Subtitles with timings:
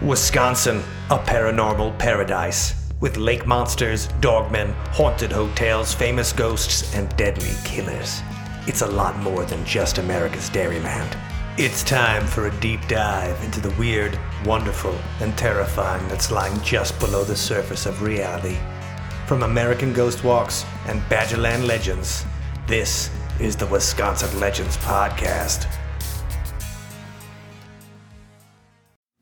[0.00, 2.88] Wisconsin, a paranormal paradise.
[3.00, 8.22] With lake monsters, dogmen, haunted hotels, famous ghosts, and deadly killers.
[8.68, 11.16] It's a lot more than just America's Dairyland.
[11.56, 16.96] It's time for a deep dive into the weird, wonderful, and terrifying that's lying just
[17.00, 18.56] below the surface of reality.
[19.26, 22.24] From American Ghost Walks and Badgerland Legends,
[22.68, 25.66] this is the Wisconsin Legends Podcast.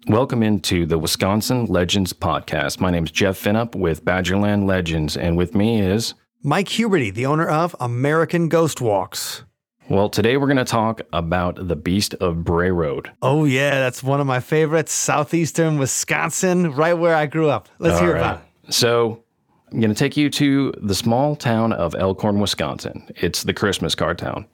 [0.08, 2.78] Welcome into the Wisconsin Legends Podcast.
[2.78, 6.14] My name is Jeff Finup with Badgerland Legends, and with me is.
[6.44, 9.42] Mike Huberty, the owner of American Ghost Walks.
[9.88, 13.10] Well, today we're going to talk about the Beast of Bray Road.
[13.20, 14.92] Oh, yeah, that's one of my favorites.
[14.92, 17.68] Southeastern Wisconsin, right where I grew up.
[17.80, 18.20] Let's All hear right.
[18.20, 18.74] about it.
[18.74, 19.24] So,
[19.72, 23.08] I'm going to take you to the small town of Elkhorn, Wisconsin.
[23.16, 24.46] It's the Christmas card town.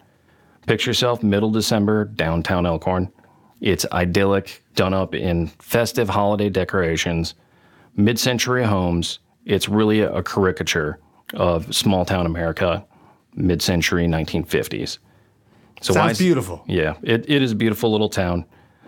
[0.66, 3.12] Picture yourself middle December, downtown Elkhorn.
[3.62, 7.34] It's idyllic, done up in festive holiday decorations,
[7.97, 9.21] mid century homes.
[9.46, 10.99] It's really a caricature
[11.35, 12.85] of small town America,
[13.35, 14.99] mid century 1950s.
[15.80, 16.65] So why Sounds is- beautiful.
[16.66, 18.45] yeah, it, it is a beautiful little town.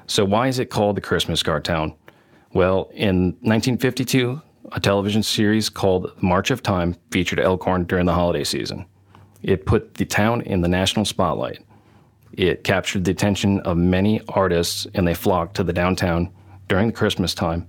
[0.09, 1.95] So why is it called the Christmas card town?
[2.53, 8.45] Well, in 1952, a television series called March of Time featured Elkhorn during the holiday
[8.45, 8.87] season.
[9.43, 11.65] It put the town in the national spotlight.
[12.37, 16.31] It captured the attention of many artists, and they flocked to the downtown
[16.67, 17.69] during the Christmas time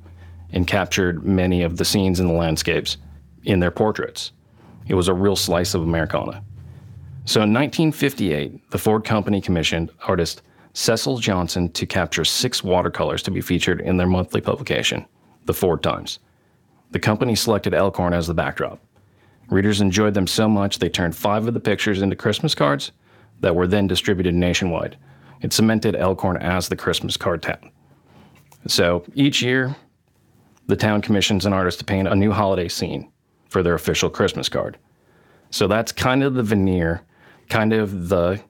[0.51, 2.97] and captured many of the scenes and the landscapes
[3.43, 4.31] in their portraits.
[4.87, 6.43] It was a real slice of Americana.
[7.25, 10.41] So in 1958, the Ford Company commissioned artist
[10.73, 15.05] Cecil Johnson to capture six watercolors to be featured in their monthly publication,
[15.45, 16.19] The Ford Times.
[16.91, 18.79] The company selected Elkhorn as the backdrop.
[19.49, 22.91] Readers enjoyed them so much they turned five of the pictures into Christmas cards
[23.45, 24.97] that were then distributed nationwide.
[25.39, 27.69] It cemented Elkhorn as the Christmas card town.
[28.65, 29.75] So each year,
[30.65, 33.11] the town commissions an artist to paint a new holiday scene
[33.49, 34.79] for their official Christmas card.
[35.51, 37.03] So that's kind of the veneer,
[37.47, 38.41] kind of the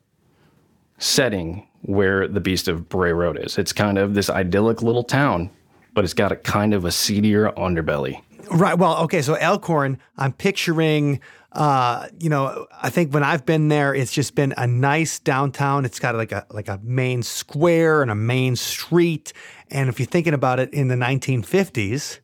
[0.98, 3.58] setting where the Beast of Bray Road is.
[3.58, 5.50] It's kind of this idyllic little town,
[5.94, 8.22] but it's got a kind of a seedier underbelly.
[8.50, 8.78] Right.
[8.78, 9.22] Well, okay.
[9.22, 11.20] So Elkhorn, I'm picturing,
[11.56, 15.86] uh, you know, I think when I've been there, it's just been a nice downtown.
[15.86, 19.32] It's got like a like a main square and a main street.
[19.72, 22.20] And if you're thinking about it in the 1950s,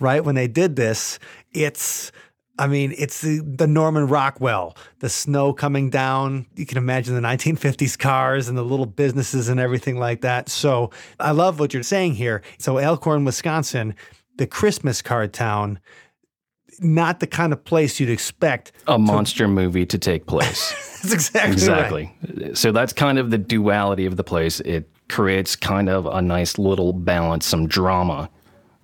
[0.00, 1.18] right when they did this,
[1.52, 2.12] it's.
[2.56, 6.46] I mean, it's the, the Norman Rockwell, the snow coming down.
[6.54, 10.48] You can imagine the 1950s cars and the little businesses and everything like that.
[10.48, 12.42] So I love what you're saying here.
[12.58, 13.96] So, Elkhorn, Wisconsin,
[14.36, 15.80] the Christmas card town,
[16.80, 18.72] not the kind of place you'd expect.
[18.86, 20.72] A monster movie to take place.
[21.02, 22.14] That's exactly, right.
[22.22, 22.54] exactly.
[22.54, 24.60] So that's kind of the duality of the place.
[24.60, 28.30] It creates kind of a nice little balance, some drama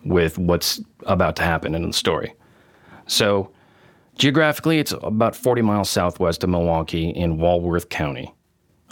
[0.04, 2.34] with what's about to happen in the story.
[3.06, 3.50] So
[4.18, 8.34] geographically, it's about 40 miles southwest of Milwaukee in Walworth County.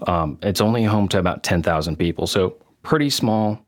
[0.07, 3.65] Um, it's only home to about 10,000 people, so pretty small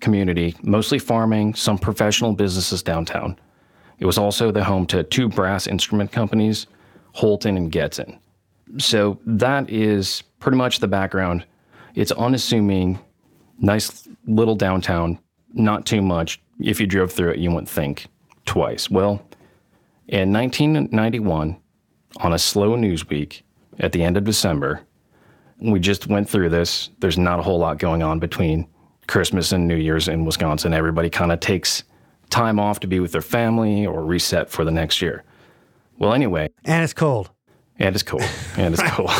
[0.00, 3.38] community, mostly farming, some professional businesses downtown.
[3.98, 6.66] It was also the home to two brass instrument companies,
[7.12, 8.18] Holton and Getzen.
[8.78, 11.44] So that is pretty much the background.
[11.94, 12.98] It's unassuming,
[13.58, 15.18] nice little downtown,
[15.52, 16.40] not too much.
[16.60, 18.06] If you drove through it, you wouldn't think
[18.44, 18.90] twice.
[18.90, 19.22] Well,
[20.06, 21.56] in 1991,
[22.18, 23.44] on a slow news week
[23.78, 24.80] at the end of December,
[25.60, 26.90] we just went through this.
[27.00, 28.68] There's not a whole lot going on between
[29.06, 30.72] Christmas and New Year's in Wisconsin.
[30.72, 31.84] Everybody kind of takes
[32.28, 35.24] time off to be with their family or reset for the next year.
[35.98, 37.30] Well, anyway, And it's cold.
[37.78, 38.22] and it's cold.
[38.56, 39.10] And it's cold.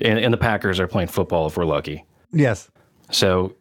[0.00, 2.04] and, and the Packers are playing football if we're lucky.
[2.32, 2.70] Yes.
[3.10, 3.54] So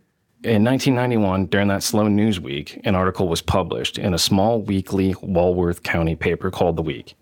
[0.43, 5.15] in 1991, during that slow news week, an article was published in a small weekly
[5.21, 7.15] Walworth County paper called The Week.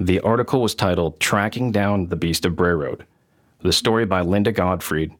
[0.00, 3.04] The article was titled Tracking Down the Beast of Bray Road.
[3.62, 5.16] The story by Linda Godfrey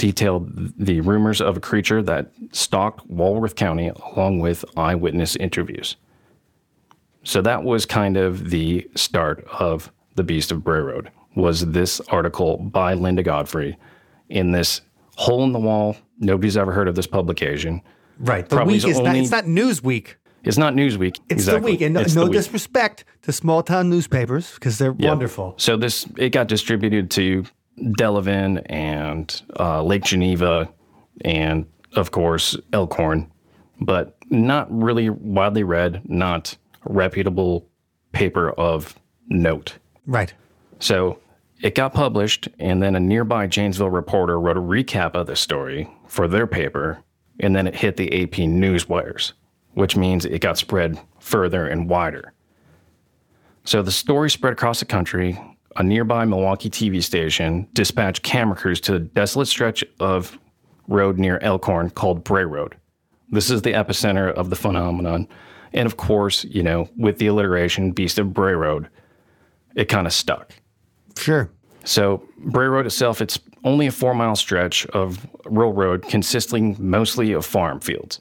[0.00, 5.96] detailed the rumors of a creature that stalked Walworth County along with eyewitness interviews.
[7.22, 11.10] So that was kind of the start of the Beast of Bray Road.
[11.36, 13.76] Was this article by Linda Godfrey
[14.30, 14.80] in this
[15.16, 15.96] hole in the wall?
[16.18, 17.82] Nobody's ever heard of this publication.
[18.18, 18.48] Right.
[18.48, 20.14] The Probably week is is not, it's not Newsweek.
[20.44, 21.18] It's not Newsweek.
[21.28, 21.60] It's exactly.
[21.60, 21.80] the week.
[21.82, 22.32] And no, no week.
[22.32, 25.10] disrespect to small town newspapers because they're Yeah.
[25.10, 25.54] wonderful.
[25.58, 27.44] So this it got distributed to
[27.82, 30.68] Delavan and uh, Lake Geneva,
[31.24, 31.66] and
[31.96, 33.30] of course Elkhorn,
[33.80, 37.66] but not really widely read, not reputable
[38.12, 38.94] paper of
[39.28, 39.76] note.
[40.06, 40.32] Right.
[40.78, 41.18] So
[41.60, 45.88] it got published, and then a nearby Janesville reporter wrote a recap of the story
[46.06, 47.02] for their paper,
[47.40, 49.34] and then it hit the AP news wires,
[49.74, 52.32] which means it got spread further and wider.
[53.64, 55.38] So the story spread across the country.
[55.76, 60.38] A nearby Milwaukee TV station dispatched camera crews to a desolate stretch of
[60.88, 62.76] road near Elkhorn called Bray Road.
[63.30, 65.28] This is the epicenter of the phenomenon.
[65.72, 68.88] And of course, you know, with the alliteration Beast of Bray Road,
[69.76, 70.52] it kind of stuck.
[71.16, 71.48] Sure.
[71.84, 77.32] So, Bray Road itself, it's only a four mile stretch of rural road consisting mostly
[77.32, 78.20] of farm fields,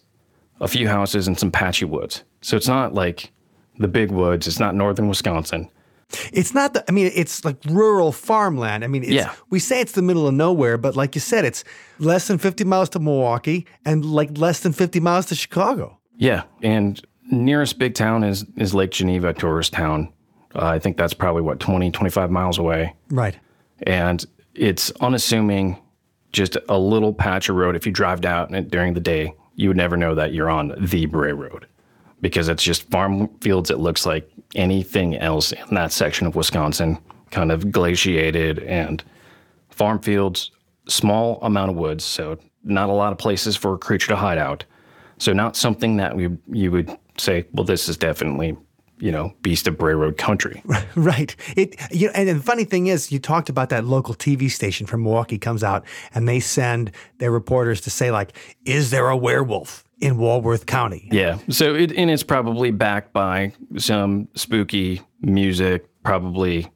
[0.62, 2.24] a few houses, and some patchy woods.
[2.42, 3.32] So, it's not like
[3.78, 5.70] the big woods, it's not northern Wisconsin.
[6.34, 8.84] It's not the, I mean, it's like rural farmland.
[8.84, 9.32] I mean, it's, Yeah.
[9.50, 11.64] we say it's the middle of nowhere, but like you said, it's
[12.00, 16.00] less than 50 miles to Milwaukee and like less than 50 miles to Chicago.
[16.18, 16.44] Yeah.
[16.64, 17.00] And
[17.32, 20.12] nearest big town is, is Lake Geneva tourist town.
[20.56, 22.96] Uh, I think that's probably what, 20, 25 miles away.
[23.12, 23.38] Right.
[23.84, 25.78] and it's unassuming,
[26.34, 27.76] just a little patch of road.
[27.76, 30.74] If you drive down it during the day, you would never know that you're on
[30.80, 31.66] the Bray Road
[32.22, 33.70] because it's just farm fields.
[33.70, 36.98] It looks like anything else in that section of Wisconsin,
[37.32, 39.04] kind of glaciated and
[39.70, 40.52] farm fields,
[40.88, 44.38] small amount of woods, so not a lot of places for a creature to hide
[44.38, 44.66] out.
[45.18, 48.58] So not something that we you would say, well, this is definitely
[49.00, 50.62] you know Beast of Bray Road country.
[50.96, 51.36] Right.
[51.56, 54.86] It you know, and the funny thing is, you talked about that local TV station
[54.86, 58.34] from Milwaukee comes out and they send their reporters to say like,
[58.66, 61.38] "Is there a werewolf in Walworth County?" Yeah.
[61.50, 66.72] So it and it's probably backed by some spooky music, probably.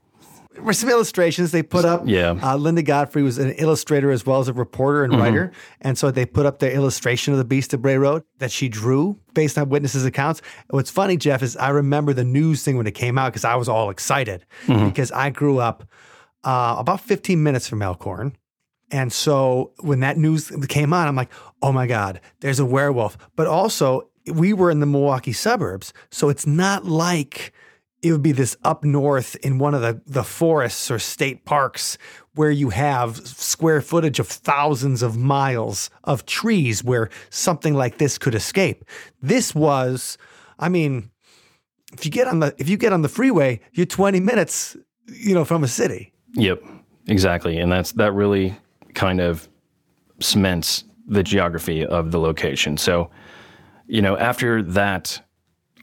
[0.72, 2.04] Some illustrations they put up.
[2.06, 2.38] Yeah.
[2.42, 6.12] Uh, Linda Godfrey was an illustrator as well as a reporter and writer, and so
[6.12, 9.58] they put up their illustration of the Beast of Bray Road that she drew based
[9.58, 10.44] on witnesses' accounts.
[10.70, 13.56] What's funny, Jeff, is I remember the news thing when it came out because I
[13.56, 15.86] was all excited because I grew up
[16.44, 18.36] uh, about 15 minutes from Elkhorn.
[18.94, 21.32] And so when that news came on, I'm like,
[21.64, 23.18] oh my God, there's a werewolf.
[23.36, 25.94] But also, we were in the Milwaukee suburbs.
[26.12, 27.54] So it's not like
[28.04, 31.98] it would be this up north in one of the, the forests or state parks
[32.36, 38.20] where you have square footage of thousands of miles of trees where something like this
[38.20, 38.86] could escape.
[39.24, 40.20] This was,
[40.60, 41.10] I mean,
[41.94, 45.34] if you get on the if you get on the freeway, you're 20 minutes, you
[45.34, 46.14] know, from a city.
[46.36, 46.64] Yep.
[47.08, 47.58] Exactly.
[47.58, 48.56] And that's that really
[48.94, 49.48] kind of
[50.20, 52.78] cements the geography of the location.
[52.78, 53.10] So,
[53.88, 55.22] you know, after that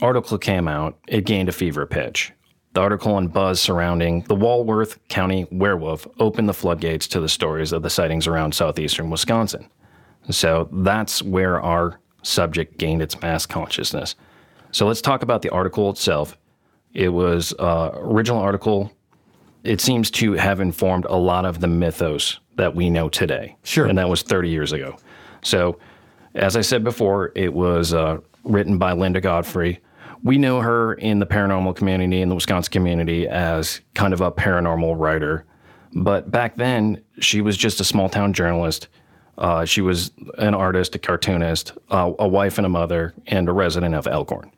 [0.01, 2.33] article came out, it gained a fever pitch.
[2.73, 7.73] The article and buzz surrounding the Walworth County werewolf opened the floodgates to the stories
[7.73, 9.69] of the sightings around southeastern Wisconsin.
[10.31, 14.15] So that's where our subject gained its mass consciousness.
[14.71, 16.39] So let's talk about the article itself.
[16.93, 18.93] It was uh, original article.
[19.65, 23.57] It seems to have informed a lot of the mythos that we know today.
[23.62, 23.87] Sure.
[23.87, 24.97] and that was 30 years ago.
[25.43, 25.79] So,
[26.35, 29.81] as I said before, it was uh, written by Linda Godfrey.
[30.23, 34.31] We know her in the paranormal community, in the Wisconsin community, as kind of a
[34.31, 35.45] paranormal writer.
[35.95, 38.89] But back then, she was just a small town journalist.
[39.39, 43.53] Uh, she was an artist, a cartoonist, uh, a wife and a mother, and a
[43.53, 44.53] resident of Elkhorn.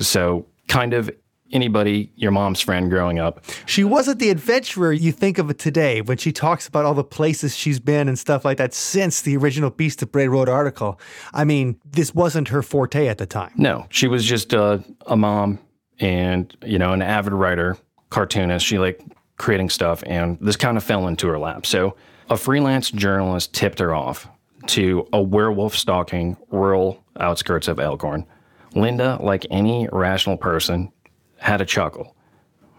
[0.00, 1.08] So, kind of
[1.52, 3.44] anybody, your mom's friend growing up.
[3.66, 7.04] She wasn't the adventurer you think of it today when she talks about all the
[7.04, 11.00] places she's been and stuff like that since the original Beast of Bray Road article.
[11.32, 13.52] I mean, this wasn't her forte at the time.
[13.56, 15.58] No, she was just a, a mom
[15.98, 17.76] and, you know, an avid writer,
[18.10, 18.64] cartoonist.
[18.64, 19.02] She liked
[19.38, 21.66] creating stuff, and this kind of fell into her lap.
[21.66, 21.96] So,
[22.28, 24.28] a freelance journalist tipped her off
[24.66, 28.26] to a werewolf stalking rural outskirts of Elkhorn.
[28.74, 30.92] Linda, like any rational person,
[31.40, 32.14] had a chuckle.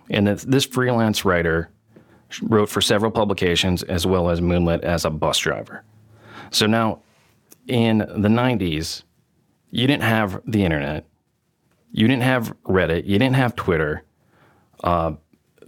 [0.10, 1.70] And this freelance writer
[2.44, 5.84] wrote for several publications as well as Moonlit as a bus driver.
[6.52, 7.00] So now,
[7.68, 9.04] in the 90s,
[9.70, 11.06] you didn't have the internet,
[11.92, 14.04] you didn't have Reddit, you didn't have Twitter.
[14.84, 15.14] Uh,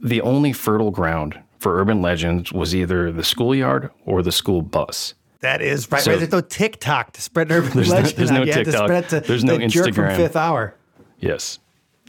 [0.01, 5.13] the only fertile ground for urban legends was either the schoolyard or the school bus.
[5.39, 6.01] That is right.
[6.01, 6.19] So- right.
[6.19, 8.73] There's no TikTok to spread urban There's no- there's no TikTok.
[8.85, 10.15] spread it to There's no the jerk from Instagram.
[10.17, 10.75] Fifth Hour.
[11.19, 11.59] Yes.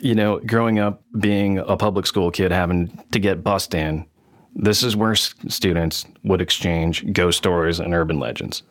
[0.01, 4.07] You know, growing up being a public school kid, having to get bussed in,
[4.55, 8.63] this is where s- students would exchange ghost stories and urban legends.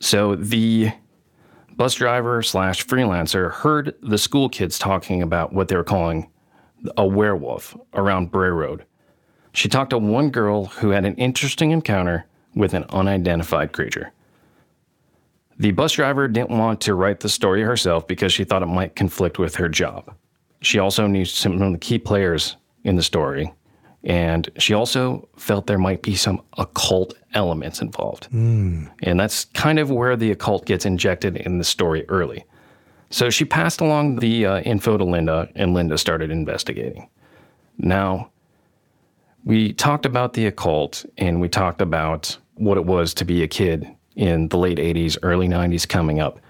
[0.00, 0.92] So the
[1.76, 6.30] bus driver slash freelancer heard the school kids talking about what they were calling
[6.96, 8.84] a werewolf around Bray Road.
[9.52, 14.12] She talked to one girl who had an interesting encounter with an unidentified creature.
[15.58, 18.96] The bus driver didn't want to write the story herself because she thought it might
[18.96, 20.14] conflict with her job.
[20.64, 23.52] She also knew some of the key players in the story,
[24.02, 28.28] And she also felt there might be some occult elements involved.
[29.02, 32.44] And that's kind of where the occult gets injected in the story early.
[33.10, 37.08] So she passed along the uh, info to Linda, and Linda started investigating.
[37.78, 38.30] Now,
[39.44, 43.48] we talked about the occult and we talked about what it was to be a
[43.48, 46.40] kid in the late 80s, early 90s coming up.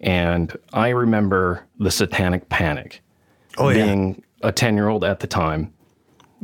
[0.00, 3.02] And I remember the satanic panic
[3.60, 3.84] Oh, yeah.
[3.84, 5.72] being a 10 year old at the time,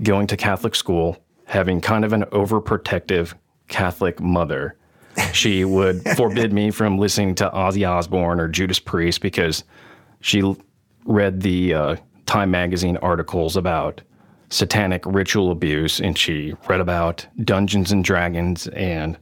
[0.02, 3.35] going to Catholic school, having kind of an overprotective
[3.68, 4.76] Catholic mother.
[5.32, 9.64] She would forbid me from listening to Ozzy Osbourne or Judas Priest because
[10.20, 10.42] she
[11.06, 11.96] read the uh,
[12.26, 14.02] Time magazine articles about
[14.50, 19.16] satanic ritual abuse and she read about Dungeons and Dragons and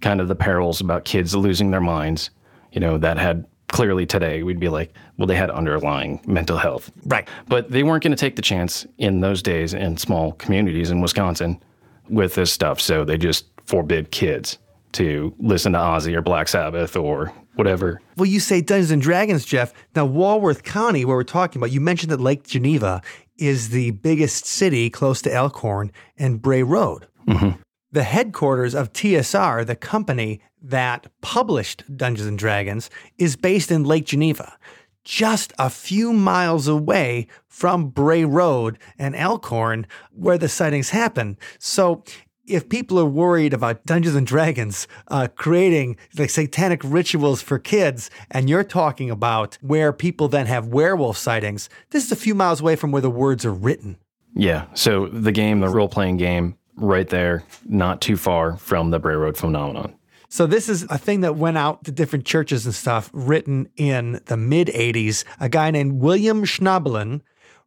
[0.00, 2.30] kind of the perils about kids losing their minds.
[2.72, 6.92] You know, that had clearly today we'd be like, well, they had underlying mental health.
[7.06, 7.28] Right.
[7.48, 11.00] But they weren't going to take the chance in those days in small communities in
[11.00, 11.60] Wisconsin
[12.08, 12.80] with this stuff.
[12.80, 14.58] So they just forbid kids
[14.92, 18.00] to listen to Ozzy or Black Sabbath or whatever.
[18.16, 19.72] Well, you say Dungeons and Dragons, Jeff.
[19.96, 23.00] Now, Walworth County, where we're talking about, you mentioned that Lake Geneva
[23.38, 27.08] is the biggest city close to Elkhorn and Bray Road.
[27.26, 27.60] Mm-hmm.
[27.92, 34.06] The headquarters of TSR, the company that published Dungeons and Dragons, is based in Lake
[34.06, 34.56] Geneva,
[35.04, 41.36] just a few miles away from Bray Road and Elkhorn, where the sightings happen.
[41.58, 42.02] So
[42.46, 48.10] if people are worried about Dungeons and Dragons uh, creating like satanic rituals for kids,
[48.30, 52.60] and you're talking about where people then have werewolf sightings, this is a few miles
[52.60, 53.98] away from where the words are written.
[54.34, 54.66] Yeah.
[54.74, 59.14] So the game, the role playing game, right there, not too far from the Bray
[59.14, 59.94] Road phenomenon.
[60.28, 64.20] So this is a thing that went out to different churches and stuff, written in
[64.26, 65.24] the mid '80s.
[65.40, 67.20] A guy named William Schnoebelen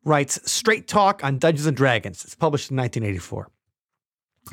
[0.03, 3.49] writes "Straight Talk on Dungeons and Dragons." It's published in 1984.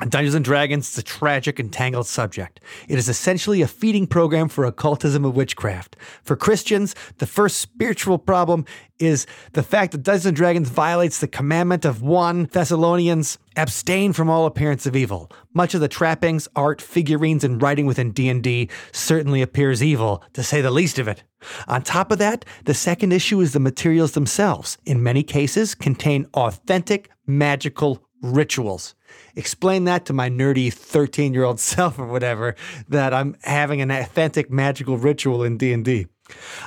[0.00, 2.60] Dungeons and Dragons is a tragic and tangled subject.
[2.88, 5.96] It is essentially a feeding program for occultism and witchcraft.
[6.22, 8.64] For Christians, the first spiritual problem
[8.98, 14.30] is the fact that Dungeons and Dragons violates the commandment of 1 Thessalonians, abstain from
[14.30, 15.30] all appearance of evil.
[15.52, 20.62] Much of the trappings, art, figurines, and writing within D&D certainly appears evil, to say
[20.62, 21.22] the least of it.
[21.68, 26.26] On top of that, the second issue is the materials themselves, in many cases, contain
[26.32, 28.94] authentic magical rituals.
[29.36, 32.54] Explain that to my nerdy 13 year old self or whatever
[32.88, 36.06] that I'm having an authentic magical ritual in D&D.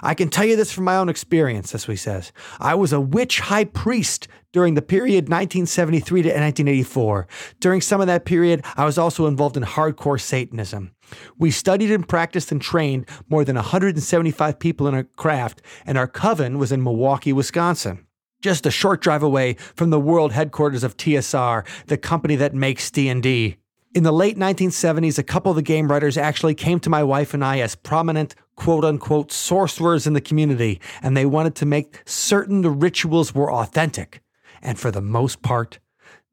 [0.04, 2.32] I can tell you this from my own experience, as we says.
[2.60, 7.28] I was a witch high priest during the period 1973 to 1984.
[7.60, 10.92] During some of that period, I was also involved in hardcore Satanism.
[11.38, 16.08] We studied and practiced and trained more than 175 people in our craft, and our
[16.08, 18.06] coven was in Milwaukee, Wisconsin
[18.42, 22.92] just a short drive away from the world headquarters of TSR, the company that makes
[22.92, 23.58] D&D.
[23.96, 27.34] In the late 1970s, a couple of the game writers actually came to my wife
[27.34, 32.02] and I as prominent quote unquote sorcerers in the community, and they wanted to make
[32.06, 34.22] certain the rituals were authentic.
[34.62, 35.80] And for the most part,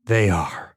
[0.07, 0.75] they are.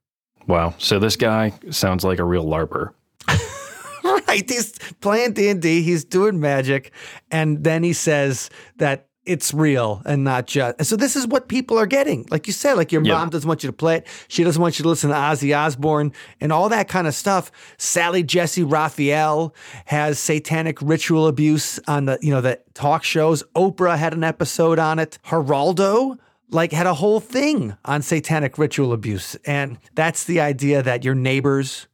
[0.48, 0.76] Wow.
[0.78, 2.92] So this guy sounds like a real LARPer.
[4.04, 4.48] right.
[4.48, 6.92] He's playing D&D, he's doing magic,
[7.32, 10.76] and then he says that it's real and not just.
[10.78, 12.28] And so this is what people are getting.
[12.30, 13.14] Like you said, like your Yeah.
[13.14, 14.08] mom doesn't want you to play it.
[14.28, 17.52] She doesn't want you to listen to Ozzy Osbourne and all that kind of stuff.
[17.78, 19.54] Sally Jessy Raphael
[19.86, 23.44] has satanic ritual abuse on the, you know, the talk shows.
[23.56, 25.18] Oprah had an episode on it.
[25.28, 26.18] Geraldo
[26.52, 29.36] like had a whole thing on satanic ritual abuse.
[29.46, 31.88] And that's the idea that your neighbors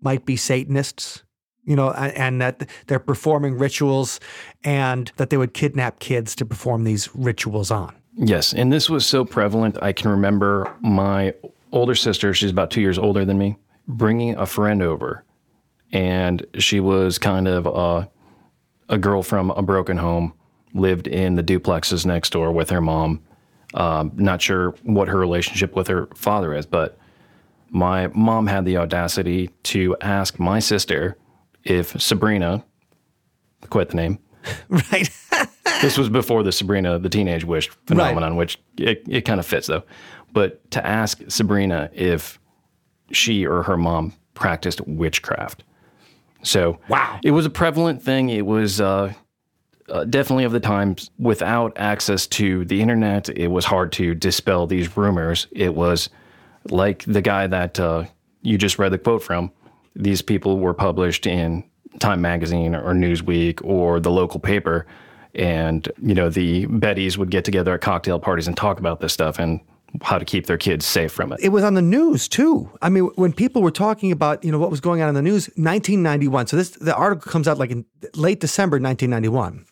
[0.00, 1.24] might be Satanists,
[1.66, 4.20] you know, and, that they're performing rituals
[4.64, 7.94] and that they would kidnap kids to perform these rituals on.
[8.16, 8.54] Yes.
[8.54, 9.76] And this was so prevalent.
[9.82, 11.34] I can remember my
[11.72, 13.56] older sister, she's about two years older than me,
[13.86, 15.24] bringing a friend over.
[15.92, 18.08] And she was kind of a,
[18.88, 20.32] a girl from a broken home,
[20.72, 23.22] lived in the duplexes next door with her mom.
[23.74, 26.98] Um, not sure what her relationship with her father is, but
[27.70, 31.16] my mom had the audacity to ask my sister
[31.66, 32.64] if Sabrina,
[33.70, 34.18] quite the name,
[34.68, 35.08] Right.
[35.82, 39.66] this was before the Sabrina, the teenage witch phenomenon, which it, it kind of fits
[39.66, 39.82] though.
[40.32, 42.38] But to ask Sabrina if
[43.12, 45.64] she or her mom practiced witchcraft.
[46.42, 47.18] So Wow.
[47.24, 48.28] it was a prevalent thing.
[48.30, 49.12] It was uh,
[49.88, 53.28] uh, definitely of the times without access to the internet.
[53.30, 55.46] It was hard to dispel these rumors.
[55.50, 56.08] It was
[56.70, 58.04] like the guy that uh,
[58.42, 59.50] you just read the quote from.
[59.96, 61.64] These people were published in
[61.98, 64.86] Time Magazine or Newsweek or the local paper,
[65.34, 69.12] and you know the Bettys would get together at cocktail parties and talk about this
[69.12, 69.38] stuff.
[69.38, 69.60] And
[70.02, 71.40] how to keep their kids safe from it.
[71.40, 72.70] It was on the news too.
[72.82, 75.22] I mean, when people were talking about you know what was going on in the
[75.22, 76.48] news, 1991.
[76.48, 77.84] So this the article comes out like in
[78.14, 79.64] late December 1991,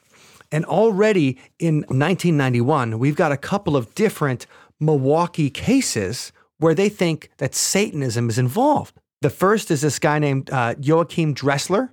[0.52, 4.46] and already in 1991 we've got a couple of different
[4.80, 8.98] Milwaukee cases where they think that Satanism is involved.
[9.24, 11.88] The first is this guy named uh, Joachim Dressler,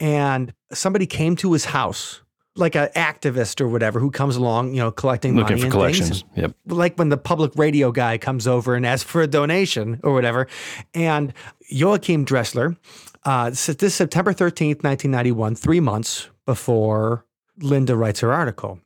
[0.00, 2.22] and somebody came to his house
[2.56, 5.72] like an activist or whatever who comes along, you know, collecting Looking money for and
[5.72, 6.08] collections.
[6.22, 6.24] things.
[6.34, 6.56] Yep.
[6.66, 10.48] Like when the public radio guy comes over and asks for a donation or whatever.
[10.94, 11.32] And
[11.70, 12.76] Joachim Dressler,
[13.22, 17.24] uh, this this September 13th, 1991, three months before
[17.58, 18.80] Linda writes her article.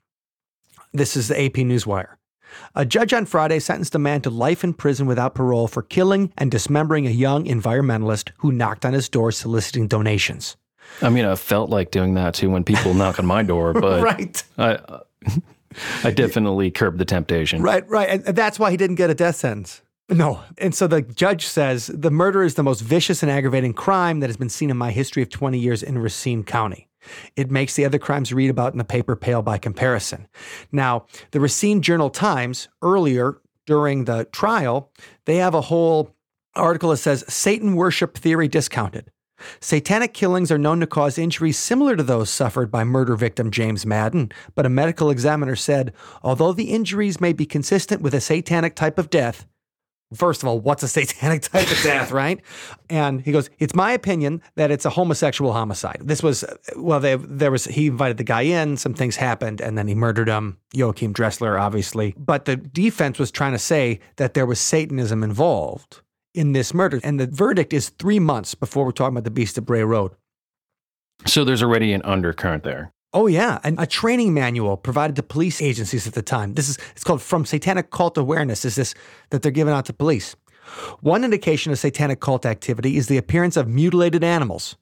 [0.93, 2.17] This is the AP Newswire.
[2.75, 6.33] A judge on Friday sentenced a man to life in prison without parole for killing
[6.39, 10.57] and dismembering a young environmentalist who knocked on his door soliciting donations.
[11.01, 14.03] I mean, I felt like doing that too when people knock on my door, but
[14.03, 14.43] Right.
[14.59, 15.01] I, uh,
[16.05, 17.63] I definitely curbed the temptation.
[17.63, 18.23] Right, right.
[18.27, 19.83] And that's why he didn't get a death sentence.
[20.09, 20.41] No.
[20.59, 24.29] And so the judge says the murder is the most vicious and aggravating crime that
[24.29, 26.89] has been seen in my history of 20 years in Racine County.
[27.37, 30.29] It makes the other crimes read about in the paper pale by comparison.
[30.71, 34.91] Now, the Racine Journal Times, earlier during the trial,
[35.27, 36.15] they have a whole
[36.55, 39.11] article that says Satan worship theory discounted.
[39.61, 43.85] Satanic killings are known to cause injuries similar to those suffered by murder victim James
[43.85, 45.93] Madden, but a medical examiner said,
[46.23, 49.47] although the injuries may be consistent with a satanic type of death,
[50.15, 52.41] First of all, what's a satanic type of death, right?
[52.91, 56.45] And he goes, "It's my opinion that it's a homosexual homicide." This was
[56.77, 59.95] well, they, there was he invited the guy in, some things happened, and then he
[59.95, 60.59] murdered him.
[60.73, 66.01] Joachim Dressler, obviously, but the defense was trying to say that there was Satanism involved
[66.35, 69.59] in this murder, and the verdict is three months before we're talking about the Beast
[69.59, 70.13] of Bray Road.
[71.27, 72.93] So there's already an undercurrent there.
[73.15, 76.55] Oh yeah, and a training manual provided to police agencies at the time.
[76.55, 78.65] This is it's called From Satanic Cult Awareness.
[78.65, 78.95] Is this
[79.29, 80.35] that they're giving out to police?
[81.01, 84.77] One indication of satanic cult activity is the appearance of mutilated animals.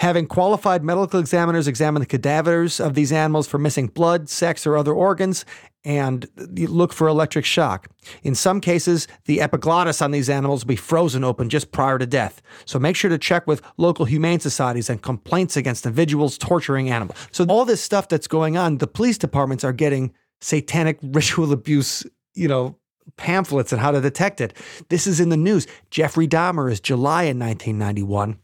[0.00, 4.78] Having qualified medical examiners examine the cadavers of these animals for missing blood, sex, or
[4.78, 5.44] other organs,
[5.84, 6.26] and
[6.56, 7.86] look for electric shock.
[8.22, 12.06] In some cases, the epiglottis on these animals will be frozen open just prior to
[12.06, 12.40] death.
[12.64, 17.18] So make sure to check with local humane societies and complaints against individuals torturing animals.
[17.30, 22.06] So all this stuff that's going on, the police departments are getting satanic ritual abuse,
[22.34, 22.78] you know,
[23.18, 24.56] pamphlets and how to detect it.
[24.88, 25.66] This is in the news.
[25.90, 28.38] Jeffrey Dahmer is July in 1991.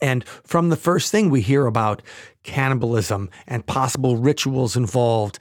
[0.00, 2.02] And from the first thing we hear about
[2.42, 5.38] cannibalism and possible rituals involved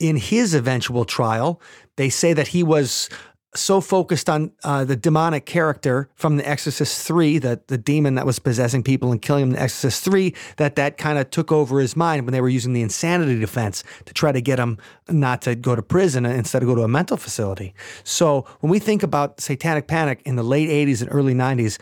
[0.00, 1.60] in his eventual trial,
[1.96, 3.08] they say that he was
[3.54, 8.24] so focused on uh, the demonic character from The Exorcist 3, that the demon that
[8.24, 11.52] was possessing people and killing them in The Exorcist 3, that that kind of took
[11.52, 14.78] over his mind when they were using the insanity defense to try to get him
[15.08, 17.74] not to go to prison and instead of go to a mental facility.
[18.04, 21.78] So when we think about satanic panic in the late 80s and early 90s,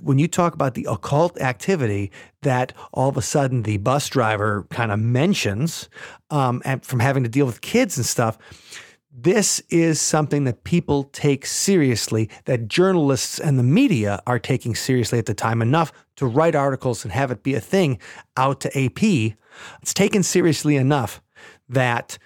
[0.00, 2.10] when you talk about the occult activity
[2.42, 5.88] that all of a sudden the bus driver kind of mentions
[6.30, 8.38] um, and from having to deal with kids and stuff,
[9.16, 15.20] this is something that people take seriously, that journalists and the media are taking seriously
[15.20, 18.00] at the time enough to write articles and have it be a thing
[18.36, 19.36] out to AP.
[19.80, 21.22] It's taken seriously enough
[21.68, 22.18] that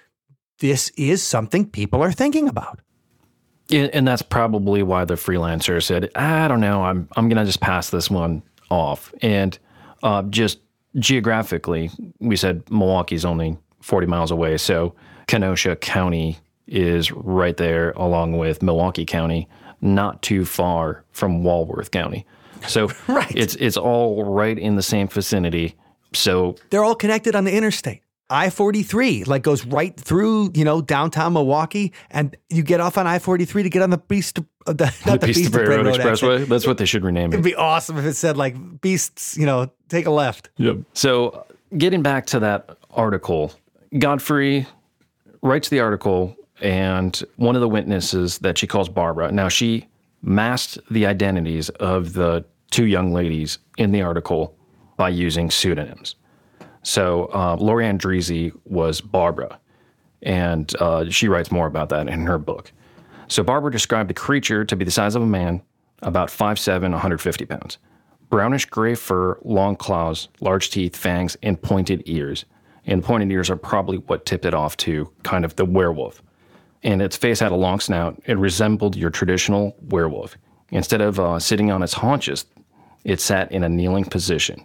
[0.61, 2.81] this is something people are thinking about.
[3.71, 7.45] And and that's probably why the freelancer said, I don't know, I'm, I'm going to
[7.45, 9.13] just pass this one off.
[9.23, 9.59] And
[10.03, 10.59] uh, just
[10.97, 14.57] geographically, we said Milwaukee's only 40 miles away.
[14.59, 14.95] So
[15.27, 19.49] Kenosha County is right there along with Milwaukee County,
[19.81, 22.27] not too far from Walworth County.
[22.67, 23.31] So Right.
[23.35, 25.77] it's it's all right in the same vicinity.
[26.15, 28.03] So They're all connected on the interstate.
[28.31, 33.07] I 43 like goes right through, you know, downtown Milwaukee, and you get off on
[33.07, 35.87] I 43 to get on the Beast, uh, the, not the Beast of Bray Road
[35.87, 36.38] actually.
[36.38, 37.49] Expressway, that's what they should rename It'd it.
[37.49, 40.51] be awesome if it said like Beasts, you know, take a left.
[40.57, 40.79] Yep.
[40.93, 43.53] So getting back to that article,
[43.99, 44.67] Godfrey
[45.43, 49.31] writes the article, and one of the witnesses that she calls Barbara.
[49.33, 49.87] Now she
[50.23, 54.55] masked the identities of the two young ladies in the article
[54.97, 56.17] by using pseudonyms.
[56.83, 59.59] So uh, Lori Endrizzi was Barbara,
[60.23, 62.73] and uh, she writes more about that in her book.
[63.29, 65.62] So Barbara described the creature to be the size of a man,
[66.01, 67.79] about 5'7", 150 pounds.
[68.31, 72.45] Brownish gray fur, long claws, large teeth, fangs, and pointed ears.
[72.87, 76.23] And pointed ears are probably what tipped it off to kind of the werewolf.
[76.83, 78.21] And its face had a long snout.
[78.27, 80.37] It resembled your traditional werewolf.
[80.71, 82.45] Instead of uh, sitting on its haunches,
[83.05, 84.64] it sat in a kneeling position.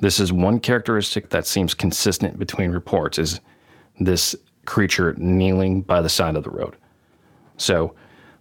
[0.00, 3.40] This is one characteristic that seems consistent between reports is
[4.00, 6.76] this creature kneeling by the side of the road.
[7.56, 7.94] So,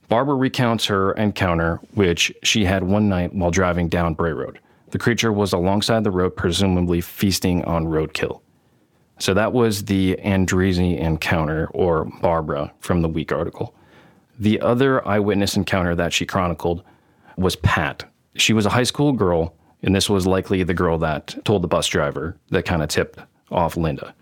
[0.09, 4.59] Barbara recounts her encounter, which she had one night while driving down Bray Road.
[4.91, 8.41] The creature was alongside the road, presumably feasting on roadkill.
[9.19, 13.73] So that was the Endrizzi encounter, or Barbara, from the Week article.
[14.37, 16.83] The other eyewitness encounter that she chronicled
[17.37, 18.03] was Pat.
[18.35, 21.67] She was a high school girl, and this was likely the girl that told the
[21.67, 23.19] bus driver that kind of tipped
[23.51, 24.15] off Linda.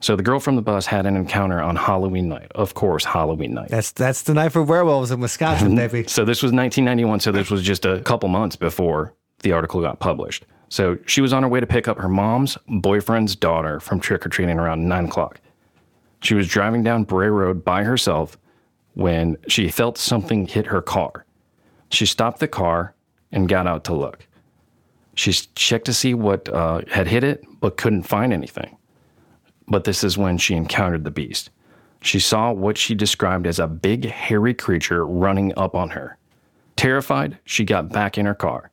[0.00, 2.50] So the girl from the bus had an encounter on Halloween night.
[2.56, 3.68] Of course, Halloween night.
[3.68, 6.04] That's that's the night for werewolves in Wisconsin, baby.
[6.08, 7.20] So this was 1991.
[7.20, 10.44] So this was just a couple months before the article got published.
[10.68, 14.26] So she was on her way to pick up her mom's boyfriend's daughter from trick
[14.26, 15.40] or treating around nine o'clock.
[16.20, 18.36] She was driving down Bray Road by herself
[18.94, 21.24] when she felt something hit her car.
[21.90, 22.94] She stopped the car
[23.30, 24.26] and got out to look.
[25.14, 28.76] She checked to see what uh, had hit it, but couldn't find anything.
[29.68, 31.50] But this is when she encountered the beast.
[32.00, 36.18] She saw what she described as a big, hairy creature running up on her.
[36.76, 38.70] Terrified, she got back in her car.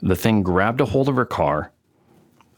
[0.00, 1.72] The thing grabbed a hold of her car.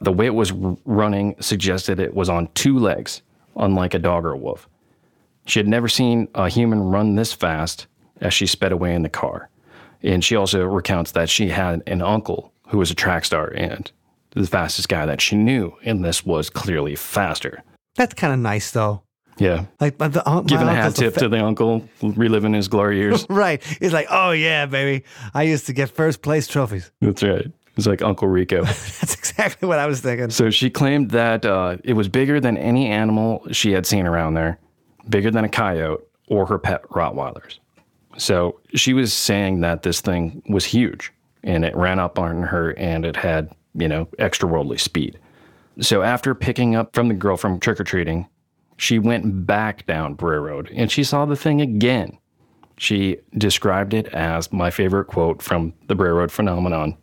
[0.01, 3.23] The way it was running suggested it was on two legs,
[3.57, 4.69] unlike a dog or a wolf.
[5.47, 7.87] She had never seen a human run this fast
[8.21, 9.49] as she sped away in the car.
[10.03, 13.93] And she also recounts that she had an uncle who was a track star and
[14.31, 17.63] the fastest guy that she knew, and this was clearly faster.
[17.97, 19.03] That's kind of nice, though.
[19.39, 19.67] Yeah.
[19.79, 23.27] Like the, my Giving a hat tip fa- to the uncle, reliving his glory years.
[23.31, 23.63] right.
[23.63, 25.05] He's like, oh yeah, baby.
[25.35, 26.91] I used to get first place trophies.
[27.01, 27.47] That's right.
[27.77, 28.63] It's like Uncle Rico.
[28.65, 30.31] That's exactly what I was thinking.
[30.31, 34.35] So she claimed that uh, it was bigger than any animal she had seen around
[34.35, 34.59] there,
[35.09, 37.59] bigger than a coyote or her pet Rottweilers.
[38.17, 42.71] So she was saying that this thing was huge and it ran up on her
[42.73, 45.19] and it had, you know, extraworldly speed.
[45.81, 48.29] So after picking up from the girl from trick or treating,
[48.77, 52.19] she went back down Bray Road and she saw the thing again.
[52.79, 56.97] She described it as my favorite quote from the Bray Road phenomenon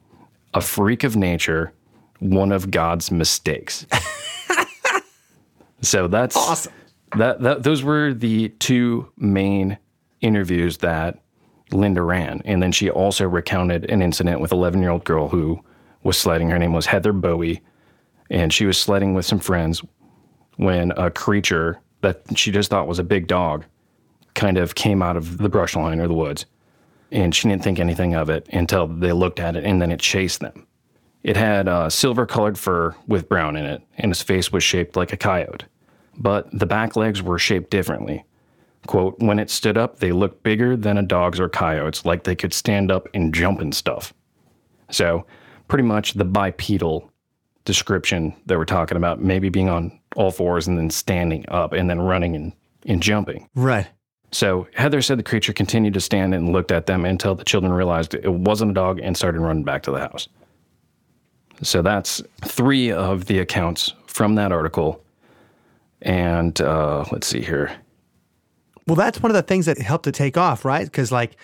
[0.54, 1.71] a freak of nature,
[2.19, 3.86] one of God's mistakes.
[5.82, 6.73] so that's Awesome.
[7.17, 9.78] That, that those were the two main
[10.21, 11.19] interviews that
[11.71, 15.63] Linda ran, and then she also recounted an incident with 11 year old girl who
[16.03, 16.49] was sledding.
[16.49, 17.62] Her name was Heather Bowey,
[18.29, 19.82] and she was sledding with some friends
[20.58, 23.65] when a creature that she just thought was a big dog
[24.36, 26.45] kind of came out of the brush line or the woods,
[27.12, 29.99] and she didn't think anything of it until they looked at it, and then it
[29.99, 30.65] chased them.
[31.23, 34.95] It had uh, silver colored fur with brown in it, and its face was shaped
[34.95, 35.65] like a coyote.
[36.17, 38.25] But the back legs were shaped differently.
[38.88, 42.36] Quote, when it stood up, they looked bigger than a dog's or coyote's, like they
[42.36, 44.13] could stand up and jump and stuff.
[44.89, 45.26] So,
[45.68, 47.12] pretty much the bipedal
[47.65, 51.89] description that we're talking about, maybe being on all fours and then standing up and
[51.89, 52.54] then running and,
[52.86, 53.48] and jumping.
[53.54, 53.88] Right.
[54.32, 57.74] So Heather said the creature continued to stand and looked at them until the children
[57.74, 60.28] realized it wasn't a dog and started running back to the house.
[61.62, 65.04] So that's three of the accounts from that article.
[66.02, 67.76] And uh, let's see here.
[68.89, 70.84] Well, that's one of the things that helped it take off, right?
[70.84, 71.38] Because, like,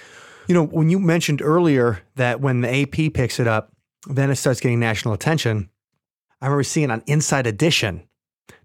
[0.48, 3.72] you know, when you mentioned earlier that when the AP picks it up,
[4.08, 5.70] then it starts getting national attention.
[6.42, 8.04] I remember seeing on Inside Edition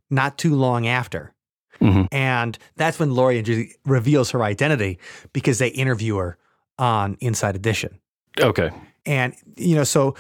[0.08, 1.34] not too long after.
[1.80, 2.04] Mm-hmm.
[2.10, 4.98] And that's when Lori reveals her identity
[5.34, 6.38] because they interview her
[6.78, 8.00] on Inside Edition.
[8.40, 8.70] Okay.
[9.04, 10.14] And, you know, so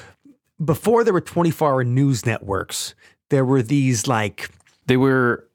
[0.62, 2.94] before there were 24 hour news networks,
[3.30, 4.50] there were these like,
[4.86, 5.48] They were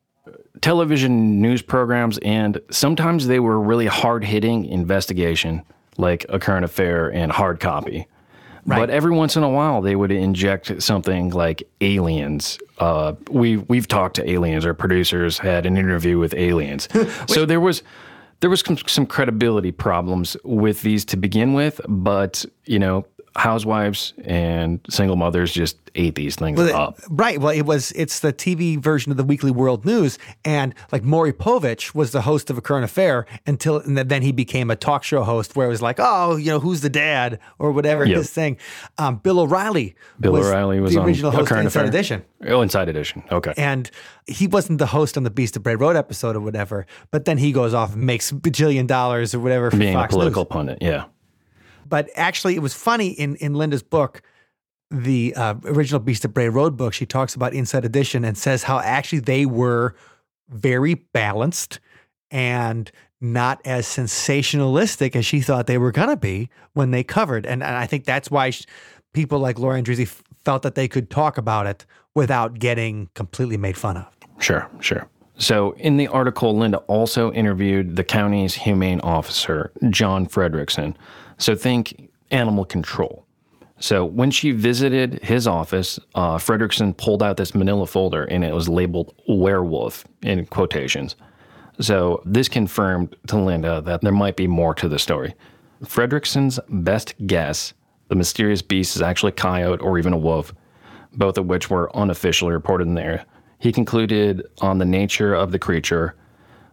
[0.65, 5.62] television news programs, and sometimes they were really hard hitting investigation,
[5.97, 8.08] like a current affair and hard copy.
[8.65, 12.58] But every once in a while, they would inject something like aliens.
[12.80, 14.65] Uh, we we've talked to aliens.
[14.65, 16.89] Our producers had an interview with aliens,
[17.28, 17.84] so there was
[18.39, 21.80] there was some, some credibility problems with these to begin with.
[21.88, 27.00] But you know, housewives and single mothers just ate these things Well, up.
[27.10, 27.39] Right.
[27.39, 31.32] Well, it was it's the TV version of the Weekly World News, and like Maury
[31.34, 35.04] Povich was the host of a current affair until and then he became a talk
[35.04, 38.17] show host where it was like, oh, you know, who's the dad or whatever Yep.
[38.17, 38.58] his thing.
[38.98, 39.95] Um, Bill O'Reilly.
[40.19, 41.86] Bill O'Reilly was the on original host of Inside Affair.
[41.89, 42.26] Edition.
[42.48, 43.24] Oh, Inside Edition.
[43.32, 43.54] Okay.
[43.58, 43.89] And
[44.28, 47.38] he wasn't the host on the Beast of Bray Road episode or whatever, but then
[47.38, 50.50] he goes off and makes bajillion dollars or whatever for Being Fox a political News.
[50.50, 50.78] pundit.
[50.82, 51.06] Yeah.
[51.88, 54.21] But actually, it was funny in, in Linda's book,
[54.89, 56.93] the uh, original Beast of Bray Road book.
[56.93, 59.95] She talks about Inside Edition and says how actually they were
[60.50, 61.80] very balanced
[62.32, 67.45] and not as sensationalistic as she thought they were going to be when they covered.
[67.45, 68.65] And, and I think that's why sh
[69.13, 73.58] people like Laura Endrizzi f- felt that they could talk about it without getting completely
[73.58, 74.08] made fun of.
[74.39, 75.08] Sure, sure.
[75.38, 80.95] So, in the article, Linda also interviewed the county's humane officer, John Frederickson.
[81.38, 83.26] So, think animal control.
[83.80, 88.54] So, when she visited his office, uh, Frederickson pulled out this manila folder and it
[88.54, 91.15] was labeled werewolf in quotations.
[91.80, 95.36] So, this confirmed to Linda that there might be more to the story.
[95.86, 97.74] Frederickson's best guess
[98.08, 100.54] the mysterious beast is actually a coyote or even a wolf,
[101.13, 103.26] both of which were unofficially reported in there.
[103.60, 106.15] He concluded on the nature of the creature.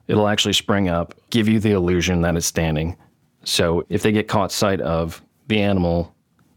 [0.08, 2.96] It'll actually spring up, give you the illusion that it's standing.
[3.44, 6.14] So if they get caught sight of the animal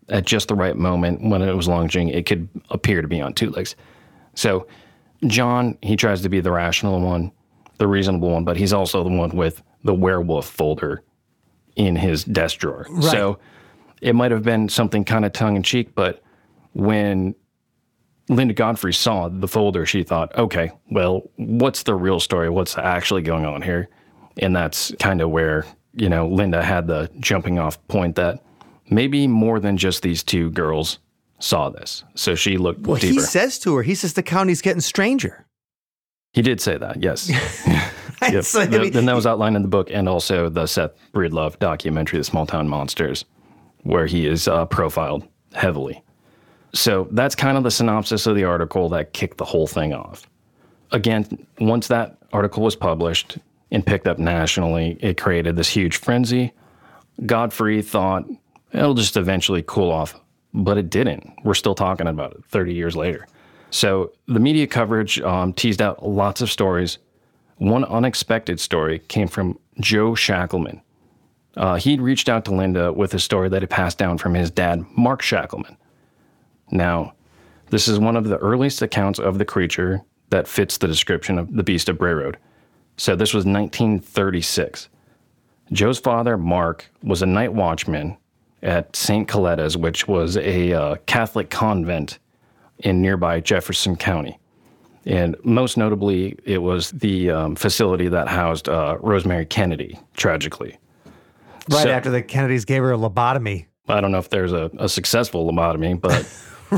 [0.09, 3.33] at just the right moment when it was lunging, it could appear to be on
[3.33, 3.75] two legs.
[4.35, 4.67] So
[5.27, 7.31] John, he tries to be the rational one,
[7.77, 11.03] the reasonable one, but he's also the one with the werewolf folder
[11.75, 12.85] in his desk drawer.
[12.89, 13.11] Right.
[13.11, 13.39] So
[14.01, 16.21] it might have been something kind of tongue in cheek, but
[16.73, 17.35] when
[18.29, 22.49] Linda Godfrey saw the folder, she thought, okay, well, what's the real story?
[22.49, 23.89] What's actually going on here?
[24.37, 25.65] And that's kind of where,
[25.95, 28.43] you know, Linda had the jumping off point that
[28.89, 30.99] maybe more than just these two girls
[31.39, 32.03] saw this.
[32.15, 33.13] So she looked Well, deeper.
[33.13, 35.45] he says to her, he says the county's getting stranger.
[36.33, 37.31] He did say that, yes.
[38.21, 38.43] Yep.
[38.45, 41.59] So, I mean, then that was outlined in the book and also the Seth Breedlove
[41.59, 43.25] documentary, The Small Town Monsters,
[43.83, 46.01] where he is uh, profiled heavily.
[46.73, 50.27] So that's kind of the synopsis of the article that kicked the whole thing off.
[50.91, 53.37] Again, once that article was published
[53.75, 56.53] and picked up nationally, it created this huge frenzy.
[57.25, 58.25] Godfrey thought
[58.71, 60.15] it'll just eventually cool off,
[60.53, 61.33] but it didn't.
[61.43, 63.27] We're still talking about it 30 years later.
[63.71, 66.99] So the media coverage um, teased out lots of stories.
[67.57, 70.81] One unexpected story came from Joe Shackleman.
[71.57, 74.49] Uh, he'd reached out to Linda with a story that had passed down from his
[74.49, 75.75] dad, Mark Shackleman.
[76.71, 77.13] Now,
[77.71, 81.53] this is one of the earliest accounts of the creature that fits the description of
[81.53, 82.37] the Beast of Bray Road.
[82.97, 84.89] So this was 1936.
[85.71, 88.17] Joe's father, Mark, was a night watchman
[88.61, 89.27] at St.
[89.27, 92.19] Coletta's, which was a uh, Catholic convent
[92.79, 94.39] in nearby Jefferson County.
[95.05, 100.77] And most notably, it was the um, facility that housed uh, Rosemary Kennedy, tragically.
[101.69, 103.67] right so- after the Kennedys gave her a lobotomy.
[103.87, 106.27] I don't know if there's a, a successful lobotomy, but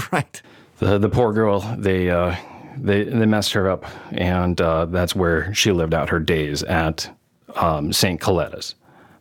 [0.12, 0.41] right.
[0.80, 2.36] the, the poor girl, they, uh,
[2.79, 3.85] they, they messed her up.
[4.11, 7.09] And uh, that's where she lived out her days at
[7.55, 8.19] um, St.
[8.19, 8.75] Coletta's.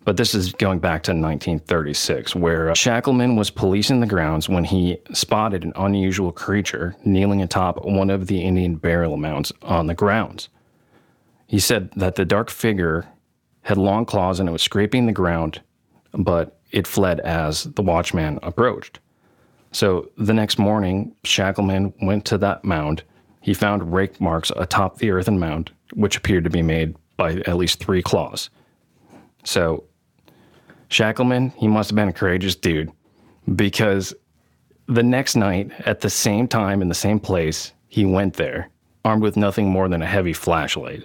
[0.04, 4.62] But this is going back to 1936, where uh, Shackleman was policing the grounds when
[4.62, 9.94] he spotted an unusual creature kneeling atop one of the Indian burial mounds on the
[9.94, 10.48] grounds.
[11.48, 13.06] He said that the dark figure
[13.62, 15.60] had long claws and it was scraping the ground,
[16.12, 19.00] but it fled as the watchman approached.
[19.72, 23.02] So the next morning, Shackleman went to that mound.
[23.46, 27.56] He found rake marks atop the earthen mound, which appeared to be made by at
[27.56, 28.50] least three claws.
[29.44, 29.84] So
[30.88, 32.90] Shackleman, he must have been a courageous dude
[33.54, 34.12] because
[34.88, 38.68] the next night, at the same time in the same place, he went there,
[39.04, 41.04] armed with nothing more than a heavy flashlight.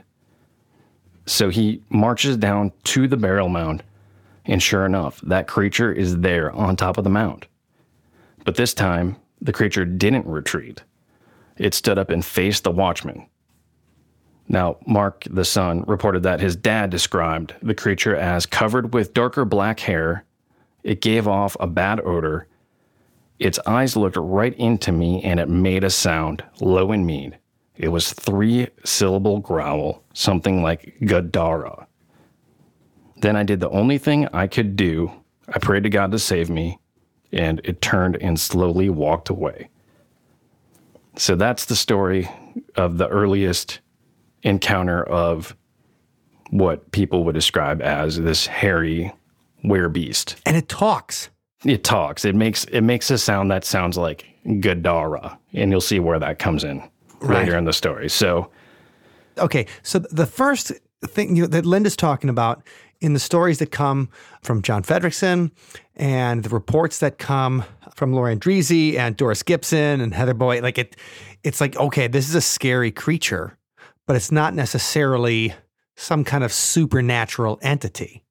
[1.28, 3.84] So he marches down to the burial mound,
[4.46, 7.46] and sure enough, that creature is there on top of the mound.
[8.46, 10.82] But this time, the creature didn't retreat.
[11.62, 13.28] It stood up and faced the watchman.
[14.48, 19.46] Now, Mark, the son, reported that his dad described the creature as covered with darker
[19.46, 20.26] black hair.
[20.82, 22.48] It gave off a bad odor.
[23.38, 27.38] Its eyes looked right into me and it made a sound, low and mean.
[27.78, 31.86] It was three syllable growl, something like Gadara.
[33.18, 35.12] Then I did the only thing I could do.
[35.48, 36.80] I prayed to God to save me,
[37.32, 39.70] and it turned and slowly walked away.
[41.18, 42.30] So that's the story
[42.76, 43.80] of the earliest
[44.44, 45.56] encounter of
[46.50, 49.14] what people would describe as this hairy
[49.64, 50.36] werebeast.
[50.46, 51.30] And it talks.
[51.64, 52.26] It talks.
[52.26, 56.40] It makes it makes a sound that sounds like Gadara, and you'll see where that
[56.40, 56.82] comes in
[57.20, 57.40] Right.
[57.46, 58.10] later in the story.
[58.10, 58.50] So
[59.38, 60.72] Okay, so the first
[61.06, 62.64] thing you know, that Linda's talking about
[63.00, 64.10] in the stories that come
[64.42, 65.52] from John Fredrickson
[65.96, 67.64] and the reports that come
[67.96, 70.96] from Laura Endrizzi and Doris Gipson and Heather Boyd, like it,
[71.44, 73.58] it's like okay, this is a scary creature,
[74.08, 75.54] but it's not necessarily
[75.96, 78.24] some kind of supernatural entity.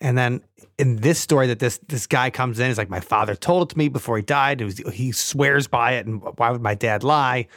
[0.00, 0.42] And then
[0.78, 3.72] in this story that this this guy comes in, is like my father told it
[3.72, 4.60] to me before he died.
[4.60, 7.48] It was, he swears by it, and why would my dad lie?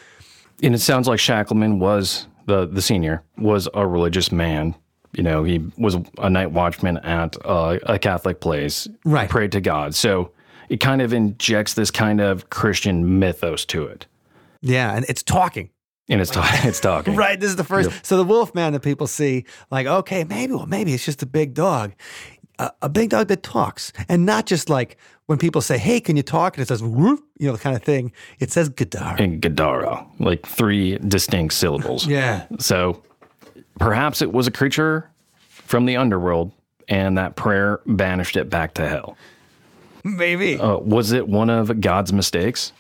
[0.64, 4.76] and it sounds like Shackleman was the the senior was a religious man.
[5.14, 9.30] You know, he was a night watchman at uh, a Catholic place, Right.
[9.30, 10.32] Prayed to God, so
[10.70, 14.06] it kind of injects this kind of Christian mythos to it.
[14.62, 15.70] Yeah, and it's talking.
[16.10, 17.16] And it's, ta- it's talking.
[17.18, 17.40] Right.
[17.40, 18.06] This is the first.
[18.06, 21.26] So the wolf man that people see, like, okay, maybe, well, maybe it's just a
[21.26, 21.94] big dog.
[22.60, 23.92] A, a big dog that talks.
[24.10, 26.56] And not just like when people say, hey, can you talk?
[26.58, 28.12] And it says, whoop, you know, the kind of thing.
[28.40, 29.22] It says Gadara.
[29.22, 32.08] And Gadara, like three distinct syllables.
[32.18, 32.46] Yeah.
[32.60, 33.04] So
[33.80, 35.10] perhaps it was a creature
[35.50, 36.52] from the underworld
[36.88, 39.18] and that prayer banished it back to hell.
[40.04, 40.60] Maybe.
[40.60, 42.72] Uh, was it one of God's mistakes?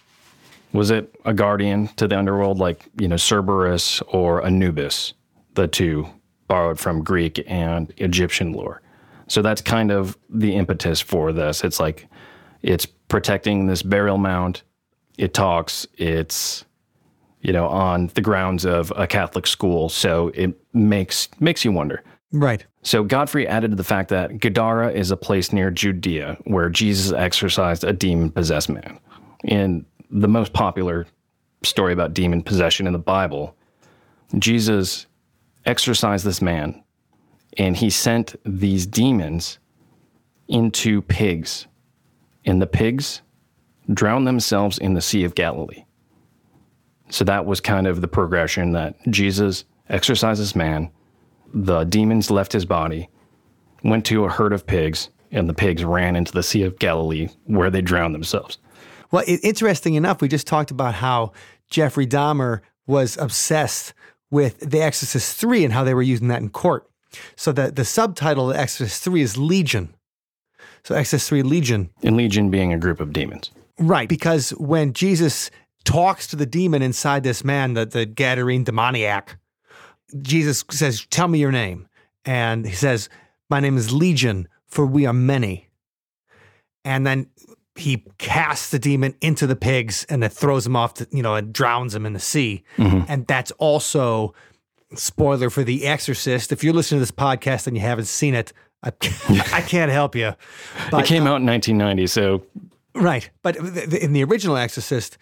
[0.73, 5.13] Was it a guardian to the underworld like, you know, Cerberus or Anubis,
[5.53, 6.07] the two
[6.47, 8.81] borrowed from Greek and Egyptian lore?
[9.27, 11.63] So that's kind of the impetus for this.
[11.63, 12.07] It's like
[12.61, 14.61] it's protecting this burial mound.
[15.17, 15.85] It talks.
[15.95, 16.65] It's
[17.41, 22.03] you know on the grounds of a Catholic school, so it makes makes you wonder.
[22.31, 22.65] Right.
[22.83, 27.11] So Godfrey added to the fact that Gadara is a place near Judea where Jesus
[27.11, 28.99] exorcised a demon possessed man.
[29.43, 31.05] In the most popular
[31.63, 33.55] story about demon possession in the Bible,
[34.37, 35.05] Jesus
[35.65, 36.83] exorcised this man
[37.57, 39.59] and he sent these demons
[40.47, 41.67] into pigs.
[42.45, 43.21] And the pigs
[43.93, 45.85] drowned themselves in the Sea of Galilee.
[47.09, 50.91] So that was kind of the progression that Jesus exorcised this man
[51.53, 53.09] the demons left his body,
[53.83, 57.29] went to a herd of pigs, and the pigs ran into the Sea of Galilee
[57.45, 58.57] where they drowned themselves.
[59.11, 61.31] Well, it, interesting enough, we just talked about how
[61.69, 63.93] Jeffrey Dahmer was obsessed
[64.29, 66.89] with The Exorcist 3 and how they were using that in court.
[67.35, 69.95] So the, the subtitle of Exorcist 3 is Legion.
[70.83, 71.89] So Exorcist 3 Legion.
[72.03, 73.51] And Legion being a group of demons.
[73.79, 74.09] Right.
[74.09, 75.51] Because when Jesus
[75.83, 79.37] talks to the demon inside this man, the, the Gadarene demoniac,
[80.21, 81.87] Jesus says, Tell me your name.
[82.25, 83.09] And he says,
[83.49, 85.69] My name is Legion, for we are many.
[86.83, 87.27] And then
[87.75, 91.35] he casts the demon into the pigs and it throws him off, to, you know,
[91.35, 92.63] and drowns him in the sea.
[92.77, 93.05] Mm-hmm.
[93.07, 94.33] And that's also
[94.95, 96.51] spoiler for The Exorcist.
[96.51, 98.91] If you're listening to this podcast and you haven't seen it, I,
[99.53, 100.33] I can't help you.
[100.89, 102.43] But, It came out in 1990, so
[102.97, 103.29] Right.
[103.41, 105.17] But in the original Exorcist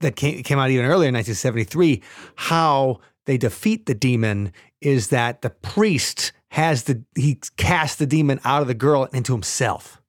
[0.00, 2.02] that came, came out even earlier in 1973,
[2.36, 8.40] how they defeat the demon is that the priest has the, he casts the demon
[8.42, 10.02] out of the girl into himself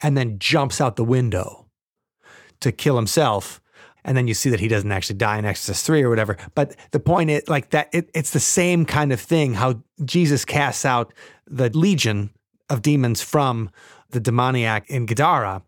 [0.00, 1.66] and then jumps out the window
[2.60, 3.60] to kill himself.
[4.02, 6.38] And then you see that he doesn't actually die in Exorcist 3 or whatever.
[6.54, 10.46] But the point is, like that, it, it's the same kind of thing how Jesus
[10.46, 11.12] casts out
[11.46, 12.30] the legion
[12.70, 13.68] of demons from
[14.14, 15.62] the demoniac in Gadara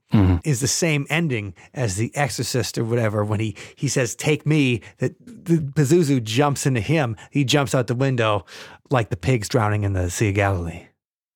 [0.44, 4.80] is the same ending as the exorcist or whatever when he he says take me
[4.98, 8.46] that the Pazuzu jumps into him he jumps out the window
[8.90, 10.86] like the pigs drowning in the Sea of Galilee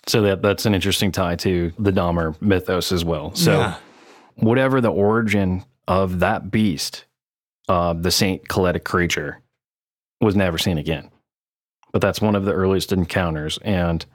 [0.07, 3.35] so that that's an interesting tie to the Dahmer mythos as well.
[3.35, 3.75] So Yeah.
[4.37, 7.05] whatever the origin of that beast,
[7.69, 9.43] uh, the Saint Coletic creature,
[10.21, 11.11] was never seen again.
[11.93, 13.59] But that's one of the earliest encounters.
[13.63, 14.07] And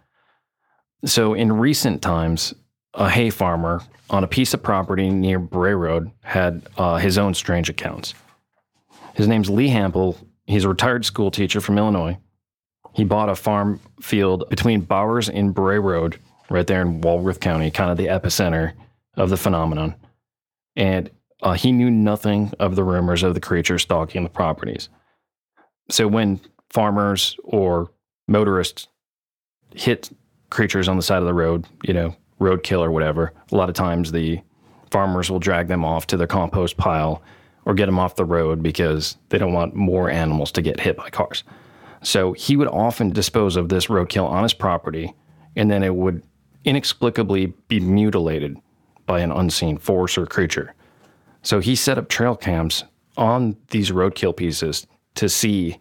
[1.05, 2.53] so in recent times,
[2.95, 7.33] a hay farmer on a piece of property near Bray Road had uh, his own
[7.33, 8.13] strange accounts.
[9.13, 10.17] His name's Lee Hample.
[10.45, 12.17] He's a retired school teacher from Illinois.
[12.93, 16.17] He bought a farm field between Bowers and Bray Road,
[16.49, 18.73] right there in Walworth County, kind of the epicenter
[19.15, 19.95] of the phenomenon.
[20.75, 21.09] And
[21.41, 24.89] uh, he knew nothing of the rumors of the creature stalking the properties.
[25.89, 26.39] So when
[26.71, 27.91] farmers or
[28.27, 28.87] motorists
[29.73, 30.09] hit
[30.49, 33.75] creatures on the side of the road, you know, roadkill or whatever, a lot of
[33.75, 34.41] times the
[34.91, 37.21] farmers will drag them off to their compost pile
[37.65, 40.97] or get them off the road because they don't want more animals to get hit
[40.97, 41.43] by cars.
[42.03, 45.13] So he would often dispose of this roadkill on his property,
[45.55, 46.21] and then it would
[46.63, 48.57] inexplicably be mutilated
[49.05, 50.75] by an unseen force or creature.
[51.41, 52.83] So he set up trail cams
[53.17, 55.79] on these roadkill pieces to see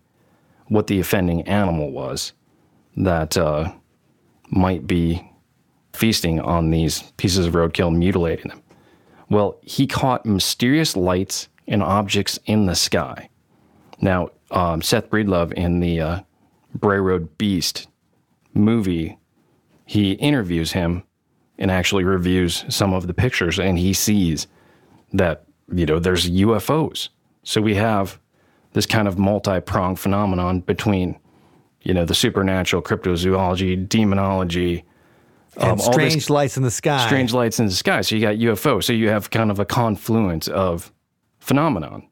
[0.69, 2.33] what the offending animal was
[2.97, 3.73] that uh,
[4.51, 5.31] might be
[5.95, 8.63] feasting on these pieces of roadkill mutilating them.
[9.31, 13.29] Well, he caught mysterious lights and objects in the sky.
[14.01, 16.21] Now, um, Seth Breedlove in the uh,
[16.75, 17.89] Bray Road Beast
[18.53, 19.19] movie,
[19.87, 21.05] he interviews him
[21.59, 24.47] and actually reviews some of the pictures, and he sees
[25.13, 27.09] that you know there's UFOs.
[27.45, 28.19] So we have
[28.73, 31.19] this kind of multi-pronged phenomenon between
[31.83, 34.85] you know the supernatural, cryptozoology, demonology,
[35.57, 38.01] um, all this strange lights in the sky strange lights in the sky.
[38.01, 38.83] So you got UFO.
[38.83, 40.93] So you have kind of a confluence of
[41.39, 42.09] phenomenon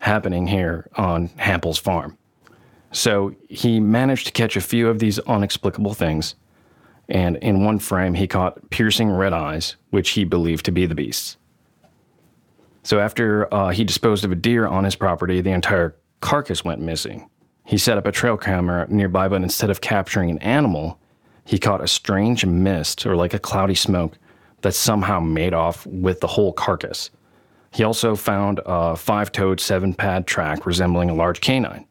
[0.00, 2.16] happening here on Hample's farm.
[2.92, 6.34] So he managed to catch a few of these unexplicable things.
[7.08, 10.94] And in one frame, he caught piercing red eyes, which he believed to be the
[10.94, 11.36] beasts.
[12.82, 16.80] So after uh, he disposed of a deer on his property, the entire carcass went
[16.80, 17.28] missing.
[17.64, 21.00] He set up a trail camera nearby, but instead of capturing an animal,
[21.46, 24.18] he caught a strange mist or like a cloudy smoke
[24.60, 27.10] that somehow made off with the whole carcass.
[27.72, 31.86] He also found a five toed, seven pad track resembling a large canine,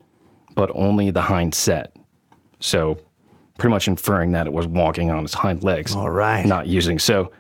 [0.56, 1.96] but only the hind set.
[2.60, 2.98] So,
[3.58, 6.46] pretty much inferring that it was walking on its hind legs, All right.
[6.46, 7.00] not using.
[7.00, 7.32] So,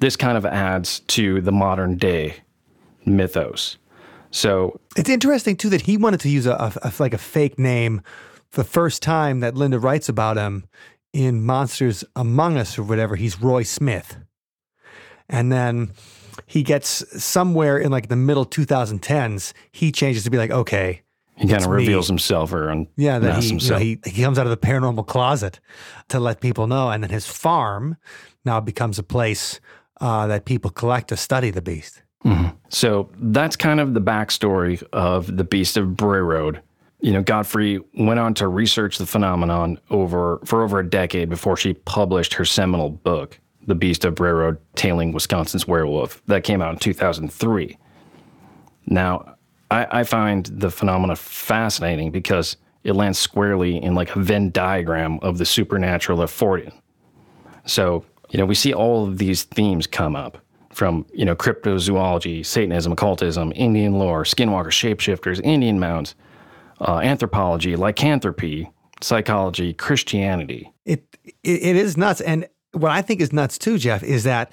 [0.00, 2.34] this kind of adds to the modern day
[3.04, 3.78] mythos.
[4.30, 7.58] So, It's interesting too that he wanted to use a, a- a- like a fake
[7.58, 8.02] name.
[8.52, 10.64] The first time that Linda writes about him
[11.16, 14.18] in Monsters Among Us or whatever, he's Roy Smith,
[15.30, 15.92] and then
[16.44, 21.00] he gets somewhere in like the middle 2010s, he changes to be like, okay,
[21.34, 21.76] he kind of me.
[21.76, 24.58] reveals himself or un- yeah, that he, you know, he he comes out of the
[24.58, 25.58] paranormal closet
[26.08, 27.96] to let people know, and then his farm
[28.44, 29.58] now becomes a place
[30.02, 32.02] uh, that people collect to study the beast.
[32.68, 36.60] So that's kind of the backstory of the Beast of Bray Road.
[37.06, 41.56] You know, Godfrey went on to research the phenomenon over for over a decade before
[41.56, 43.38] she published her seminal book,
[43.68, 47.78] The Beast of Bray Road: Tailing Wisconsin's Werewolf, that came out in 2003.
[48.86, 49.36] Now,
[49.70, 55.20] I, I find the phenomena fascinating because it lands squarely in like a Venn diagram
[55.22, 56.72] of the supernatural of Fortean.
[57.66, 60.38] So, you know, we see all of these themes come up
[60.72, 66.16] from, you know, cryptozoology, Satanism, occultism, Indian lore, skinwalker shapeshifters, Indian mounds,
[66.80, 68.70] uh, anthropology, lycanthropy,
[69.00, 70.72] psychology, Christianity.
[70.84, 74.52] It, it it is nuts, and what I think is nuts too, Jeff, is that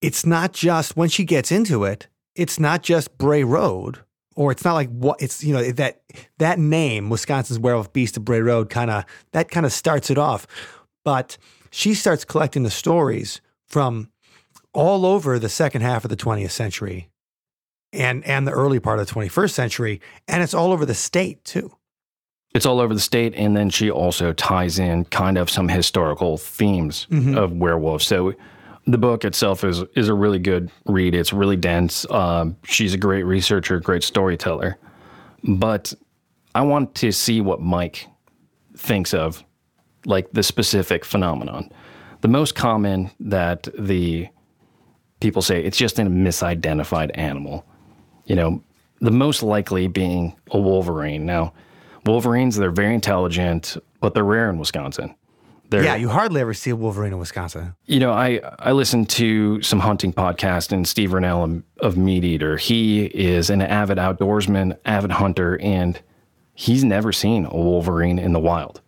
[0.00, 2.08] it's not just when she gets into it.
[2.34, 4.00] It's not just Bray Road,
[4.34, 6.02] or it's not like what it's you know that
[6.38, 10.18] that name, Wisconsin's Werewolf Beast of Bray Road, kind of that kind of starts it
[10.18, 10.46] off.
[11.04, 11.38] But
[11.70, 14.10] she starts collecting the stories from
[14.72, 17.08] all over the second half of the 20th century,
[17.94, 21.44] and and the early part of the 21st century, and it's all over the state
[21.44, 21.72] too.
[22.54, 26.36] It's all over the state, and then she also ties in kind of some historical
[26.36, 28.06] themes of werewolves.
[28.06, 28.34] So
[28.86, 31.14] the book itself is is a really good read.
[31.14, 32.08] It's really dense.
[32.10, 34.78] Um, she's a great researcher, great storyteller.
[35.42, 35.92] But
[36.54, 38.06] I want to see what Mike
[38.76, 39.44] thinks of,
[40.06, 41.70] like the specific phenomenon.
[42.20, 44.28] The most common that the
[45.20, 47.66] people say it's just a misidentified animal.
[48.26, 48.62] You know,
[49.00, 51.26] the most likely being a wolverine.
[51.26, 51.52] Now,
[52.06, 55.14] wolverines they're very intelligent, but they're rare in Wisconsin.
[55.70, 57.74] They're, Yeah, you hardly ever see a Wolverine in Wisconsin.
[57.86, 62.22] you know, I I listened to some hunting podcast and Steve Rinella of, of Meat
[62.24, 62.56] Eater.
[62.56, 66.00] He is an avid outdoorsman, avid hunter, and
[66.54, 68.80] he's never seen a wolverine in the wild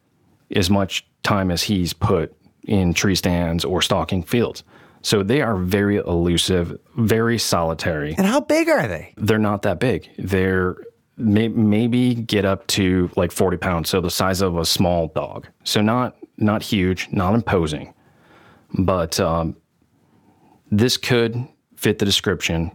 [0.54, 2.32] as much time as he's put
[2.64, 4.62] in tree stands or stalking fields.
[5.06, 8.16] So they are very elusive, very solitary.
[8.18, 9.14] And how big are they?
[9.16, 10.10] They're not that big.
[10.18, 10.78] They're
[11.16, 15.46] may, maybe get up to like 40 pounds, so the size of a small dog.
[15.62, 17.94] So not not huge, not imposing,
[18.80, 19.56] but um,
[20.72, 21.36] this could
[21.76, 22.72] fit the description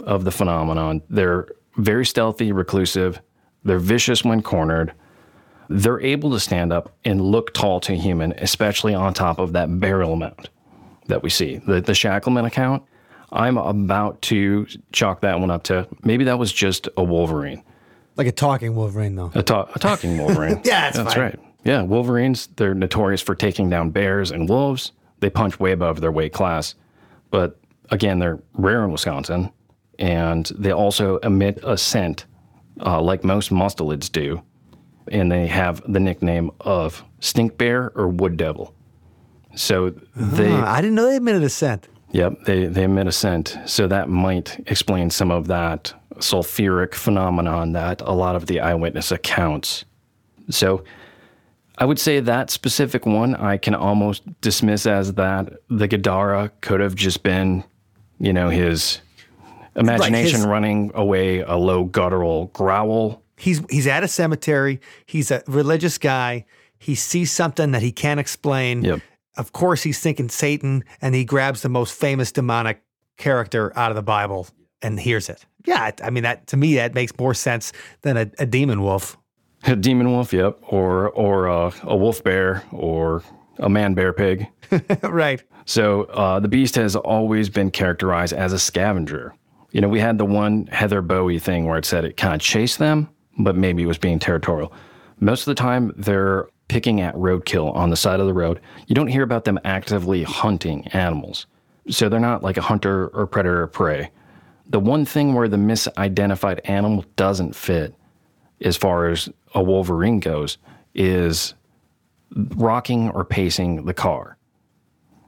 [0.00, 1.02] of the phenomenon.
[1.10, 1.46] They're
[1.76, 3.20] very stealthy, reclusive.
[3.64, 4.94] They're vicious when cornered.
[5.68, 9.52] They're able to stand up and look tall to a human, especially on top of
[9.52, 10.48] that burial mound
[11.08, 11.56] that we see.
[11.58, 12.82] The, the Schackelman account,
[13.32, 17.62] I'm about to chalk that one up to maybe that was just a Wolverine,
[18.16, 19.30] Like a talking Wolverine, though.
[19.34, 20.60] a, ta- a talking Wolverine.
[20.64, 21.22] Yeah, that's fine.
[21.22, 21.38] right.
[21.64, 24.92] Yeah, Wolverines, they're notorious for taking down bears and wolves.
[25.18, 26.74] They punch way above their weight class.
[27.30, 27.58] But
[27.90, 29.50] again, they're rare in Wisconsin.
[29.98, 32.26] And they also emit a scent,
[32.84, 34.42] uh, like most mustelids do.
[35.08, 38.74] And they have the nickname of stink bear or wood devil.
[39.56, 41.88] So they, Huh, I didn't know they admitted a scent.
[42.12, 43.58] Yep, they, they emit a scent.
[43.66, 49.10] So that might explain some of that sulfuric phenomenon that a lot of the eyewitness
[49.10, 49.84] accounts.
[50.48, 50.84] So
[51.78, 56.80] I would say that specific one I can almost dismiss as that the Gadara could
[56.80, 57.64] have just been,
[58.18, 59.00] you know, his
[59.74, 63.22] imagination his- running away a low guttural growl.
[63.36, 64.80] He's he's at a cemetery.
[65.04, 66.46] He's a religious guy.
[66.78, 68.82] He sees something that he can't explain.
[68.82, 69.00] Yep.
[69.36, 72.82] Of course, he's thinking Satan, and he grabs the most famous demonic
[73.16, 74.48] character out of the Bible
[74.82, 75.44] and hears it.
[75.64, 77.72] Yeah, I mean that to me that makes more sense
[78.02, 79.16] than a, a demon wolf.
[79.64, 83.22] A demon wolf, yep, or or uh, a wolf bear, or
[83.58, 84.46] a man bear pig.
[85.02, 85.42] right.
[85.64, 89.34] So uh, the beast has always been characterized as a scavenger.
[89.72, 92.40] You know, we had the one Heather Bowey thing where it said it kind of
[92.40, 93.08] chased them,
[93.38, 94.72] but maybe it was being territorial.
[95.18, 98.60] Most of the time, they're picking at roadkill on the side of the road.
[98.86, 101.46] You don't hear about them actively hunting animals.
[101.88, 104.10] So they're not like a hunter or predator or prey.
[104.68, 107.94] The one thing where the misidentified animal doesn't fit
[108.60, 110.58] as far as a Wolverine goes
[110.94, 111.54] is
[112.34, 114.36] rocking or pacing the car,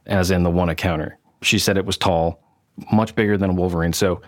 [0.07, 1.19] as in the one encounter.
[1.43, 2.43] She said it was tall,
[2.91, 3.93] much bigger than a Wolverine.
[3.93, 4.21] So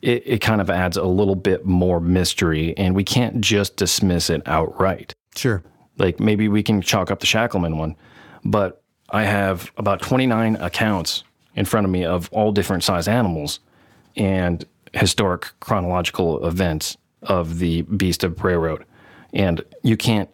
[0.00, 4.28] it, it kind of adds a little bit more mystery, and we can't just dismiss
[4.28, 5.14] it outright.
[5.36, 5.62] Sure.
[5.98, 7.96] Like maybe we can chalk up the Schackelman one,
[8.44, 11.24] but I have about 29 accounts
[11.54, 13.60] in front of me of all different size animals
[14.16, 14.64] and
[14.94, 18.84] historic chronological events of the Beast of Bray Road.
[19.32, 20.28] And you can't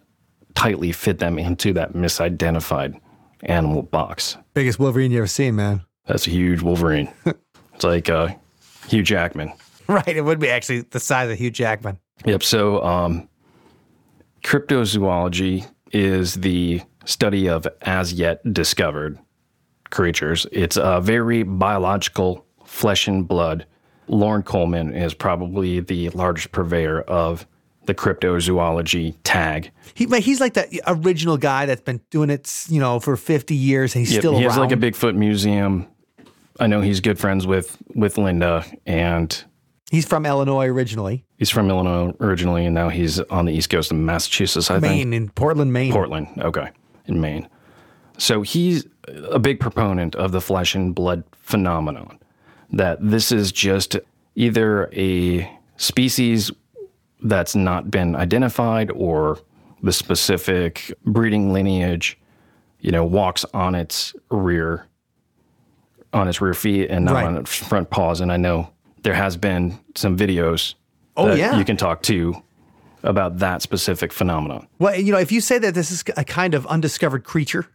[0.55, 3.01] tightly fit them into that misidentified
[3.43, 4.37] animal box.
[4.55, 5.83] Biggest Wolverine you ever seen, man.
[6.07, 7.13] That's a huge Wolverine.
[7.75, 8.29] it's like uh,
[8.89, 9.53] Hugh Jackman.
[9.87, 10.09] Right.
[10.09, 11.99] It would be actually the size of Hugh Jackman.
[12.25, 12.43] Yep.
[12.43, 13.29] So, um,
[14.43, 19.19] cryptozoology is the study of as yet discovered
[19.91, 20.47] creatures.
[20.53, 23.67] It's a very biological, flesh and blood.
[24.09, 27.47] Loren Coleman is probably the largest purveyor of
[27.87, 29.71] the cryptozoology tag.
[29.95, 33.95] He, he's like the original guy that's been doing it, you know, for 50 years
[33.95, 34.55] and he's Yep, still he around.
[34.55, 35.87] He has like a Bigfoot museum.
[36.61, 39.45] I know he's good friends with with Linda, and
[39.91, 43.91] he's from Illinois originally, he's from Illinois originally, and now he's on the east coast
[43.91, 44.71] in Massachusetts.
[44.71, 44.83] I think.
[44.93, 45.93] Maine, in Portland, Maine.
[45.93, 46.29] Portland.
[46.39, 46.71] Okay.
[47.07, 47.49] In Maine.
[48.19, 48.87] So he's
[49.31, 52.19] a big proponent of the flesh and blood phenomenon,
[52.73, 53.97] that this is just
[54.35, 56.51] either a species
[57.23, 59.39] that's not been identified or
[59.83, 62.19] the specific breeding lineage,
[62.81, 64.85] you know, walks on its rear
[66.13, 67.25] on its rear feet and not Right.
[67.27, 68.21] on its front paws.
[68.21, 68.71] And I know
[69.09, 70.75] there has been some videos
[71.17, 71.57] Oh, that yeah.
[71.59, 72.43] you can talk to
[73.03, 74.69] about that specific phenomenon.
[74.79, 77.67] Well, you know, if you say that this is a kind of undiscovered creature,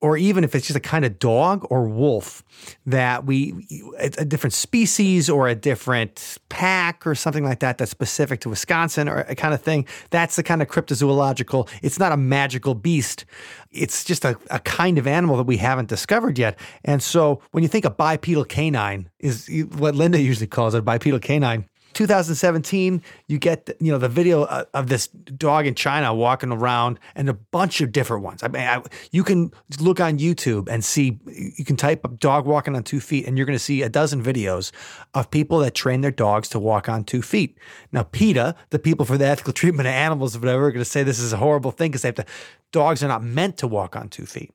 [0.00, 2.42] or even if it's just a kind of dog or wolf
[2.86, 3.66] that we,
[3.98, 9.08] a different species or a different pack or something like that that's specific to Wisconsin
[9.08, 11.68] or a kind of thing, that's the kind of cryptozoological.
[11.82, 13.26] It's not a magical beast.
[13.70, 16.58] It's just a, a kind of animal that we haven't discovered yet.
[16.84, 20.82] And so when you think a bipedal canine is what Linda usually calls it, a
[20.82, 26.14] bipedal canine, 2017, you get you know the video of of this dog in China
[26.14, 28.42] walking around, and a bunch of different ones.
[28.42, 31.18] I mean, I, you can look on YouTube and see.
[31.26, 33.88] You can type up "dog walking on two feet," and you're going to see a
[33.88, 34.72] dozen videos
[35.14, 37.58] of people that train their dogs to walk on two feet.
[37.92, 40.90] Now, PETA, the people for the ethical treatment of animals, or whatever, are going to
[40.90, 42.26] say this is a horrible thing because they have to.
[42.72, 44.52] Dogs are not meant to walk on two feet,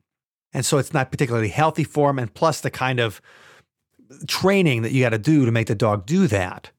[0.52, 2.18] and so it's not particularly healthy for them.
[2.18, 3.20] And plus, the kind of
[4.26, 6.70] training that you got to do to make the dog do that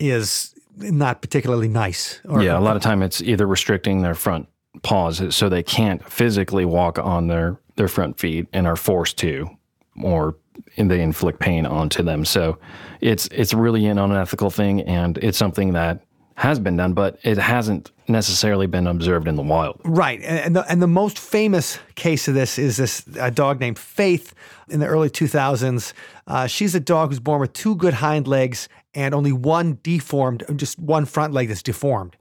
[0.00, 2.20] is not particularly nice.
[2.28, 4.48] Or, yeah, a lot of time it's either restricting their front
[4.82, 9.48] paws so they can't physically walk on their their front feet and are forced to,
[10.02, 10.36] or
[10.76, 12.24] they inflict pain onto them.
[12.24, 12.58] So
[13.00, 17.36] it's it's really an unethical thing, and it's something that has been done, but it
[17.36, 19.80] hasn't necessarily been observed in the wild.
[19.84, 23.60] Right, and and the, and the most famous case of this is this a dog
[23.60, 24.34] named Faith
[24.68, 25.92] in the early 2000s.
[26.26, 30.44] Uh, she's a dog who's born with two good hind legs and only one deformed,
[30.56, 32.16] just one front leg that's deformed,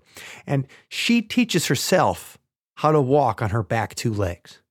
[0.45, 2.38] and she teaches herself
[2.76, 4.61] how to walk on her back two legs,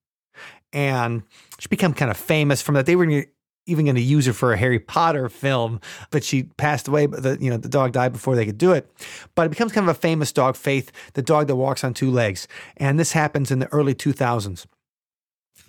[0.72, 1.22] and
[1.58, 2.86] she became kind of famous from that.
[2.86, 3.24] They were
[3.68, 5.80] even going to use her for a Harry Potter film,
[6.10, 7.06] but she passed away.
[7.06, 8.90] But the you know the dog died before they could do it.
[9.34, 12.10] But it becomes kind of a famous dog, Faith, the dog that walks on two
[12.10, 14.66] legs, and this happens in the early 2000s.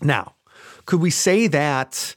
[0.02, 0.36] Now,
[0.86, 2.16] could we say that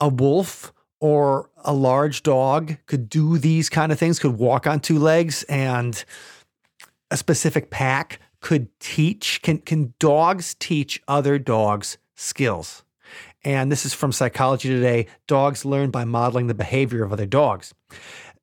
[0.00, 0.72] a wolf
[1.04, 4.18] or a large dog could do these kind of things?
[4.18, 6.02] Could walk on two legs, and
[7.10, 9.42] a specific pack could teach?
[9.42, 12.84] Can can dogs teach other dogs skills?
[13.44, 15.06] And this is from Psychology Today.
[15.26, 17.74] Dogs learn by modeling the behavior of other dogs.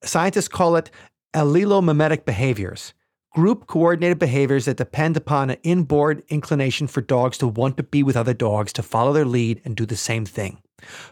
[0.03, 0.91] Scientists call it
[1.33, 2.93] allelomimetic behaviors,
[3.33, 8.03] group coordinated behaviors that depend upon an inborn inclination for dogs to want to be
[8.03, 10.61] with other dogs, to follow their lead, and do the same thing.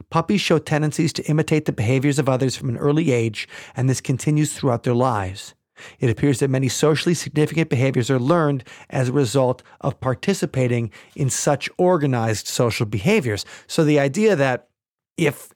[0.10, 4.02] Puppies show tendencies to imitate the behaviors of others from an early age, and this
[4.02, 5.54] continues throughout their lives.
[6.00, 11.30] It appears that many socially significant behaviors are learned as a result of participating in
[11.30, 13.46] such organized social behaviors.
[13.68, 14.68] So the idea that
[15.16, 15.50] if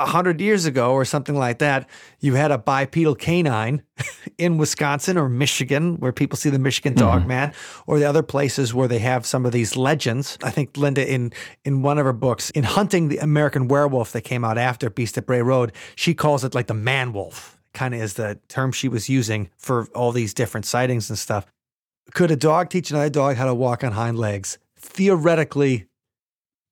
[0.00, 1.88] a hundred years ago or something like that,
[2.20, 3.82] you had a bipedal canine
[4.38, 7.28] in Wisconsin or Michigan, where people see the Michigan dog mm-hmm.
[7.28, 7.54] man,
[7.86, 10.38] or the other places where they have some of these legends.
[10.42, 11.32] I think Linda in
[11.64, 15.18] in one of her books, in hunting the American werewolf that came out after Beast
[15.18, 17.58] at Bray Road, she calls it like the man wolf.
[17.72, 21.46] Kind of is the term she was using for all these different sightings and stuff.
[22.14, 24.58] Could a dog teach another dog how to walk on hind legs?
[24.76, 25.86] Theoretically,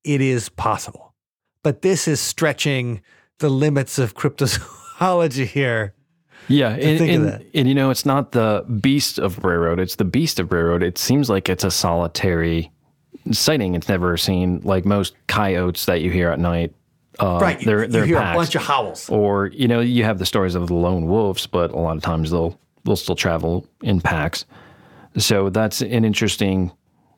[0.03, 1.14] it is possible.
[1.62, 3.03] But this is stretching
[3.39, 5.95] the limits of cryptozoology here.
[6.49, 10.05] Yeah, and, and, and you know, it's not the beast of Bray Road; it's the
[10.05, 10.82] beast of Bray Road.
[10.82, 12.72] It seems like it's a solitary
[13.32, 13.74] sighting.
[13.74, 16.74] It's never seen like most coyotes that you hear at night.
[17.20, 17.61] Uh, right.
[17.64, 18.36] they're they're you hear packs.
[18.36, 19.11] a bunch of howls.
[19.11, 22.03] or you know, you have the stories of the lone wolves, but a lot of
[22.03, 24.45] times they'll they'll still travel in packs.
[25.18, 26.72] So that's an interesting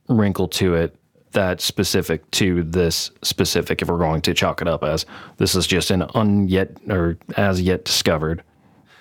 [0.09, 0.97] wrinkle to it.
[1.33, 3.83] That's specific to this specific.
[3.83, 5.07] If we're going to chalk it up as
[5.37, 8.43] this is just an un yet or as yet discovered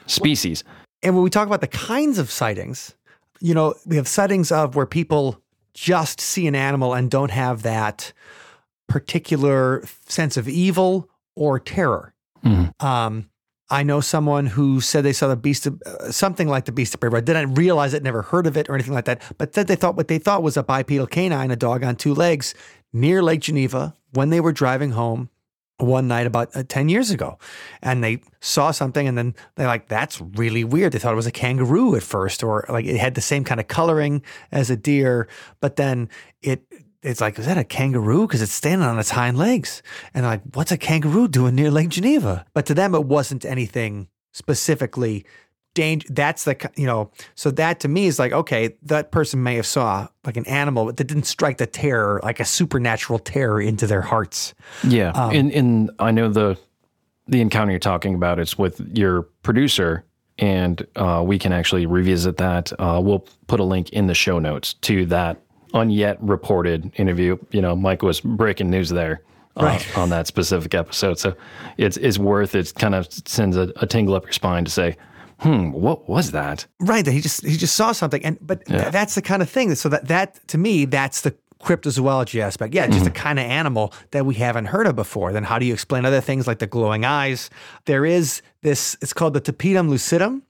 [0.05, 0.63] species.
[1.01, 2.95] And when we talk about the kinds of sightings,
[3.39, 5.41] you know, we have sightings of where people
[5.73, 8.11] just see an animal and don't have that
[8.87, 12.13] particular sense of evil or terror.
[12.79, 13.28] Um,
[13.69, 16.93] I know someone who said they saw the beast of uh, something like the beast
[16.93, 17.25] of Bray Road.
[17.25, 19.21] Didn't realize it, never heard of it or anything like that.
[19.37, 22.13] But said they thought what they thought was a bipedal canine, a dog on two
[22.15, 22.55] legs,
[22.91, 25.29] near Lake Geneva when they were driving home
[25.77, 27.37] one night about uh, 10 years ago
[27.81, 31.25] and they saw something and then they're like that's really weird they thought it was
[31.25, 34.75] a kangaroo at first or like it had the same kind of coloring as a
[34.75, 35.29] deer
[35.61, 36.09] but then
[36.41, 36.65] it
[37.01, 38.27] it's like is that a kangaroo?
[38.27, 39.81] Because it's standing on its hind legs.
[40.13, 42.45] And like what's a kangaroo doing near lake geneva?
[42.53, 45.25] But to them it wasn't anything specifically
[45.75, 49.55] danger that's the you know so that to me is like okay that person may
[49.55, 53.61] have saw like an animal but that didn't strike the terror like a supernatural terror
[53.61, 54.53] into their hearts.
[54.83, 56.57] Yeah, and and I know the
[57.27, 58.39] the encounter you're talking about.
[58.39, 60.03] It's with your producer,
[60.37, 62.73] and uh, we can actually revisit that.
[62.79, 65.41] Uh, we'll put a link in the show notes to that
[65.73, 67.37] unyet reported interview.
[67.51, 69.21] You know, Mike was breaking news there.
[69.57, 69.97] Uh, Right.
[69.97, 71.33] on that specific episode, so
[71.77, 72.71] it's it's worth it.
[72.75, 74.95] Kind of sends a, a tingle up your spine to say,
[75.39, 78.91] "Hmm, what was that?" Right, that he just he just saw something, and but th-
[78.91, 79.73] that's the kind of thing.
[79.75, 82.73] So that that to me, that's the cryptozoology aspect.
[82.73, 85.33] Yeah, just a kind of animal that we haven't heard of before.
[85.33, 87.49] Then how do you explain other things like the glowing eyes?
[87.85, 88.95] There is this.
[89.01, 90.41] It's called the tapetum lucidum.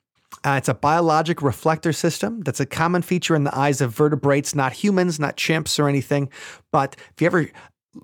[0.45, 4.55] Uh, it's a biologic reflector system that's a common feature in the eyes of vertebrates,
[4.55, 6.29] not humans, not chimps or anything.
[6.71, 7.49] But if you ever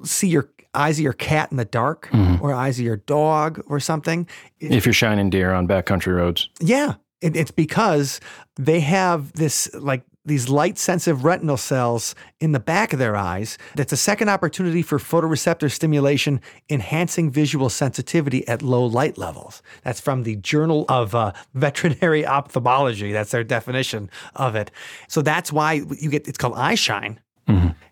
[0.03, 2.09] see your eyes of your cat in the dark
[2.41, 4.27] or eyes of your dog or something,
[4.59, 8.19] If you're shining deer on backcountry roads, yeah, it, it's because
[8.57, 13.57] they have this like these light sensitive retinal cells in the back of their eyes.
[13.75, 19.61] That's a second opportunity for photoreceptor stimulation, enhancing visual sensitivity at low light levels.
[19.83, 23.11] That's from the Journal of uh, Veterinary Ophthalmology.
[23.11, 24.71] That's their definition of it.
[25.07, 27.19] So that's why you get it's called eye shine,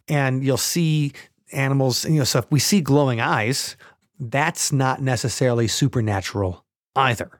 [0.08, 1.14] and you'll see
[1.52, 2.06] animals.
[2.06, 3.78] You know, so if we see glowing eyes,
[4.20, 6.66] that's not necessarily supernatural
[6.96, 7.40] either.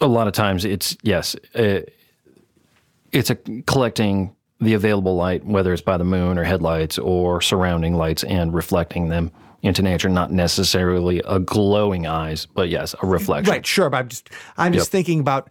[0.00, 1.36] a lot of times it's yes
[3.14, 3.36] it's a
[3.66, 8.54] collecting the available light whether it's by the moon or headlights or surrounding lights and
[8.54, 9.30] reflecting them
[9.62, 13.88] into nature not necessarily a glowing eyes but yes a reflection Right, sure.
[13.90, 15.50] But I'm just I'm just thinking about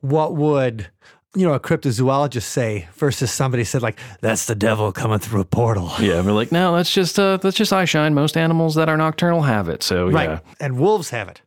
[0.00, 0.88] what would
[1.36, 5.44] you know a cryptozoologist say versus somebody said like that's the devil coming through a
[5.44, 5.90] portal.
[6.00, 8.96] yeah we're like no that's just uh that's just eye shine most animals that are
[8.96, 10.28] nocturnal have it so Right.
[10.30, 11.40] yeah And wolves have it.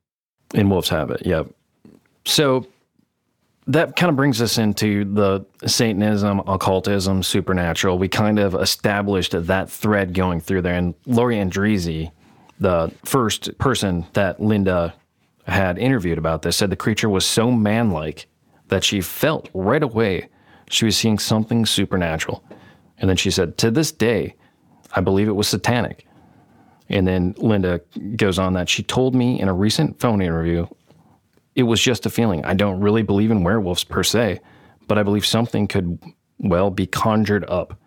[0.53, 1.26] And wolves have it.
[1.26, 1.47] Yep.
[2.26, 2.68] So
[3.68, 7.97] that kind of brings us into the Satanism, occultism, supernatural.
[7.97, 10.74] We kind of established that thread going through there.
[10.74, 12.11] And Lori Endrizzi,
[12.59, 14.93] the first person that Linda
[15.45, 18.28] had interviewed about this, said the creature was so manlike
[18.70, 20.30] that she felt right away
[20.70, 22.43] she was seeing something supernatural.
[22.99, 24.36] And then she said, To this day,
[24.93, 26.05] I believe it was satanic.
[26.89, 27.82] And then Linda
[28.15, 30.68] goes on that she told me in a recent phone interview,
[31.58, 32.45] it was just a feeling.
[32.45, 34.39] I don't really believe in werewolves per se,
[34.88, 35.99] but I believe something could,
[36.38, 37.78] well, be conjured up.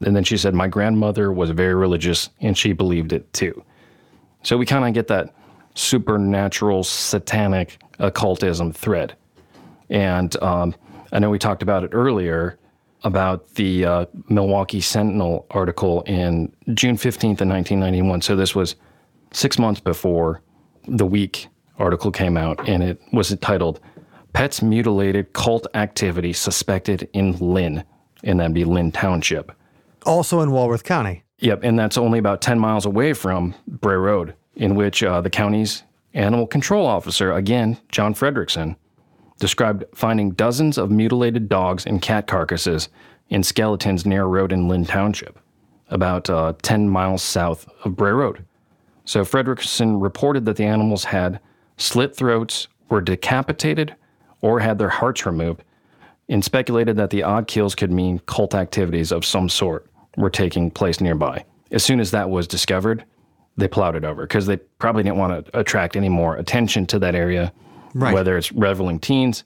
[0.00, 3.62] And then she said, My grandmother was very religious and she believed it too.
[4.42, 5.34] So we kind of get that
[5.74, 9.14] supernatural, satanic occultism thread.
[9.90, 10.74] And um,
[11.12, 12.58] I know we talked about it earlier
[13.04, 18.22] about the uh, Milwaukee Sentinel article in June 15th of 1991.
[18.22, 18.76] So this was
[19.32, 20.40] six months before
[20.86, 21.49] the week
[21.80, 23.80] article came out, and it was titled
[24.32, 27.84] Pets Mutilated Cult Activity Suspected in Linn,
[28.22, 29.52] and that'd be Linn Township.
[30.06, 31.24] Also in Walworth County.
[31.38, 35.30] Yep, and that's only about 10 miles away from Bray Road, in which uh, the
[35.30, 35.82] county's
[36.14, 38.76] animal control officer, again, John Fredrickson,
[39.38, 42.88] described finding dozens of mutilated dogs and cat carcasses
[43.30, 45.38] in skeletons near a road in Linn Township,
[45.88, 48.44] about uh, 10 miles south of Bray Road.
[49.06, 51.40] So Fredrickson reported that the animals had
[51.80, 53.94] slit throats, were decapitated,
[54.42, 55.62] or had their hearts removed,
[56.28, 60.70] and speculated that the odd kills could mean cult activities of some sort were taking
[60.70, 61.44] place nearby.
[61.70, 63.04] As soon as that was discovered,
[63.56, 66.98] they plowed it over because they probably didn't want to attract any more attention to
[67.00, 67.52] that area,
[67.94, 68.14] Right.
[68.14, 69.42] whether it's reveling teens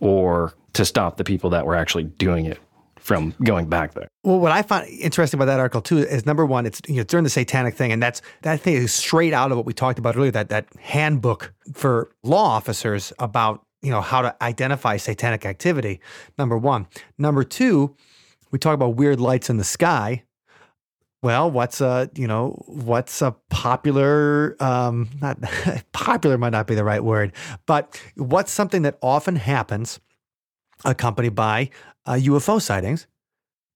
[0.00, 2.58] or to stop the people that were actually doing it
[3.04, 4.08] from going back there.
[4.22, 7.04] Well, what I find interesting about that article too is number one, it's you know
[7.04, 9.98] during the satanic thing, and that's that thing is straight out of what we talked
[9.98, 10.30] about earlier.
[10.30, 16.00] That that handbook for law officers about you know how to identify satanic activity.
[16.38, 16.86] Number one.
[17.18, 17.94] Number two,
[18.50, 20.24] we talk about weird lights in the sky.
[21.22, 25.38] Well, what's a you know what's a popular um, not
[25.92, 27.34] popular might not be the right word,
[27.66, 30.00] but what's something that often happens
[30.86, 31.70] accompanied by
[32.06, 33.06] uh, UFO sightings?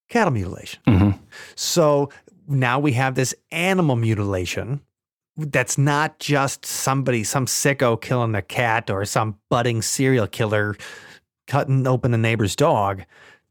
[0.09, 0.81] Cattle mutilation.
[0.87, 1.19] Mm-hmm.
[1.55, 2.11] So
[2.47, 4.81] now we have this animal mutilation
[5.37, 10.77] that's not just somebody, some sicko killing a cat or some budding serial killer
[11.47, 13.03] cutting open the neighbor's dog.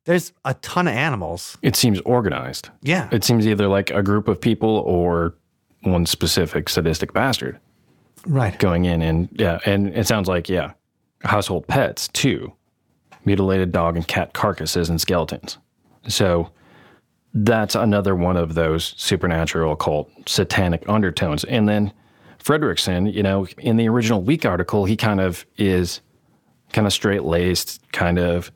[0.06, 1.58] There's a ton of animals.
[1.62, 2.70] It seems organized.
[2.82, 3.08] Yeah.
[3.12, 5.36] It seems either like a group of people or
[5.82, 7.60] one specific sadistic bastard
[8.26, 8.58] Right.
[8.60, 10.74] going in and yeah, and it sounds like yeah,
[11.24, 12.52] household pets too,
[13.28, 15.60] mutilated dog and cat carcasses and skeletons.
[16.08, 16.50] So
[17.34, 21.44] that's another one of those supernatural occult satanic undertones.
[21.44, 21.94] And then
[22.44, 26.02] Fredrickson, you know, in the original week article, he kind of is
[26.74, 28.52] kind of straight laced, kind of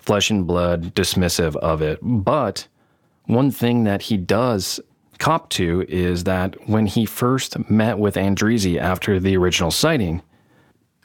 [0.00, 1.98] flesh and blood, dismissive of it.
[2.02, 2.66] But
[3.24, 4.80] one thing that he does
[5.18, 10.22] cop to is that when he first met with Endrizzi after the original sighting,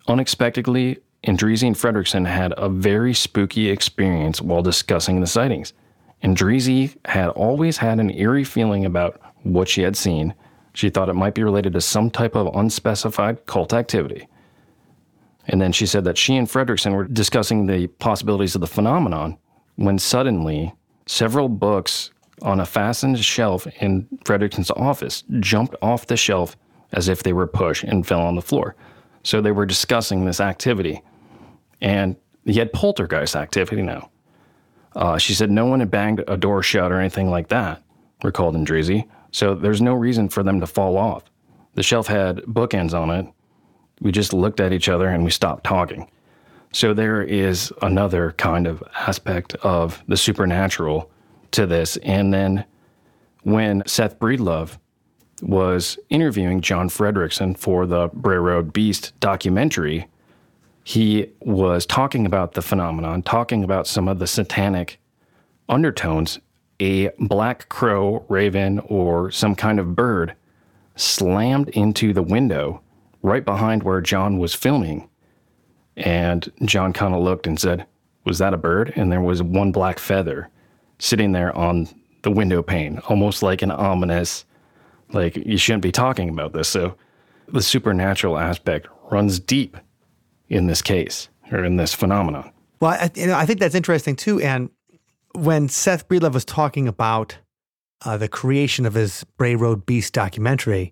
[0.08, 5.74] unexpectedly, Endrizzi and Fredrickson had a very spooky experience while discussing the sightings.
[6.22, 10.34] Endrizzi had always had an eerie feeling about what she had seen.
[10.74, 14.28] She thought it might be related to some type of unspecified cult activity.
[15.48, 19.38] And then she said that she and Fredrickson were discussing the possibilities of the phenomenon
[19.76, 20.74] when suddenly
[21.06, 22.12] several books
[22.42, 26.58] on a fastened shelf in Fredrickson's office jumped off the shelf
[26.92, 28.76] as if they were pushed and fell on the floor.
[29.24, 31.02] So they were discussing this activity.
[31.84, 32.16] And
[32.46, 34.10] he had poltergeist activity now.
[34.96, 37.84] Uh, she said no one had banged a door shut or anything like that,
[38.24, 39.08] recalled Endrizzi.
[39.32, 41.24] So there's no reason for them to fall off.
[41.76, 43.28] The shelf had bookends on it.
[44.00, 46.10] We just looked at each other and we stopped talking.
[46.72, 51.12] So there is another kind of aspect of the supernatural
[51.52, 51.98] to this.
[51.98, 52.66] And then
[53.44, 54.78] when Seth Breedlove
[55.42, 60.08] was interviewing John Fredrickson for the Bray Road Beast documentary,
[60.84, 65.00] he was talking about the phenomenon, talking about some of the satanic
[65.70, 66.40] undertones.
[66.80, 70.36] A black crow, raven, or some kind of bird
[70.96, 72.82] slammed into the window
[73.22, 75.08] right behind where John was filming.
[75.96, 77.86] And John kind of looked and said,
[78.26, 78.92] Was that a bird?
[78.96, 80.50] And there was one black feather
[81.00, 81.88] sitting there on
[82.24, 84.44] the window pane, almost like an ominous,
[85.14, 86.68] like you shouldn't be talking about this.
[86.68, 86.96] So
[87.48, 89.78] the supernatural aspect runs deep
[90.50, 92.52] in this case or in this phenomenon.
[92.80, 94.42] Well, I, you know, I think that's interesting too.
[94.42, 94.70] And
[95.34, 97.38] when Seth Breedlove was talking about
[98.06, 100.92] uh, the creation of his Bray Road Beast documentary,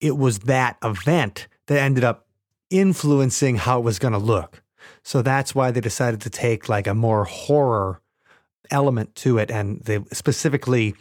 [0.00, 2.26] it was that event that ended up
[2.70, 4.62] influencing how it was going to look.
[5.02, 8.00] So that's why they decided to take like a more horror
[8.70, 10.94] element to it, and they specifically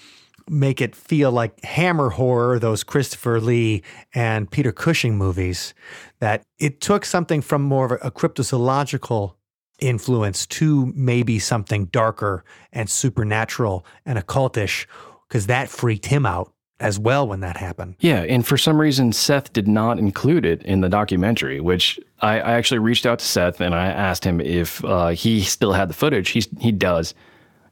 [0.52, 3.82] make it feel like Hammer horror, those Christopher Lee
[4.14, 5.74] and Peter Cushing movies.
[6.20, 9.36] That it took something from more of a cryptozoological
[9.80, 14.86] influence to maybe something darker and supernatural and occultish,
[15.28, 17.96] because that freaked him out as well when that happened.
[18.00, 22.40] Yeah, and for some reason, Seth did not include it in the documentary, which I,
[22.40, 25.90] I actually reached out to Seth and I asked him if uh, he still had
[25.90, 26.30] the footage.
[26.30, 27.14] He's, he does.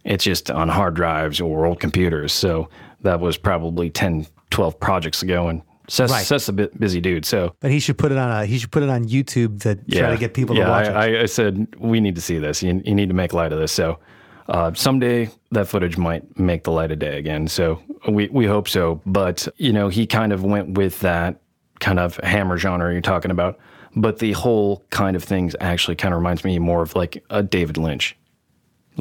[0.05, 2.33] It's just on hard drives or old computers.
[2.33, 2.69] So
[3.01, 5.49] that was probably 10, 12 projects ago.
[5.49, 6.25] And Seth's, Right.
[6.25, 7.25] Seth's a bit busy dude.
[7.25, 9.75] So But he should put it on a he should put it on YouTube to
[9.75, 11.15] try to get people yeah, to watch I, it.
[11.17, 12.61] I, I said we need to see this.
[12.63, 13.71] You, you need to make light of this.
[13.71, 13.99] So
[14.47, 17.47] uh, someday that footage might make the light of day again.
[17.47, 19.01] So we we hope so.
[19.05, 21.41] But you know, he kind of went with that
[21.79, 23.57] kind of hammer genre you're talking about.
[23.95, 27.41] But the whole kind of things actually kind of reminds me more of like a
[27.41, 28.15] David Lynch,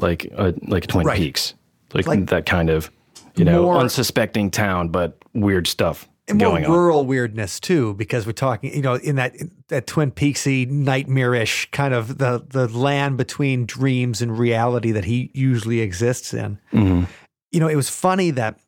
[0.01, 1.17] like a like Twin Right.
[1.17, 1.53] Peaks,
[1.93, 2.89] like, Like- that kind of
[3.35, 6.71] you know More- unsuspecting town, but weird stuff and more going on.
[6.71, 9.35] rural weirdness too, because we're talking, you know, in that
[9.69, 15.31] that Twin Peaksy nightmarish kind of the the land between dreams and reality that he
[15.33, 16.59] usually exists in.
[16.73, 17.03] Mm-hmm.
[17.51, 18.59] You know, it was funny that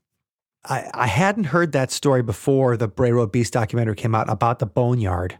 [0.65, 4.59] I, I hadn't heard that story before the Bray Road Beast documentary came out about
[4.59, 5.37] the boneyard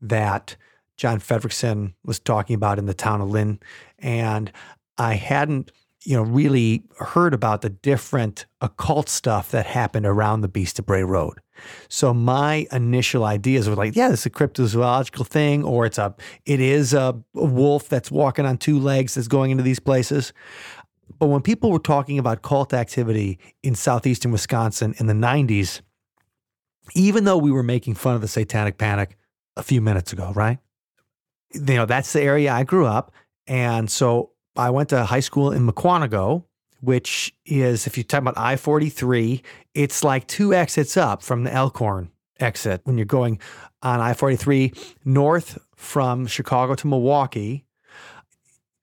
[0.00, 0.56] that
[0.96, 3.60] John Fredrickson was talking about in the town of Linn,
[3.98, 4.50] and
[5.02, 5.72] I hadn't
[6.04, 10.86] you know really heard about the different occult stuff that happened around the Beast of
[10.86, 11.38] Bray Road.
[11.88, 16.14] So my initial ideas were like, yeah, this is a cryptozoological thing, or it's a
[16.46, 20.32] it is a, a wolf that's walking on two legs that's going into these places.
[21.18, 25.82] But when people were talking about cult activity in southeastern Wisconsin in the 90s,
[26.94, 29.16] even though we were making fun of the satanic panic
[29.56, 30.58] a few minutes ago, right?
[31.54, 33.12] You know, that's the area I grew up.
[33.46, 36.44] And so I went to high school in Mukwonago,
[36.80, 39.42] which is, if you talk about I 43,
[39.74, 43.38] it's like two exits up from the Elkhorn exit when you're going
[43.82, 44.72] on I 43
[45.04, 47.64] north from Chicago to Milwaukee.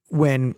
[0.10, 0.56] When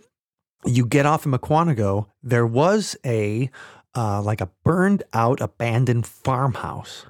[0.64, 3.50] you get off in Mukwonago, there was a
[3.94, 7.06] uh, like a burned out abandoned farmhouse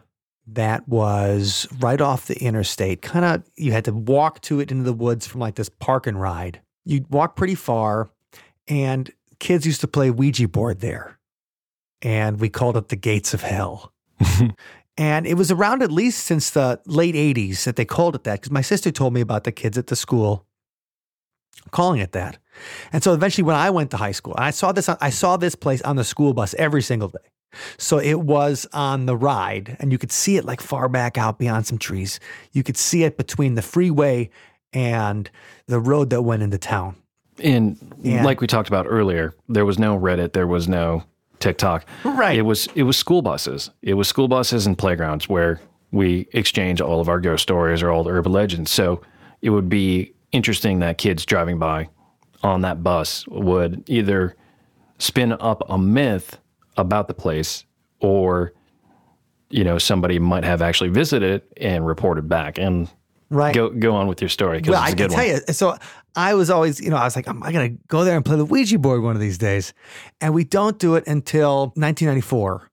[0.47, 3.03] that was right off the interstate.
[3.03, 6.07] Kind of, you had to walk to it into the woods from like this park
[6.07, 6.61] and ride.
[6.85, 8.11] You'd walk pretty far,
[8.69, 11.19] and kids used to play Ouija board there.
[12.01, 13.93] And we called it the gates of hell.
[14.97, 18.41] and it was around at least since the late 80s that they called it that
[18.41, 20.47] because my sister told me about the kids at the school
[21.71, 22.39] calling it that.
[22.93, 25.55] And so eventually when I went to high school, I saw this I saw this
[25.55, 27.19] place on the school bus every single day.
[27.79, 31.39] So it was on the ride and you could see it like far back out
[31.39, 32.19] beyond some trees.
[32.53, 34.31] You could see it between the freeway
[34.73, 35.31] and
[35.67, 36.97] the road that went into town.
[37.43, 38.25] And Yeah.
[38.25, 41.05] like we talked about earlier, there was no Reddit, there was no
[41.41, 41.85] TikTok.
[42.05, 42.39] Right.
[42.39, 43.71] It was it was school buses.
[43.83, 45.61] It was school buses and playgrounds where
[45.91, 48.71] we exchange all of our ghost stories or all the urban legends.
[48.71, 49.01] So
[49.41, 51.89] it would be interesting that kids driving by
[52.43, 54.37] on that bus would either
[54.99, 56.39] spin up a myth
[56.77, 57.65] about the place
[58.01, 58.53] or
[59.51, 62.89] you know somebody might have actually visited it and reported back and
[63.33, 63.55] Right.
[63.55, 65.41] go go on with your story because Well, it's I a can tell one.
[65.49, 65.53] you.
[65.55, 65.77] So
[66.15, 68.37] I was always, you know, I was like, I'm, I gotta go there and play
[68.37, 69.73] the Ouija board one of these days,
[70.21, 72.69] and we don't do it until 1994.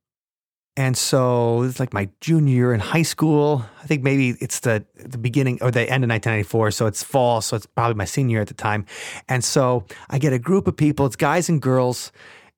[0.78, 3.66] And so it's like my junior year in high school.
[3.84, 6.72] I think maybe it's the the beginning or the end of 1994.
[6.72, 7.42] So it's fall.
[7.42, 8.86] So it's probably my senior year at the time.
[9.28, 11.06] And so I get a group of people.
[11.06, 12.12] It's guys and girls,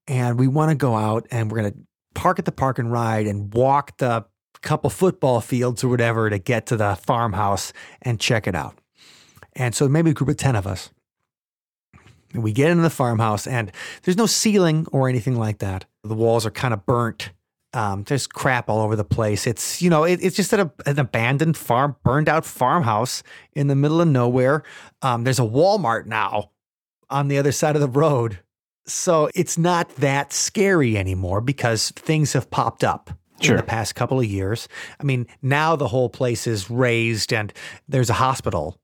[0.07, 1.73] and we want to go out and we're gonna
[2.13, 4.25] park at the park and ride and walk the
[4.61, 8.77] couple football fields or whatever to get to the farmhouse and check it out.
[9.53, 10.91] And so maybe a group of 10 of us.
[12.33, 13.71] And we get into the farmhouse and
[14.03, 15.85] there's no ceiling or anything like that.
[16.03, 17.31] The walls are kind of burnt.
[17.73, 19.47] Um, there's crap all over the place.
[19.47, 23.75] It's, you know, it, it's just an, an abandoned farm, burned out farmhouse in the
[23.75, 24.63] middle of nowhere.
[25.01, 26.51] Um, there's a Walmart now
[27.09, 28.39] on the other side of the road.
[28.85, 33.11] So it's not that scary anymore because things have popped up
[33.43, 33.55] Sure.
[33.55, 34.67] in the past couple of years.
[34.99, 37.53] I mean, now the whole place is raised and
[37.87, 38.77] there's a hospital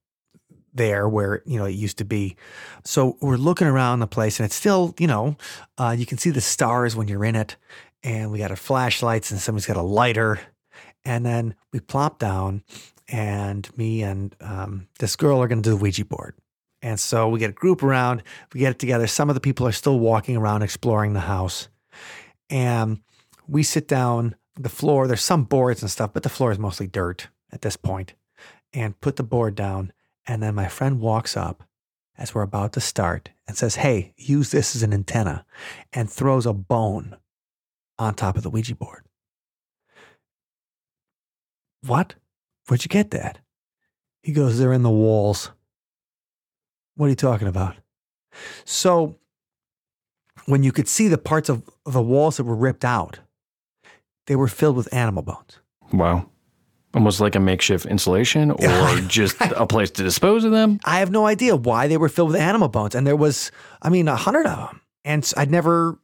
[0.74, 2.36] there where you know it used to be.
[2.84, 5.36] So we're looking around the place, and it's still you know
[5.78, 7.58] uh, you can see the stars when you're in it,
[8.04, 10.40] and we got our flashlights, and somebody's got a lighter,
[11.04, 12.64] and then we plop down,
[13.08, 16.36] and me and um, this girl are going to do the Ouija board.
[16.82, 18.22] And so we get a group around,
[18.54, 19.08] we get it together.
[19.08, 21.70] Some of the people are still walking around exploring the house.
[22.52, 23.02] And
[23.48, 26.88] we sit down, the floor, there's some boards and stuff, but the floor is mostly
[26.88, 28.14] dirt at this point.
[28.74, 29.94] and put the board down.
[30.28, 31.64] And then my friend walks up
[32.18, 35.46] as we're about to start and says, Hey, use this as an antenna,
[35.94, 37.16] and throws a bone
[37.98, 39.06] on top of the Ouija board.
[41.86, 42.16] What?
[42.68, 43.40] Where'd you get that?
[44.22, 45.52] He goes, They're in the walls.
[46.96, 47.78] What are you talking about?
[48.66, 49.16] So,
[50.46, 53.20] when you could see the parts of the walls that were ripped out,
[54.28, 55.60] they were filled with animal bones.
[55.92, 56.30] Wow.
[56.94, 60.80] Almost like a makeshift insulation or just a place to dispose of them.
[60.86, 62.96] I have no idea why they were filled with animal bones.
[62.96, 63.52] And there was,
[63.82, 64.82] I mean, a hundred of them.
[65.04, 66.00] And I'd never,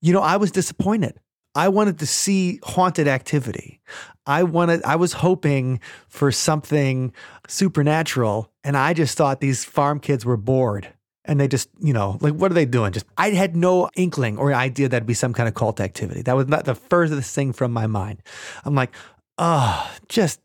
[0.00, 1.18] you know, I was disappointed.
[1.54, 3.80] I wanted to see haunted activity.
[4.26, 7.12] I wanted, I was hoping for something
[7.48, 8.52] supernatural.
[8.62, 10.92] And I just thought these farm kids were bored.
[11.28, 12.92] And they just, you know, like, what are they doing?
[12.92, 16.22] Just, I had no inkling or idea that'd be some kind of cult activity.
[16.22, 18.22] That was not the furthest thing from my mind.
[18.64, 18.94] I'm like,
[19.38, 20.40] oh, just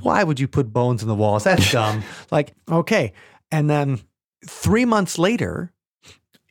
[0.00, 1.44] why would you put bones in the walls?
[1.44, 2.02] That's dumb.
[2.30, 3.12] like, okay.
[3.50, 4.00] And then
[4.46, 5.72] three months later,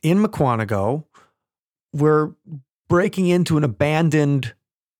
[0.02, 1.04] in Mukwonago,
[1.92, 2.32] we're
[2.88, 4.54] breaking into an abandoned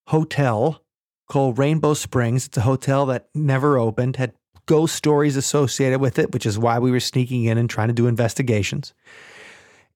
[0.08, 0.82] hotel
[1.28, 2.46] called Rainbow Springs.
[2.46, 4.32] It's a hotel that never opened, had
[4.68, 7.94] ghost stories associated with it, which is why we were sneaking in and trying to
[7.94, 8.94] do investigations.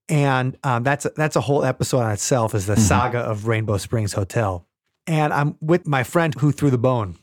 [0.09, 4.11] And um, that's that's a whole episode on itself, is the saga of Rainbow Springs
[4.13, 4.67] Hotel.
[5.07, 7.15] And I'm with my friend who threw the bone.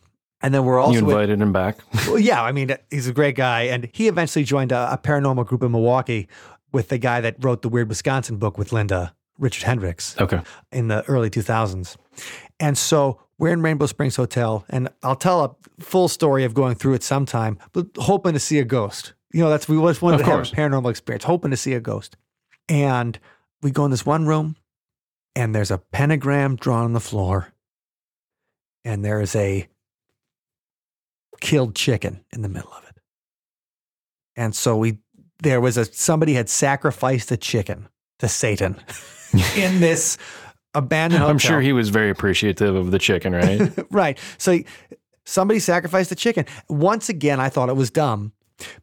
[0.42, 1.76] And then we're also you with- invited him back.
[2.07, 3.62] well, yeah, I mean, he's a great guy.
[3.64, 6.28] And he eventually joined a, a paranormal group in Milwaukee
[6.72, 10.40] with the guy that wrote the Weird Wisconsin book with Linda, Richard Hendricks, Okay.
[10.72, 11.96] in the early 2000s.
[12.59, 16.74] And so we're in Rainbow Springs Hotel, and I'll tell a full story of going
[16.74, 19.14] through it sometime, but hoping to see a ghost.
[19.32, 20.51] You know, that's we always wanted Of to course.
[20.51, 22.18] have a paranormal experience, hoping to see a ghost.
[22.68, 23.18] And
[23.62, 24.57] we go in this one room,
[25.34, 27.51] and there's a pentagram drawn on the floor,
[28.84, 29.66] and there is a
[31.41, 32.97] killed chicken in the middle of it.
[34.36, 34.99] And so we
[35.43, 37.88] there was a somebody had sacrificed a chicken
[38.18, 38.76] to Satan
[39.57, 40.18] in this
[40.74, 41.30] abandoned hotel.
[41.30, 43.72] I'm sure he was very appreciative of the chicken, right?
[43.90, 44.18] right.
[44.38, 44.58] So
[45.24, 46.46] somebody sacrificed the chicken.
[46.68, 48.32] Once again, I thought it was dumb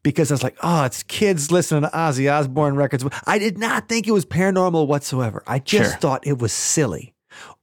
[0.03, 3.05] because I was like, oh, it's kids listening to Ozzy Osbourne records.
[3.25, 5.43] I did not think it was paranormal whatsoever.
[5.47, 5.99] I just Sure.
[5.99, 7.13] thought it was silly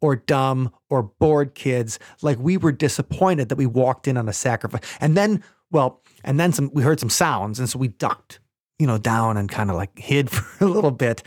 [0.00, 1.98] or dumb or bored kids.
[2.22, 4.82] Like we were disappointed that we walked in on a sacrifice.
[5.00, 7.58] And then, well, and then some, we heard some sounds.
[7.58, 8.38] And so we ducked,
[8.84, 11.22] you know, down and kind of like hid for a little bit.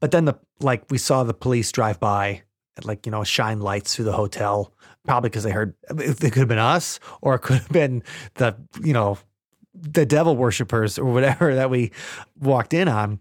[0.00, 2.40] But then the, like we saw the police drive by
[2.84, 4.72] like, you know, shine lights through the hotel,
[5.04, 8.02] probably because they heard it could have been us or it could have been
[8.36, 9.18] the, you know,
[9.74, 11.92] the devil worshippers or whatever that we
[12.40, 13.20] walked in on.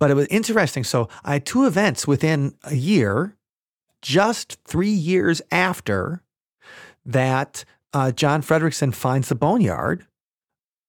[0.00, 0.82] But it was interesting.
[0.82, 3.36] So I had two events within a year,
[4.00, 6.22] just three years after
[7.04, 10.06] that uh, John Fredrickson finds the boneyard.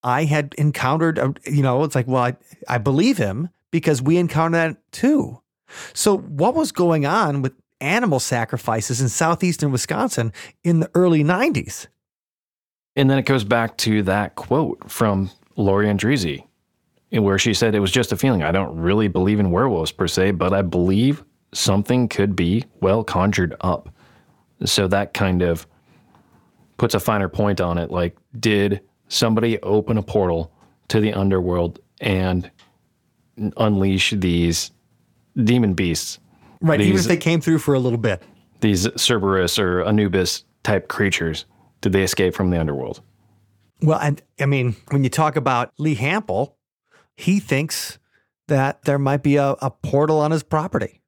[0.07, 2.37] I had encountered, you know, it's like, well, I,
[2.67, 5.41] I believe him because we encountered that too.
[5.93, 10.31] So, what was going on with animal sacrifices in southeastern Wisconsin
[10.63, 11.87] in the early 90s?
[12.97, 16.43] and then it goes back to that quote from Lorianne Endrizzi,
[17.11, 18.41] where she said it was just a feeling.
[18.41, 23.03] I don't really believe in werewolves per se, but I believe something could be well
[23.03, 23.89] conjured up.
[24.65, 25.67] So that kind of
[26.77, 27.91] puts a finer point on it.
[27.91, 30.51] Like, did somebody open a portal
[30.89, 32.49] to the underworld and
[33.57, 34.71] unleash these
[35.35, 36.19] demon beasts,
[36.61, 36.81] Right.
[36.81, 38.23] Even if they came through for a little bit.
[38.61, 41.45] these Cerberus or Anubis type creatures?
[41.81, 43.01] Did they escape from the underworld?
[43.81, 46.53] Well, and I mean, when you talk about Lee Hample,
[47.15, 47.99] he thinks
[48.47, 51.01] that there might be a, a portal on his property.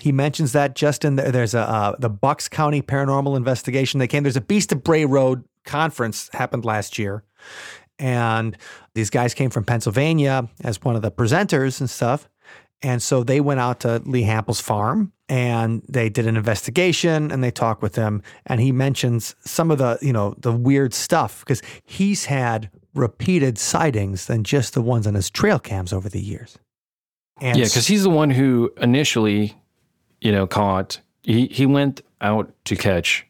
[0.00, 1.32] He mentions that just in there.
[1.32, 3.98] There's a uh, the Bucks County Paranormal Investigation.
[3.98, 4.22] They came.
[4.22, 7.24] There's a Beast of Bray Road conference happened last year,
[7.98, 8.56] and
[8.94, 12.28] these guys came from Pennsylvania as one of the presenters and stuff.
[12.82, 17.42] And so they went out to Lee Hample's farm and they did an investigation and
[17.42, 18.22] they talked with him.
[18.44, 23.58] And he mentions some of the, you know, the weird stuff because he's had repeated
[23.58, 26.58] sightings than just the ones on his trail cams over the years.
[27.40, 29.54] And Yeah, because he's the one who initially,
[30.20, 31.00] you know, caught.
[31.22, 33.26] He he went out to catch,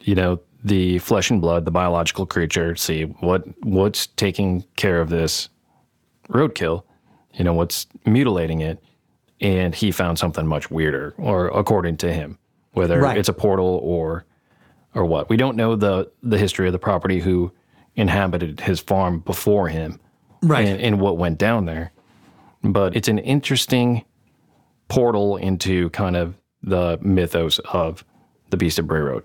[0.00, 2.74] you know, the flesh and blood, the biological creature.
[2.76, 5.48] See what what's taking care of this
[6.28, 6.82] roadkill.
[7.34, 8.82] You know, what's mutilating it,
[9.40, 12.38] and he found something much weirder, or according to him,
[12.72, 13.16] whether Right.
[13.18, 14.24] it's a portal or
[14.94, 15.28] or what.
[15.28, 17.52] We don't know the the history of the property who
[17.94, 20.00] inhabited his farm before him,
[20.42, 20.66] Right.
[20.66, 21.92] and, and what went down there
[22.62, 24.04] but it's an interesting
[24.88, 28.04] portal into kind of the mythos of
[28.50, 29.22] the Beast of Bray Road.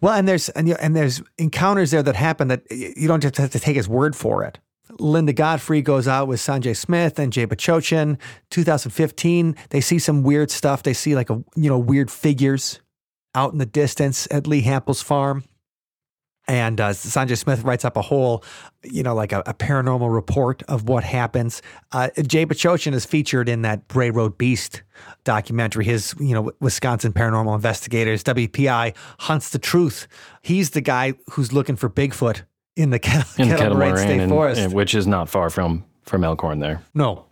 [0.00, 3.50] Well, and there's and, and there's encounters there that happen that you don't just have
[3.50, 4.58] to take his word for it.
[4.98, 8.18] Linda Godfrey goes out with Sanjay Smith and Jay Bachochin.
[8.50, 10.82] 2015, they see some weird stuff.
[10.82, 12.80] They see like a you know weird figures
[13.34, 15.44] out in the distance at Lee Hample's farm.
[16.48, 18.44] And uh, Sanjay Smith writes up a whole,
[18.84, 21.60] you know, like a, a paranormal report of what happens.
[21.90, 24.82] Uh, Jay Bachochin is featured in that Bray Road Beast
[25.24, 25.84] documentary.
[25.84, 30.06] His, you know, Wisconsin Paranormal Investigators, WPI, hunts the truth.
[30.42, 32.42] He's the guy who's looking for Bigfoot
[32.76, 34.60] in the Kettle, In Kettle Kettle Moraine, State and- Forest.
[34.60, 36.80] and- which is not far from from Elkhorn there.
[36.94, 37.24] no.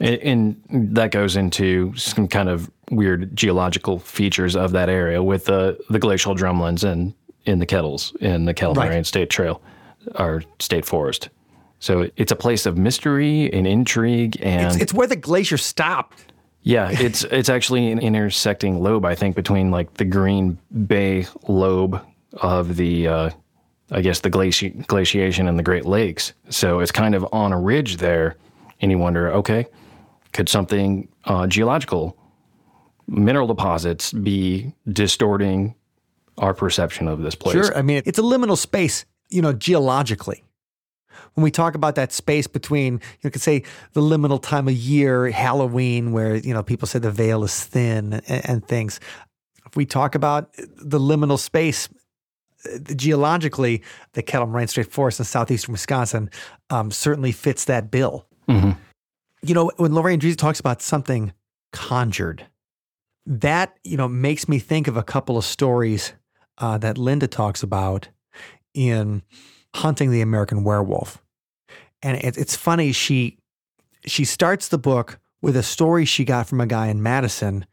[0.00, 5.46] And and that goes into some kind of weird geological features of that area with
[5.46, 7.14] the the glacial drumlins and
[7.46, 9.06] in the kettles in the Kettle Right.
[9.06, 9.62] State Trail
[10.16, 11.30] or State Forest.
[11.78, 16.32] So it's a place of mystery and intrigue and It's, it's where the glacier stopped.
[16.62, 22.04] Yeah, it's it's actually an intersecting lobe, I think, between like the Green Bay lobe
[22.42, 23.30] of the, uh,
[23.90, 26.32] I guess, the glaci- glaciation and the Great Lakes.
[26.48, 28.36] So it's kind of on a ridge there,
[28.80, 29.66] and you wonder, okay,
[30.32, 32.16] could something uh, geological,
[33.06, 35.74] mineral deposits, be distorting
[36.38, 37.54] our perception of this place?
[37.54, 37.76] Sure.
[37.76, 40.42] I mean, it's a liminal space, you know, geologically.
[41.34, 43.62] When we talk about that space between, you could say
[43.92, 48.14] the liminal time of year, Halloween, where, you know, people say the veil is thin
[48.26, 49.00] and, and things.
[49.66, 51.88] If we talk about the liminal space,
[52.64, 53.82] uh, geologically,
[54.14, 56.30] the Kettle Moraine State Forest in southeastern Wisconsin
[56.70, 58.26] um, certainly fits that bill.
[58.48, 58.76] Mhm.
[59.42, 61.32] You know, when Lorianne Endrizzi talks about something
[61.72, 62.46] conjured,
[63.26, 66.14] that, you know, makes me think of a couple of stories
[66.58, 68.08] uh, that Linda talks about
[68.74, 69.22] in
[69.74, 71.22] Hunting the American Werewolf.
[72.02, 73.38] And it, it's funny, she
[74.06, 77.66] she starts the book with a story she got from a guy in Madison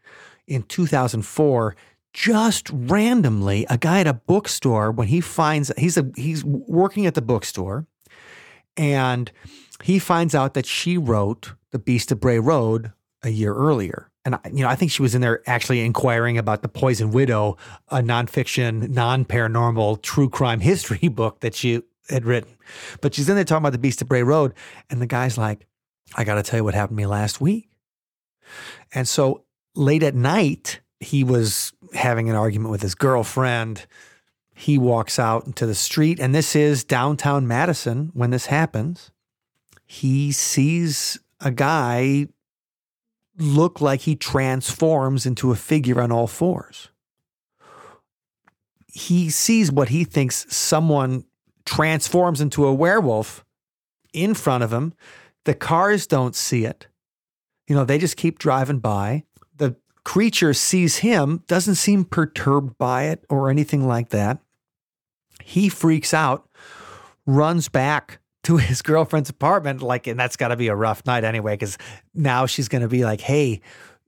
[0.47, 1.75] in 2004
[2.13, 7.15] just randomly a guy at a bookstore when he finds he's a he's working at
[7.15, 7.87] the bookstore
[8.77, 9.31] and
[9.83, 14.09] he finds out that she wrote The Beast of Bray Road a year earlier.
[14.25, 17.57] And you know, I think she was in there actually inquiring about The Poison Widow,
[17.89, 22.55] a nonfiction, non-paranormal true crime history book that she had written.
[23.01, 24.53] But she's in there talking about The Beast of Bray Road,
[24.89, 25.65] and the guy's like,
[26.15, 27.69] I got to tell you what happened to me last week.
[28.93, 29.43] And so
[29.75, 33.85] late at night, he was having an argument with his girlfriend.
[34.55, 39.11] He walks out into the street, and this is downtown Madison when this happens.
[39.85, 42.27] He sees a guy
[43.37, 46.89] look like he transforms into a figure on all fours.
[48.87, 51.25] He sees what he thinks someone
[51.65, 53.43] transforms into a werewolf
[54.13, 54.93] in front of him.
[55.45, 56.87] The cars don't see it.
[57.67, 59.23] You know, they just keep driving by.
[59.57, 64.39] The creature sees him, doesn't seem perturbed by it or anything like that.
[65.41, 66.47] He freaks out,
[67.25, 71.23] runs back to his girlfriend's apartment, like, and that's got to be a rough night
[71.23, 71.77] anyway, because
[72.13, 73.61] now she's going to be like, hey,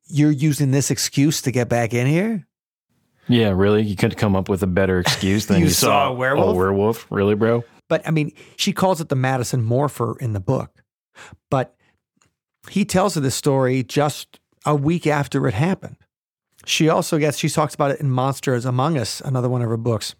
[0.07, 2.45] you're using this excuse to get back in here?
[3.27, 3.83] Yeah, really?
[3.83, 6.53] You couldn't come up with a better excuse than You you, saw a werewolf?
[6.53, 7.07] A werewolf?
[7.09, 7.63] Really, bro?
[7.87, 10.83] But I mean, she calls it the Madison Morpher in the book.
[11.49, 11.75] But
[12.69, 15.97] he tells her this story just a week after it happened.
[16.65, 19.77] She also gets, she talks about it in Monsters Among Us, another one of her
[19.77, 20.15] books.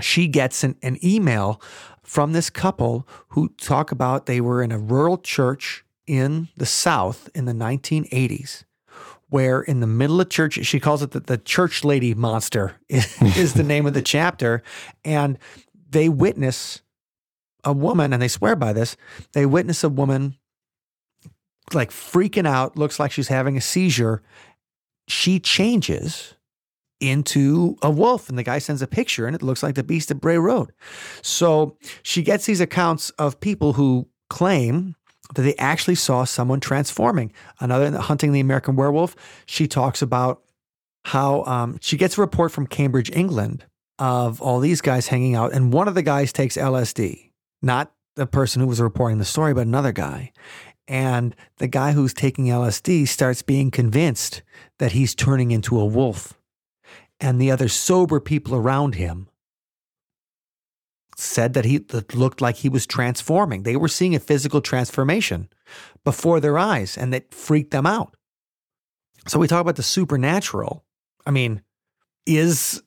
[0.00, 1.60] She gets an, an email
[2.02, 7.30] from this couple who talk about they were in a rural church in the South
[7.34, 8.64] in the 1980s.
[9.28, 13.20] Where in the middle of church, she calls it the, the church lady monster is,
[13.22, 14.62] is the name of the chapter.
[15.04, 15.38] And
[15.88, 16.82] they witness
[17.64, 18.96] a woman, and they swear by this,
[19.32, 20.36] they witness a woman
[21.72, 24.22] like freaking out, looks like she's having a seizure.
[25.08, 26.34] She changes
[27.02, 30.10] into a wolf, and the guy sends a picture, and it looks like the beast
[30.10, 30.72] of Bray Road.
[31.20, 34.94] So she gets these accounts of people who claim
[35.34, 37.32] that they actually saw someone transforming.
[37.60, 40.42] Another hunting the American werewolf, she talks about
[41.04, 43.64] how um, she gets a report from Cambridge, England,
[43.98, 47.30] of all these guys hanging out, and one of the guys takes LSD,
[47.60, 50.32] not the person who was reporting the story, but another guy.
[50.88, 54.42] And the guy who's taking LSD starts being convinced
[54.78, 56.34] that he's turning into a wolf.
[57.22, 59.28] And the other sober people around him
[61.16, 63.62] said that he that looked like he was transforming.
[63.62, 65.48] They were seeing a physical transformation
[66.04, 68.16] before their eyes, and that freaked them out.
[69.28, 70.84] So we talk about the supernatural.
[71.24, 71.62] I mean,
[72.26, 72.82] is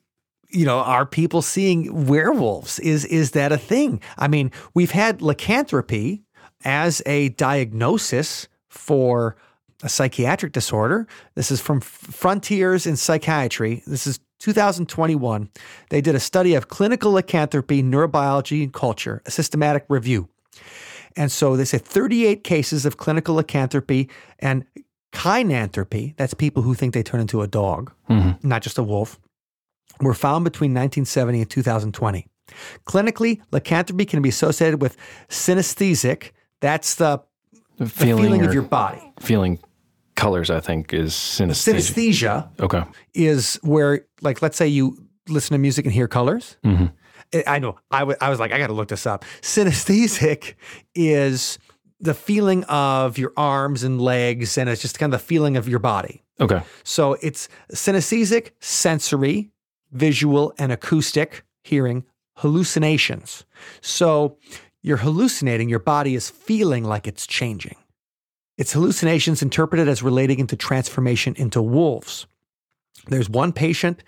[0.50, 2.78] you know, are people seeing werewolves?
[2.80, 4.02] Is is that a thing?
[4.18, 6.24] I mean, we've had lycanthropy
[6.62, 9.36] as a diagnosis for
[9.82, 11.06] a psychiatric disorder.
[11.34, 13.82] This is from Frontiers in Psychiatry.
[13.86, 15.48] This is 2021.
[15.90, 20.28] They did a study of clinical lycanthropy, neurobiology, and culture, a systematic review.
[21.16, 24.64] And so they said 38 cases of clinical lycanthropy and
[25.12, 28.46] kynanthropy, that's people who think they turn into a dog, mm-hmm.
[28.46, 29.18] not just a wolf,
[30.00, 32.26] were found between 1970 and 2020.
[32.86, 34.96] Clinically, lycanthropy can be associated with
[35.28, 37.22] synesthesic, that's the,
[37.78, 39.12] the feeling, or of your body.
[39.20, 39.58] feeling
[40.14, 41.74] colors, I think, is synesthesia.
[41.74, 42.82] Synesthesia Okay.
[43.14, 44.96] is where, like, let's say you
[45.28, 46.56] listen to music and hear colors.
[46.64, 46.92] Mhm.
[47.34, 47.76] I- I know.
[47.90, 49.24] I wa- I was like, I got to look this up.
[49.42, 50.54] Synesthesic
[50.94, 51.58] is
[52.00, 55.68] the feeling of your arms and legs, and it's just kind of the feeling of
[55.68, 56.22] your body.
[56.40, 56.60] Okay.
[56.84, 59.50] So it's synesthesic, sensory,
[59.92, 62.04] visual, and acoustic, hearing,
[62.36, 63.44] hallucinations.
[63.80, 64.36] So
[64.86, 67.74] you're hallucinating, your body is feeling like it's changing.
[68.56, 72.28] It's hallucinations interpreted as relating into transformation into wolves.
[73.08, 74.04] There's one patient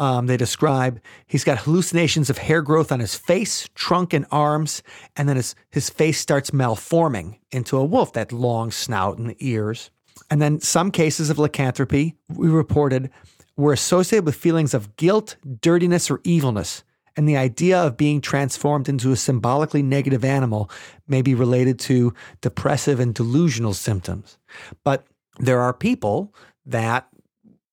[0.00, 4.82] um, they describe he's got hallucinations of hair growth on his face, trunk, and arms,
[5.16, 9.36] and then his, his face starts malforming into a wolf, that long snout and the
[9.38, 9.90] ears.
[10.28, 13.10] And then some cases of lycanthropy we reported
[13.56, 16.82] were associated with feelings of guilt, dirtiness, or evilness.
[17.16, 20.70] And the idea of being transformed into a symbolically negative animal
[21.08, 22.12] may be related to
[22.42, 24.36] depressive and delusional symptoms.
[24.84, 25.06] But
[25.38, 26.34] there are people
[26.66, 27.08] that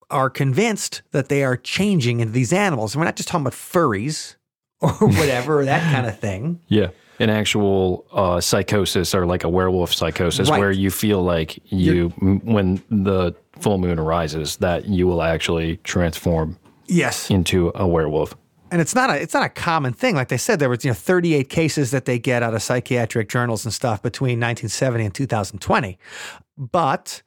[0.10, 2.94] are convinced that they are changing into these animals.
[2.94, 4.36] And we're not just talking about furries
[4.82, 6.60] or whatever, or that kind of thing.
[6.68, 6.90] Yeah.
[7.20, 10.60] An actual uh, psychosis or like a werewolf psychosis Right.
[10.60, 15.78] where you feel like you, m- when the full moon arises, that you will actually
[15.84, 16.58] transform
[16.88, 17.30] Yes.
[17.30, 18.36] into a werewolf.
[18.74, 20.16] And it's not a it's not a common thing.
[20.16, 23.30] Like they said, there was you know 38 cases that they get out of psychiatric
[23.30, 26.00] journals and stuff between 1970 and 2020.
[26.58, 27.22] But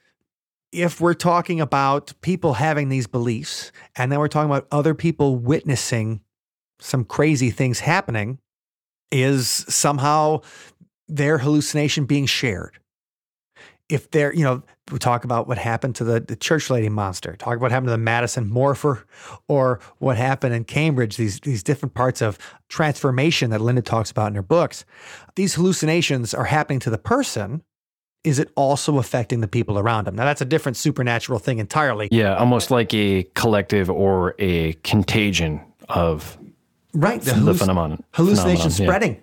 [0.72, 5.36] if we're talking about people having these beliefs, and then we're talking about other people
[5.36, 6.20] witnessing
[6.80, 8.40] some crazy things happening,
[9.12, 10.40] is somehow
[11.06, 12.80] their hallucination being shared?
[13.88, 17.36] If they're, you know, we talk about what happened to the, the church lady monster,
[17.36, 19.04] talk about what happened to the Madison morpher,
[19.46, 22.36] or what happened in Cambridge, these, these different parts of
[22.68, 24.84] transformation that Linda talks about in her books.
[25.36, 27.62] These hallucinations are happening to the person.
[28.24, 30.16] Is it also affecting the people around them?
[30.16, 32.08] Now, that's a different supernatural thing entirely.
[32.10, 36.36] Yeah, almost like a collective or a contagion of
[36.92, 37.20] Right.
[37.22, 38.02] the halluc- phenomenon.
[38.14, 39.20] hallucination phenomenon, yeah.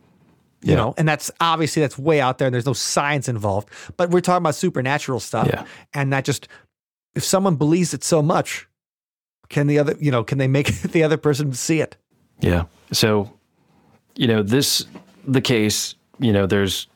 [0.64, 0.76] You Yeah.
[0.77, 3.69] know, and that's obviously that's way out there and there's no science involved.
[3.98, 5.48] But we're talking about supernatural stuff.
[5.48, 5.65] Yeah.
[5.94, 6.48] And that just
[7.15, 8.68] if someone believes it so much,
[9.49, 11.98] can the other you know, can they make the other person see it?
[12.40, 12.64] Yeah.
[12.91, 13.31] So,
[14.15, 14.85] you know, this,
[15.27, 16.88] the case, you know, there's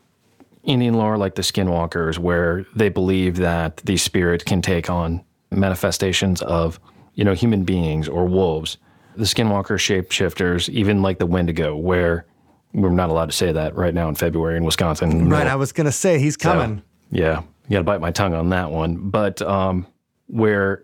[0.63, 6.41] Indian lore like the skinwalkers where they believe that the spirit can take on manifestations
[6.41, 6.79] of,
[7.15, 8.77] you know, human beings or wolves.
[9.15, 12.25] The skinwalker shapeshifters, even like the Wendigo, where
[12.73, 15.29] we're not allowed to say that right now in February in Wisconsin.
[15.29, 15.45] Right.
[15.45, 15.51] No.
[15.51, 16.81] I was gonna say he's So, coming.
[17.11, 19.09] yeah, you got to bite my tongue on that one.
[19.09, 19.87] But um,
[20.27, 20.83] where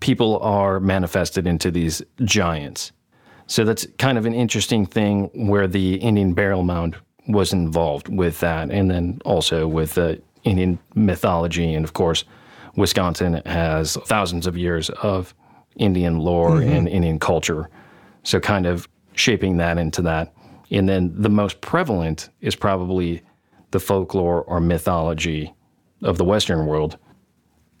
[0.00, 2.92] people are manifested into these giants.
[3.46, 6.96] So that's kind of an interesting thing where the Indian burial mound
[7.28, 8.70] was involved with that.
[8.70, 11.74] And then also with the Indian mythology.
[11.74, 12.24] And of course,
[12.76, 15.34] Wisconsin has thousands of years of
[15.76, 17.68] Indian lore and Indian culture.
[18.22, 20.32] So kind of shaping that into that.
[20.70, 23.22] And then the most prevalent is probably
[23.70, 25.54] the folklore or mythology
[26.02, 26.96] of the Western world.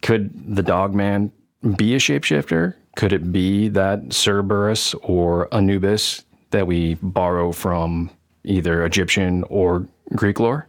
[0.02, 1.32] Could the dog man
[1.76, 2.74] be a shapeshifter?
[2.96, 8.10] Could it be that Cerberus or Anubis that we borrow from
[8.44, 10.68] either Egyptian or Greek lore?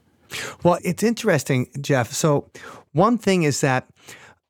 [0.64, 2.12] Well, it's interesting, Jeff.
[2.12, 2.50] So,
[2.94, 3.88] one thing is that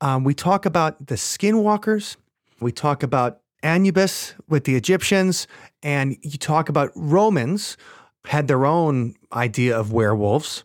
[0.00, 2.16] um, we talk about the skinwalkers,
[2.60, 5.46] we talk about Anubis with the Egyptians,
[5.82, 7.76] and you talk about Romans
[8.24, 10.64] had their own idea of werewolves.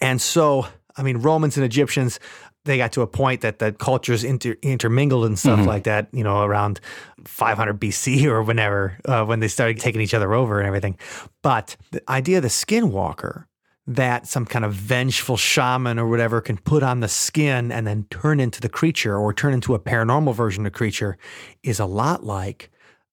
[0.00, 0.66] And so,
[0.96, 2.20] I mean, Romans and Egyptians,
[2.64, 6.22] they got to a point that the cultures inter- intermingled and stuff like that, you
[6.22, 6.80] know, around
[7.24, 10.98] 500 BC or whenever, uh, when they started taking each other over and everything.
[11.42, 13.46] But the idea of the skinwalker,
[13.86, 18.06] that some kind of vengeful shaman or whatever can put on the skin and then
[18.10, 21.16] turn into the creature or turn into a paranormal version of the creature
[21.62, 22.70] is a lot like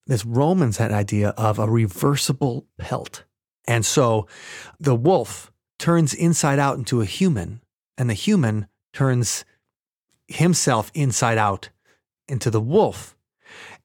[0.07, 3.23] this Romans had idea of a reversible pelt.
[3.67, 4.27] And so
[4.79, 7.61] the wolf turns inside out into a human,
[7.97, 9.45] and the human turns
[10.27, 11.69] himself inside out
[12.27, 13.15] into the wolf.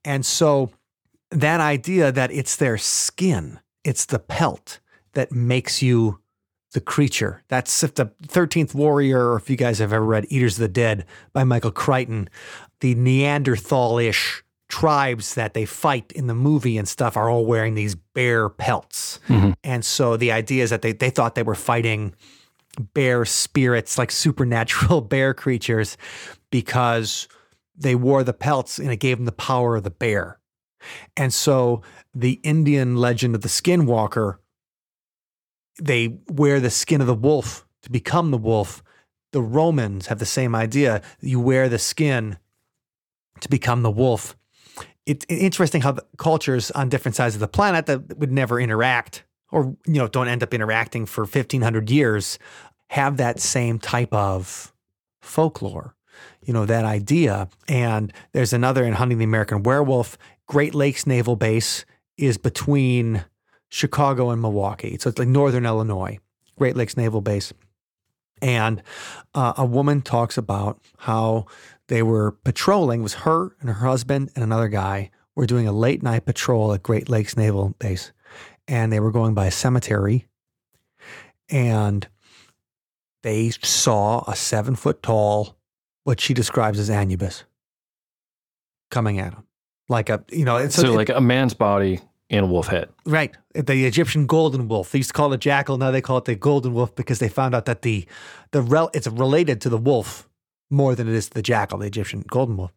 [0.04, 0.70] And so
[1.30, 4.80] that idea that it's their skin, it's the pelt
[5.12, 6.20] that makes you
[6.72, 7.42] the creature.
[7.48, 10.68] That's if the 13th Warrior, or if you guys have ever read Eaters of the
[10.68, 12.28] Dead by Michael Crichton,
[12.80, 14.41] the Neanderthal ish
[14.72, 19.20] tribes that they fight in the movie and stuff are all wearing these bear pelts.
[19.28, 19.50] Mm-hmm.
[19.62, 22.14] And so the idea is that they, they thought they were fighting
[22.94, 25.98] bear spirits, like supernatural bear creatures,
[26.50, 27.28] because
[27.76, 30.38] they wore the pelts and it gave them the power of the bear.
[31.18, 31.82] And so
[32.14, 34.38] the Indian legend of the skinwalker,
[35.82, 38.82] they wear the skin of the wolf to become the wolf.
[39.32, 41.02] The Romans have the same idea.
[41.20, 42.38] You wear the skin
[43.40, 44.34] to become the wolf.
[45.06, 49.76] It's interesting how cultures on different sides of the planet that would never interact or
[49.86, 52.38] you know don't end up interacting for 1500 years
[52.88, 54.72] have that same type of
[55.20, 55.94] folklore
[56.42, 57.48] you know that idea.
[57.68, 60.18] And there's another in hunting the american werewolf.
[60.46, 61.84] Great lakes naval base
[62.16, 63.24] is between
[63.68, 64.98] chicago and milwaukee.
[65.00, 66.18] So it's like northern illinois
[66.58, 67.52] great lakes naval base
[68.42, 68.82] and
[69.34, 71.46] uh, a woman talks about how
[71.88, 75.72] they were patrolling it was her and her husband and another guy were doing a
[75.72, 78.12] late night patrol at great lakes naval base
[78.68, 80.26] and they were going by a cemetery
[81.48, 82.08] and
[83.22, 85.56] they saw a seven foot tall
[86.04, 87.44] what she describes as Anubis
[88.90, 89.46] coming at them.
[89.88, 92.00] Like a, you know, it's So, like a man's body
[92.32, 92.88] in a wolf head.
[93.04, 93.36] right.
[93.54, 94.90] The Egyptian golden wolf.
[94.90, 95.76] They used to call it a jackal.
[95.76, 98.06] Now they call it the golden wolf because they found out that the,
[98.52, 100.28] the rel, it's related to the wolf
[100.70, 102.72] more than it is to the jackal, the Egyptian golden wolf.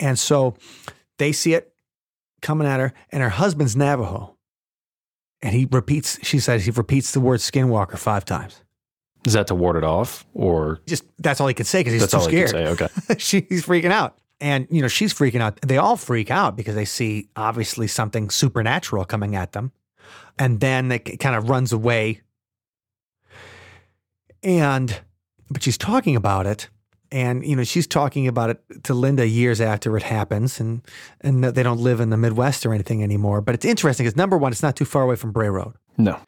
[0.00, 0.56] And so
[1.18, 1.72] they see it
[2.42, 4.36] coming at her, and her husband's Navajo.
[5.42, 8.62] And he repeats, she says, he repeats the word skinwalker five times.
[9.26, 12.02] Is that to ward it off or Just that's all he could say because he's
[12.02, 12.50] that's too all scared.
[12.50, 12.66] Say?
[12.66, 12.88] Okay.
[13.18, 14.18] she, he's freaking out.
[14.40, 15.60] And, you know, she's freaking out.
[15.60, 19.72] They all freak out because they see obviously something supernatural coming at them.
[20.38, 22.22] And then it kind of runs away.
[24.42, 24.98] And,
[25.50, 26.68] but she's talking about it.
[27.12, 30.58] And, you know, she's talking about it to Linda years after it happens.
[30.60, 30.80] And,
[31.20, 33.42] and they don't live in the Midwest or anything anymore.
[33.42, 35.74] But it's interesting because number one, it's not too far away from Bray Road.
[35.98, 36.18] No.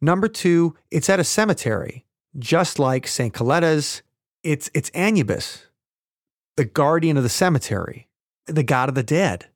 [0.00, 2.04] Number two, it's at a cemetery,
[2.38, 3.32] just like St.
[3.32, 4.02] Coletta's.
[4.42, 5.66] It's, it's Anubis,
[6.56, 8.08] the guardian of the cemetery,
[8.46, 9.46] the god of the dead.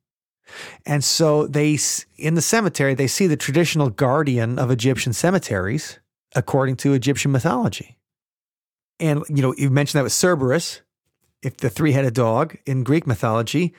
[0.86, 1.78] And so they,
[2.16, 5.98] in the cemetery, they see the traditional guardian of Egyptian cemeteries,
[6.34, 7.98] according to Egyptian mythology.
[8.98, 10.80] And, you know, you mentioned that with Cerberus,
[11.42, 13.74] if the three headed dog in Greek mythology,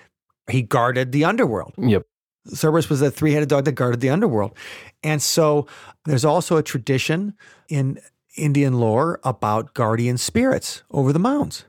[0.50, 1.74] he guarded the underworld.
[1.78, 2.06] Yep.
[2.48, 4.56] Cerberus was a three headed dog that guarded the underworld.
[5.04, 5.68] And so
[6.06, 7.34] there's also a tradition
[7.68, 8.00] in
[8.38, 11.66] Indian lore about guardian spirits over the mounds.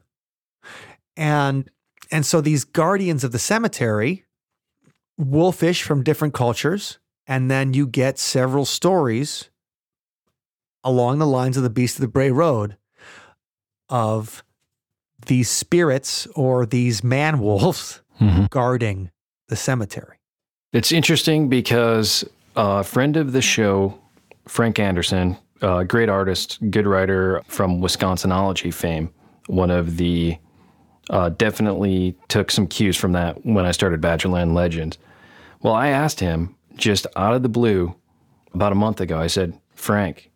[1.20, 1.70] And
[2.10, 4.24] and so these guardians of the cemetery
[5.18, 9.50] wolfish from different cultures, and then you get several stories
[10.82, 12.78] along the lines of the Beast of the Bray Road
[13.90, 14.42] of
[15.26, 18.46] these spirits or these man wolves mm-hmm.
[18.46, 19.10] guarding
[19.48, 20.16] the cemetery.
[20.72, 22.24] It's interesting because
[22.56, 23.98] a friend of the show,
[24.48, 29.12] Frank Anderson, a great artist, good writer from Wisconsinology fame,
[29.48, 30.38] one of the
[31.08, 34.98] uh, definitely took some cues from that when I started Badgerland Legends.
[35.62, 37.94] Well, I asked him just out of the blue
[38.54, 39.18] about a month ago.
[39.18, 40.30] I said, Frank,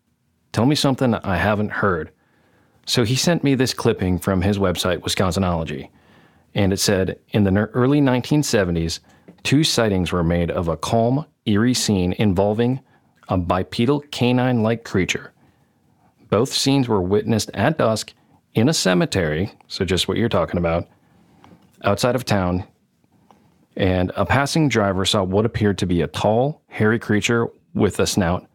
[0.52, 2.10] tell me something I haven't heard.
[2.86, 5.88] So he sent me this clipping from his website, Wisconsinology
[6.54, 9.00] and it said in the early 1970s,
[9.42, 12.80] two sightings were made of a calm, eerie scene involving
[13.28, 15.32] a bipedal canine like creature.
[16.30, 18.12] Both scenes were witnessed at dusk
[18.54, 20.88] in a cemetery, so just what you're talking about,
[21.82, 22.64] outside of town.
[23.76, 28.06] And a passing driver saw what appeared to be a tall, hairy creature with a
[28.06, 28.46] snout,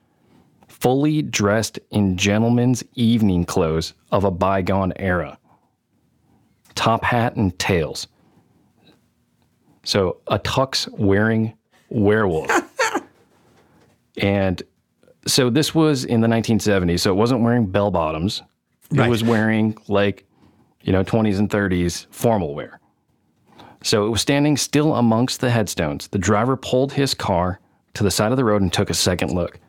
[0.68, 5.38] fully dressed in gentleman's evening clothes of a bygone era
[6.80, 8.08] top hat and tails.
[9.84, 11.54] So a tux wearing
[11.90, 12.50] werewolf.
[14.18, 14.64] and
[15.28, 17.02] so this was in the 1970s.
[17.02, 18.44] So it wasn't wearing bell bottoms.
[18.92, 19.10] It Right.
[19.10, 20.26] was wearing like,
[20.82, 22.80] you know, 20s and 30s formal wear.
[23.84, 26.08] So it was standing still amongst the headstones.
[26.08, 27.60] The driver pulled his car
[27.94, 29.60] to the side of the road and took a second look.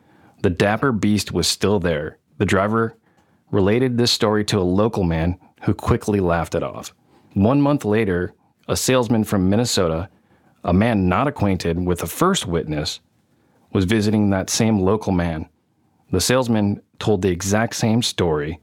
[0.42, 2.18] The dapper beast was still there.
[2.38, 2.96] The driver
[3.50, 6.94] related this story to a local man who quickly laughed it off.
[7.34, 8.32] One month later,
[8.68, 10.08] a salesman from Minnesota,
[10.64, 13.00] a man not acquainted with the first witness,
[13.72, 15.48] was visiting that same local man.
[16.10, 18.58] The salesman told the exact same story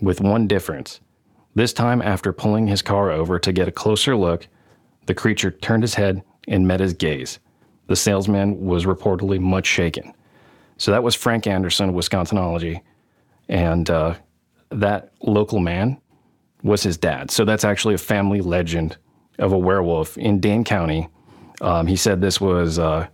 [0.00, 1.00] with one difference.
[1.54, 4.46] This time, after pulling his car over to get a closer look,
[5.06, 7.38] the creature turned his head and met his gaze.
[7.88, 10.14] The salesman was reportedly much shaken.
[10.76, 12.80] So that was Frank Anderson, Wisconsinology.
[13.48, 14.14] And uh,
[14.70, 16.00] that local man
[16.62, 17.30] was his dad.
[17.30, 18.96] So that's actually a family legend
[19.38, 21.08] of a werewolf in Dane County.
[21.60, 23.08] Um, he said this was uh,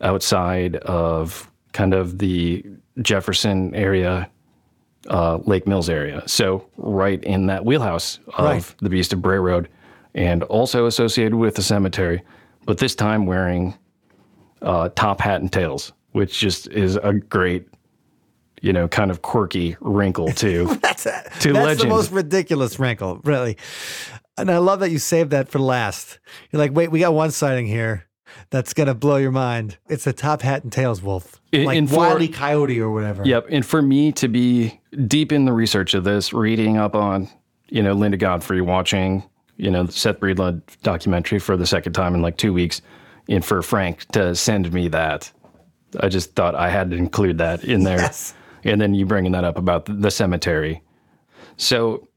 [0.00, 2.64] outside of kind of the
[3.02, 4.30] Jefferson area,
[5.08, 6.22] uh, Lake Mills area.
[6.26, 8.74] So right in that wheelhouse of Right.
[8.80, 9.68] the Beast of Bray Road,
[10.14, 12.22] and also associated with the cemetery,
[12.64, 13.76] but this time wearing
[14.62, 17.66] uh, top hat and tails, which just is a great,
[18.60, 23.56] you know, kind of quirky wrinkle to That's to That's the most ridiculous wrinkle, really.
[24.36, 26.18] And I love that you saved that for last.
[26.50, 28.07] You're like, wait, we got one sighting here
[28.50, 29.76] that's gonna blow your mind.
[29.88, 33.24] It's a top hat and tails wolf, In- like in for- Wily Coyote or whatever.
[33.24, 33.46] Yep.
[33.50, 37.28] And for me to be deep in the research of this, reading up on,
[37.68, 39.22] you know, Linda Godfrey, watching,
[39.56, 42.80] you know, the Seth Breedlove documentary for the second time in like two weeks,
[43.28, 45.30] and for Frank to send me that,
[46.00, 47.98] I just thought I had to include that in there.
[47.98, 48.34] Yes.
[48.64, 50.82] And then you bringing that up about the cemetery.
[51.56, 52.08] So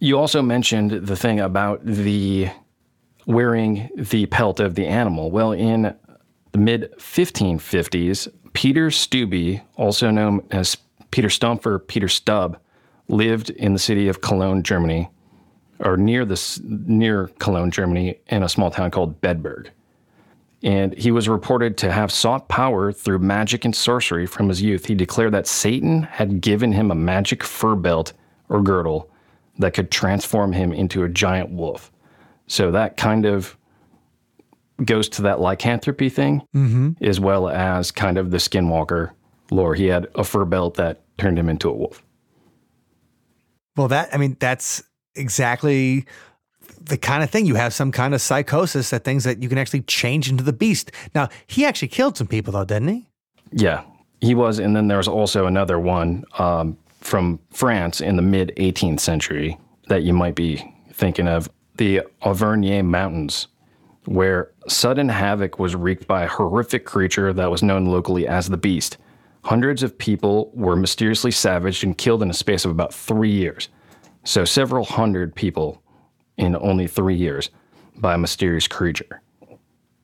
[0.00, 2.48] you also mentioned the thing about the
[3.26, 5.30] wearing the pelt of the animal.
[5.30, 5.94] Well, in
[6.52, 10.76] the mid 1550s, Peter Stubbe, also known as
[11.10, 12.58] Peter Stump or Peter Stubb,
[13.08, 15.10] lived in the city of Cologne, Germany,
[15.80, 19.68] or near this near Cologne, Germany, in a small town called Bedburg.
[20.62, 24.86] And he was reported to have sought power through magic and sorcery from his youth.
[24.86, 28.14] He declared that Satan had given him a magic fur belt
[28.48, 29.10] or girdle
[29.58, 31.92] that could transform him into a giant wolf.
[32.46, 33.56] So that kind of
[34.84, 36.42] goes to that lycanthropy thing,
[37.00, 39.10] as well as kind of the skinwalker
[39.50, 39.74] lore.
[39.74, 42.02] He had a fur belt that turned him into a wolf.
[43.76, 44.82] Well, that I mean, that's
[45.14, 46.06] exactly
[46.80, 49.58] the kind of thing you have some kind of psychosis that things that you can
[49.58, 50.90] actually change into the beast.
[51.14, 53.06] Now, he actually killed some people though, didn't he?
[53.52, 53.84] Yeah,
[54.20, 54.58] he was.
[54.58, 59.58] And then there was also another one um, from France in the mid 18th century
[59.88, 60.62] that you might be
[60.92, 63.48] thinking of the Auvergne Mountains,
[64.06, 68.56] where sudden havoc was wreaked by a horrific creature that was known locally as the
[68.56, 68.98] Beast.
[69.44, 73.68] Hundreds of people were mysteriously savaged and killed in a space of about three years.
[74.24, 75.82] So, several hundred people
[76.38, 77.50] in only three years
[77.96, 79.20] by a mysterious creature.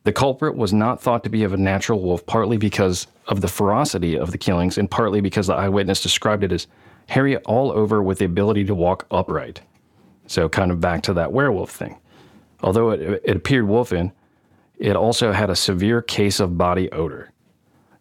[0.05, 3.49] The culprit was not thought to be of a natural wolf, partly because of the
[3.49, 6.67] ferocity of the killings, and partly because the eyewitness described it as
[7.09, 9.61] hairy all over with the ability to walk upright.
[10.31, 11.99] So, kind of back to that werewolf thing.
[12.63, 14.13] Although it, it appeared wolfen,
[14.79, 17.33] it also had a severe case of body odor.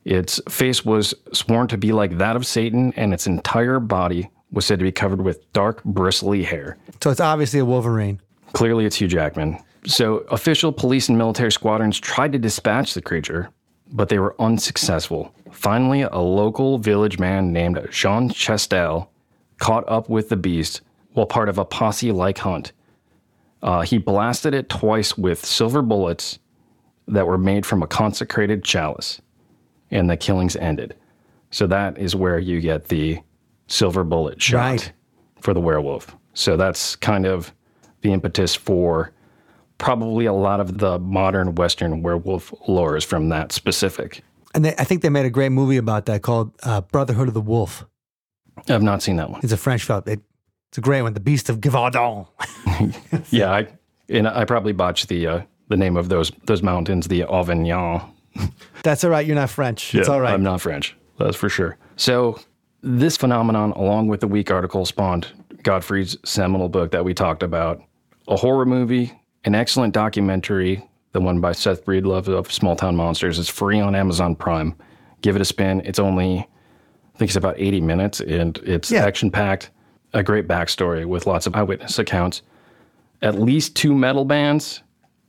[0.05, 4.67] Its face was sworn to be like that of Satan, and its entire body was
[4.67, 6.77] said to be covered with dark, bristly hair.
[7.01, 8.21] So it's obviously a Wolverine.
[8.53, 9.57] Clearly, it's Hugh Jackman.
[9.87, 13.49] So, official police and military squadrons tried to dispatch the creature,
[13.91, 15.33] but they were unsuccessful.
[15.51, 19.09] Finally, a local village man named Jean Chastel
[19.57, 20.81] caught up with the beast
[21.19, 22.71] while part of a posse like hunt.
[23.61, 26.39] Uh, he blasted it twice with silver bullets
[27.09, 29.21] that were made from a consecrated chalice,
[29.91, 30.95] and the killings ended.
[31.51, 33.19] So, that is where you get the
[33.67, 34.93] silver bullet shot Right.
[35.41, 36.15] for the werewolf.
[36.33, 37.53] So, that's kind of
[38.01, 39.11] the impetus for
[39.77, 44.23] probably a lot of the modern Western werewolf lores from that specific.
[44.55, 47.33] And they, I think they made a great movie about that called uh, Brotherhood of
[47.33, 47.85] the Wolf.
[48.69, 49.41] I've not seen that one.
[49.43, 50.03] It's a French film.
[50.05, 50.21] It,
[50.69, 51.13] it's a great one.
[51.13, 52.27] The Beast of Gévaudan.
[53.31, 53.67] Yeah, I
[54.07, 58.01] and I probably botched the uh, the name of those those mountains, the Avignon.
[58.83, 59.25] That's all right.
[59.25, 59.93] You're not French.
[59.93, 60.33] it's all right.
[60.33, 60.95] I'm not French.
[61.17, 61.77] That's for sure.
[61.97, 62.39] So
[62.81, 65.27] this phenomenon, along with the week article, spawned
[65.63, 67.81] Godfrey's seminal book that we talked about,
[68.29, 69.11] a horror movie,
[69.43, 70.81] an excellent documentary,
[71.11, 73.37] the one by Seth Breedlove of Small Town Monsters.
[73.37, 74.75] It's free on Amazon Prime.
[75.21, 75.81] Give it a spin.
[75.83, 79.03] It's only, I think it's about 80 minutes, and it's Yeah.
[79.05, 79.71] action packed.
[80.13, 82.41] A great backstory with lots of eyewitness accounts.
[83.21, 84.81] At least two metal bands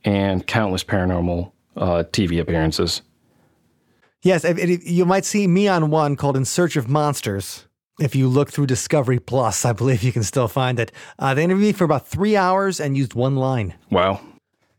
[0.03, 3.01] and countless paranormal uh, TV appearances.
[4.23, 7.67] Yes, if- if- you might see me on one called In Search of Monsters.
[7.99, 10.91] If you look through Discovery Plus, I believe you can still find it.
[11.19, 13.75] Uh, they interviewed me for about three hours and used one line.
[13.91, 14.21] Wow.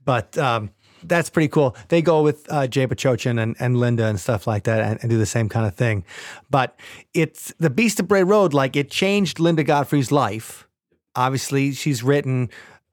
[0.05, 0.71] But um,
[1.05, 1.77] that's pretty cool.
[1.89, 5.11] They go with uh, Jay Bachochin and, and Linda and stuff like that and, and
[5.11, 6.05] do the same kind of thing.
[6.51, 6.79] But
[7.15, 10.67] it's the Beast of Bray Road, like it changed Linda Godfrey's life.
[11.15, 12.49] Obviously, she's written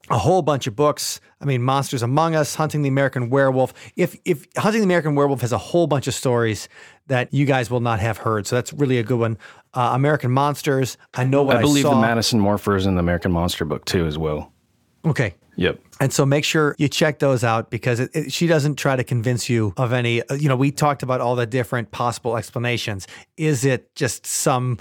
[0.10, 1.22] a whole bunch of books.
[1.41, 3.73] I mean, Monsters Among Us, Hunting the American Werewolf.
[3.95, 6.68] If if Hunting the American Werewolf has a whole bunch of stories
[7.07, 9.38] that you guys will not have heard, so that's really a good one.
[9.73, 10.98] Uh, American Monsters.
[11.14, 11.95] I know what I, I believe saw.
[11.95, 14.52] the Madison Morphers in the American Monster book too, as well.
[15.06, 15.77] okay, Yep.
[15.99, 19.03] And so make sure you check those out because it, it- she doesn't try to
[19.03, 23.07] convince you of any, uh, you know, we talked about all the different possible explanations.
[23.36, 24.77] Is it just some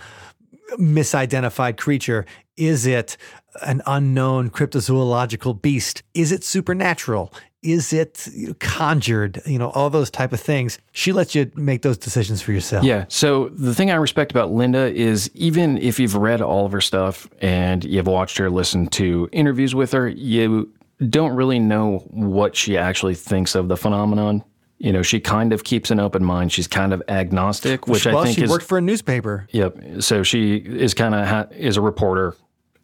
[0.79, 2.25] misidentified creature?
[2.57, 3.17] Is it
[3.63, 6.03] an unknown cryptozoological beast?
[6.15, 7.33] Is it supernatural?
[7.63, 8.29] Is it
[8.61, 9.43] conjured?
[9.45, 10.79] You know, all those type of things.
[10.93, 12.85] She lets you make those decisions for yourself.
[12.85, 13.07] Yeah.
[13.09, 16.81] So the thing I respect about Linda is even if you've read all of her
[16.81, 20.73] stuff and you've watched her, listened to interviews with her, you
[21.09, 24.45] don't really know what she actually thinks of the phenomenon.
[24.79, 26.53] You know, she kind of keeps an open mind.
[26.53, 29.49] She's kind of agnostic, which well, I think she is worked for a newspaper.
[29.51, 30.03] Yep.
[30.03, 32.37] So she is kind of ha- is a reporter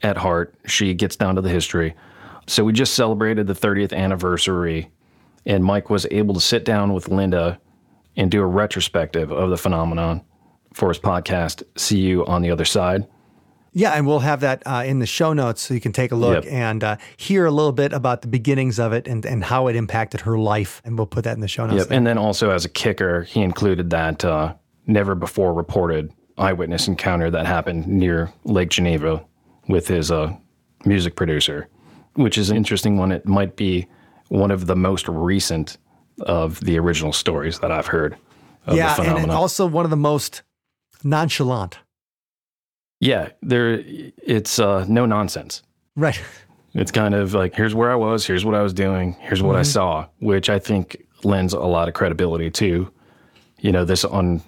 [0.02, 0.54] at heart.
[0.66, 1.94] She gets down to the history.
[2.46, 4.90] So we just celebrated the 30th anniversary,
[5.46, 7.58] and Mike was able to sit down with Linda
[8.16, 10.22] and do a retrospective of the phenomenon
[10.72, 11.62] for his podcast.
[11.76, 13.06] See you on the other side.
[13.76, 16.14] Yeah, and we'll have that uh, in the show notes so you can take a
[16.16, 16.52] look Yep.
[16.52, 19.74] and uh, hear a little bit about the beginnings of it and, and how it
[19.74, 20.80] impacted her life.
[20.84, 21.78] And we'll put that in the show notes.
[21.84, 21.90] Yep.
[21.90, 24.54] And then also as a kicker, he included that uh,
[24.86, 29.24] never before reported eyewitness encounter that happened near Lake Geneva
[29.66, 30.32] with his uh,
[30.84, 31.66] music producer,
[32.14, 33.12] which is an interesting one.
[33.12, 33.86] It might be
[34.28, 35.76] one of the most recent
[36.20, 38.16] of the original stories that I've heard
[38.66, 40.42] of yeah, the and, also one of the most
[41.02, 41.78] nonchalant.
[43.00, 45.62] yeah, there it's uh, no nonsense.
[45.96, 46.20] Right.
[46.74, 49.56] It's kind of like here's where I was, here's what I was doing, here's what
[49.56, 49.70] I Mm-hmm.
[49.70, 52.90] saw, which I think lends a lot of credibility to,
[53.60, 54.42] you know, this on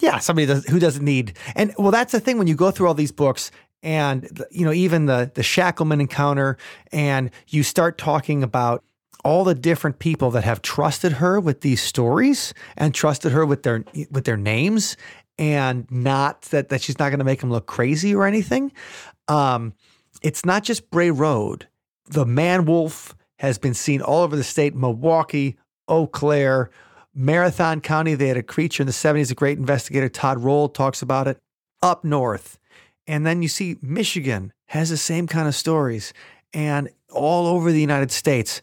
[0.00, 1.36] Yeah, somebody does, who doesn't need.
[1.54, 3.50] And well, that's the thing when you go through all these books
[3.86, 6.58] and you know even the the Shackleman encounter
[6.90, 8.82] and you start talking about
[9.24, 13.62] all the different people that have trusted her with these stories and trusted her with
[13.62, 14.96] their with their names
[15.38, 18.72] and not that that she's not going to make them look crazy or anything.
[19.28, 19.72] Um
[20.20, 21.68] it's not just Bray Road.
[22.08, 25.56] the man wolf has been seen all over the state Milwaukee,
[25.86, 26.70] Eau Claire,
[27.14, 28.14] Marathon County.
[28.14, 29.30] They had a creature in the 70s.
[29.30, 31.38] A great investigator, Todd Roll, talks about it.
[31.82, 32.58] Up north.
[33.06, 36.12] And then you see Michigan has the same kind of stories.
[36.52, 38.60] And all over the United States,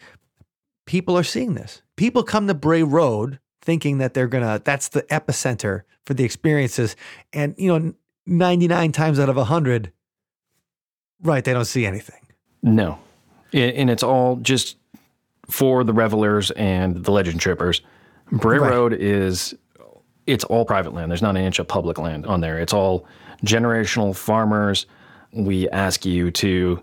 [0.86, 1.82] people are seeing this.
[1.96, 6.24] People come to Bray Road thinking that they're going to, that's the epicenter for the
[6.24, 6.96] experiences.
[7.32, 7.94] And, you know,
[8.26, 9.92] 99 times out of 100,
[11.22, 12.20] right, they don't see anything.
[12.62, 13.00] No.
[13.54, 14.78] And it's all just
[15.50, 17.82] for the revelers and the legend trippers.
[18.32, 18.72] Bray Right.
[18.72, 19.54] Road is
[20.26, 21.12] it's all private land.
[21.12, 22.60] There's not an inch of public land on there.
[22.60, 23.06] It's all
[23.46, 24.86] generational farmers.
[25.32, 26.82] We ask you to,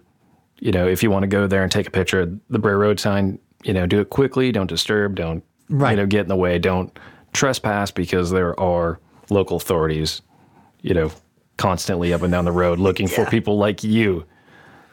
[0.58, 2.74] you know, if you want to go there and take a picture of the Bray
[2.74, 5.92] Road sign, you know, do it quickly, don't disturb, don't Right.
[5.92, 6.98] you know, get in the way, don't
[7.32, 8.98] trespass because there are
[9.30, 10.20] local authorities,
[10.82, 11.12] you know,
[11.58, 14.24] constantly up and down the road looking for people like you.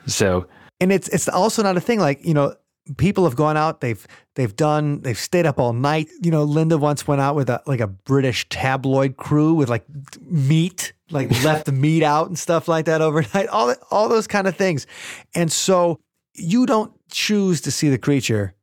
[0.05, 0.45] So
[0.79, 2.53] and it's it's also not a thing like you know
[2.97, 6.77] people have gone out they've they've done they've stayed up all night you know linda
[6.77, 9.83] once went out with a like a british tabloid crew with like
[10.21, 14.27] meat like left the meat out and stuff like that overnight all that- all those
[14.27, 14.85] kind of things
[15.35, 15.99] and so
[16.33, 18.53] you don't choose to see the creature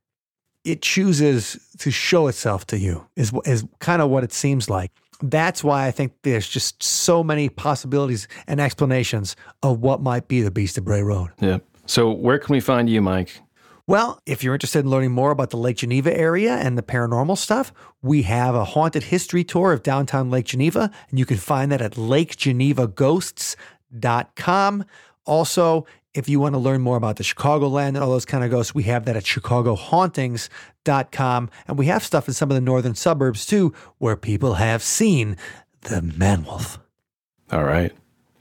[0.65, 4.91] it chooses to show itself to you is is kind of what it seems like
[5.23, 10.43] that's why I think there's just so many possibilities and explanations of what might be
[10.43, 11.31] the Beast of Bray Road.
[11.41, 11.59] Yeah.
[11.87, 13.41] So where can we find you, Mike?
[13.86, 17.36] Well, if you're interested in learning more about the Lake Geneva area and the paranormal
[17.36, 17.70] stuff,
[18.01, 21.82] we have a haunted history tour of downtown Lake Geneva, and you can find that
[21.82, 24.85] at lakegenevaghosts.com.
[25.27, 28.51] Also, if you want to learn more about the Chicagoland and all those kind of
[28.51, 31.51] ghosts, we have that at chicagohauntings.com.
[31.66, 35.36] And we have stuff in some of the northern suburbs too, where people have seen
[35.82, 36.78] the man wolf.
[37.52, 37.93] All right.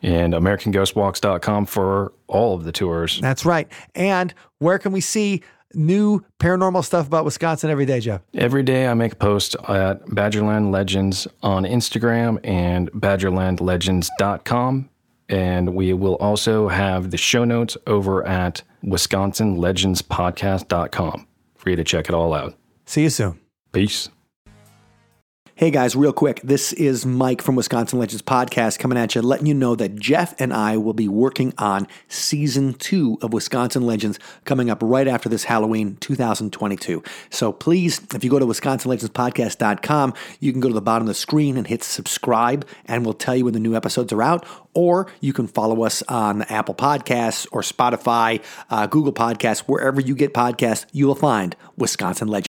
[0.03, 3.19] And AmericanGhostWalks.com for all of the tours.
[3.21, 3.71] That's right.
[3.95, 5.41] And where can we see
[5.73, 8.21] new paranormal stuff about Wisconsin every day, Jeff?
[8.33, 14.89] Every day I make a post at Badgerland Legends on Instagram and BadgerlandLegends.com.
[15.29, 22.09] And we will also have the show notes over at WisconsinLegendsPodcast.com for you to check
[22.09, 22.55] it all out.
[22.85, 23.39] See you soon.
[23.71, 24.09] Peace.
[25.55, 26.41] Hey guys, real quick.
[26.43, 30.33] This is Mike from Wisconsin Legends Podcast coming at you, letting you know that Jeff
[30.41, 35.29] and I will be working on season two of Wisconsin Legends coming up right after
[35.29, 37.03] this Halloween 2022.
[37.29, 41.13] So please, if you go to WisconsinLegendsPodcast.com, you can go to the bottom of the
[41.13, 44.47] screen and hit subscribe, and we'll tell you when the new episodes are out.
[44.73, 50.15] Or you can follow us on Apple Podcasts or Spotify, uh, Google Podcasts, wherever you
[50.15, 52.41] get podcasts, you will find Wisconsin Legends.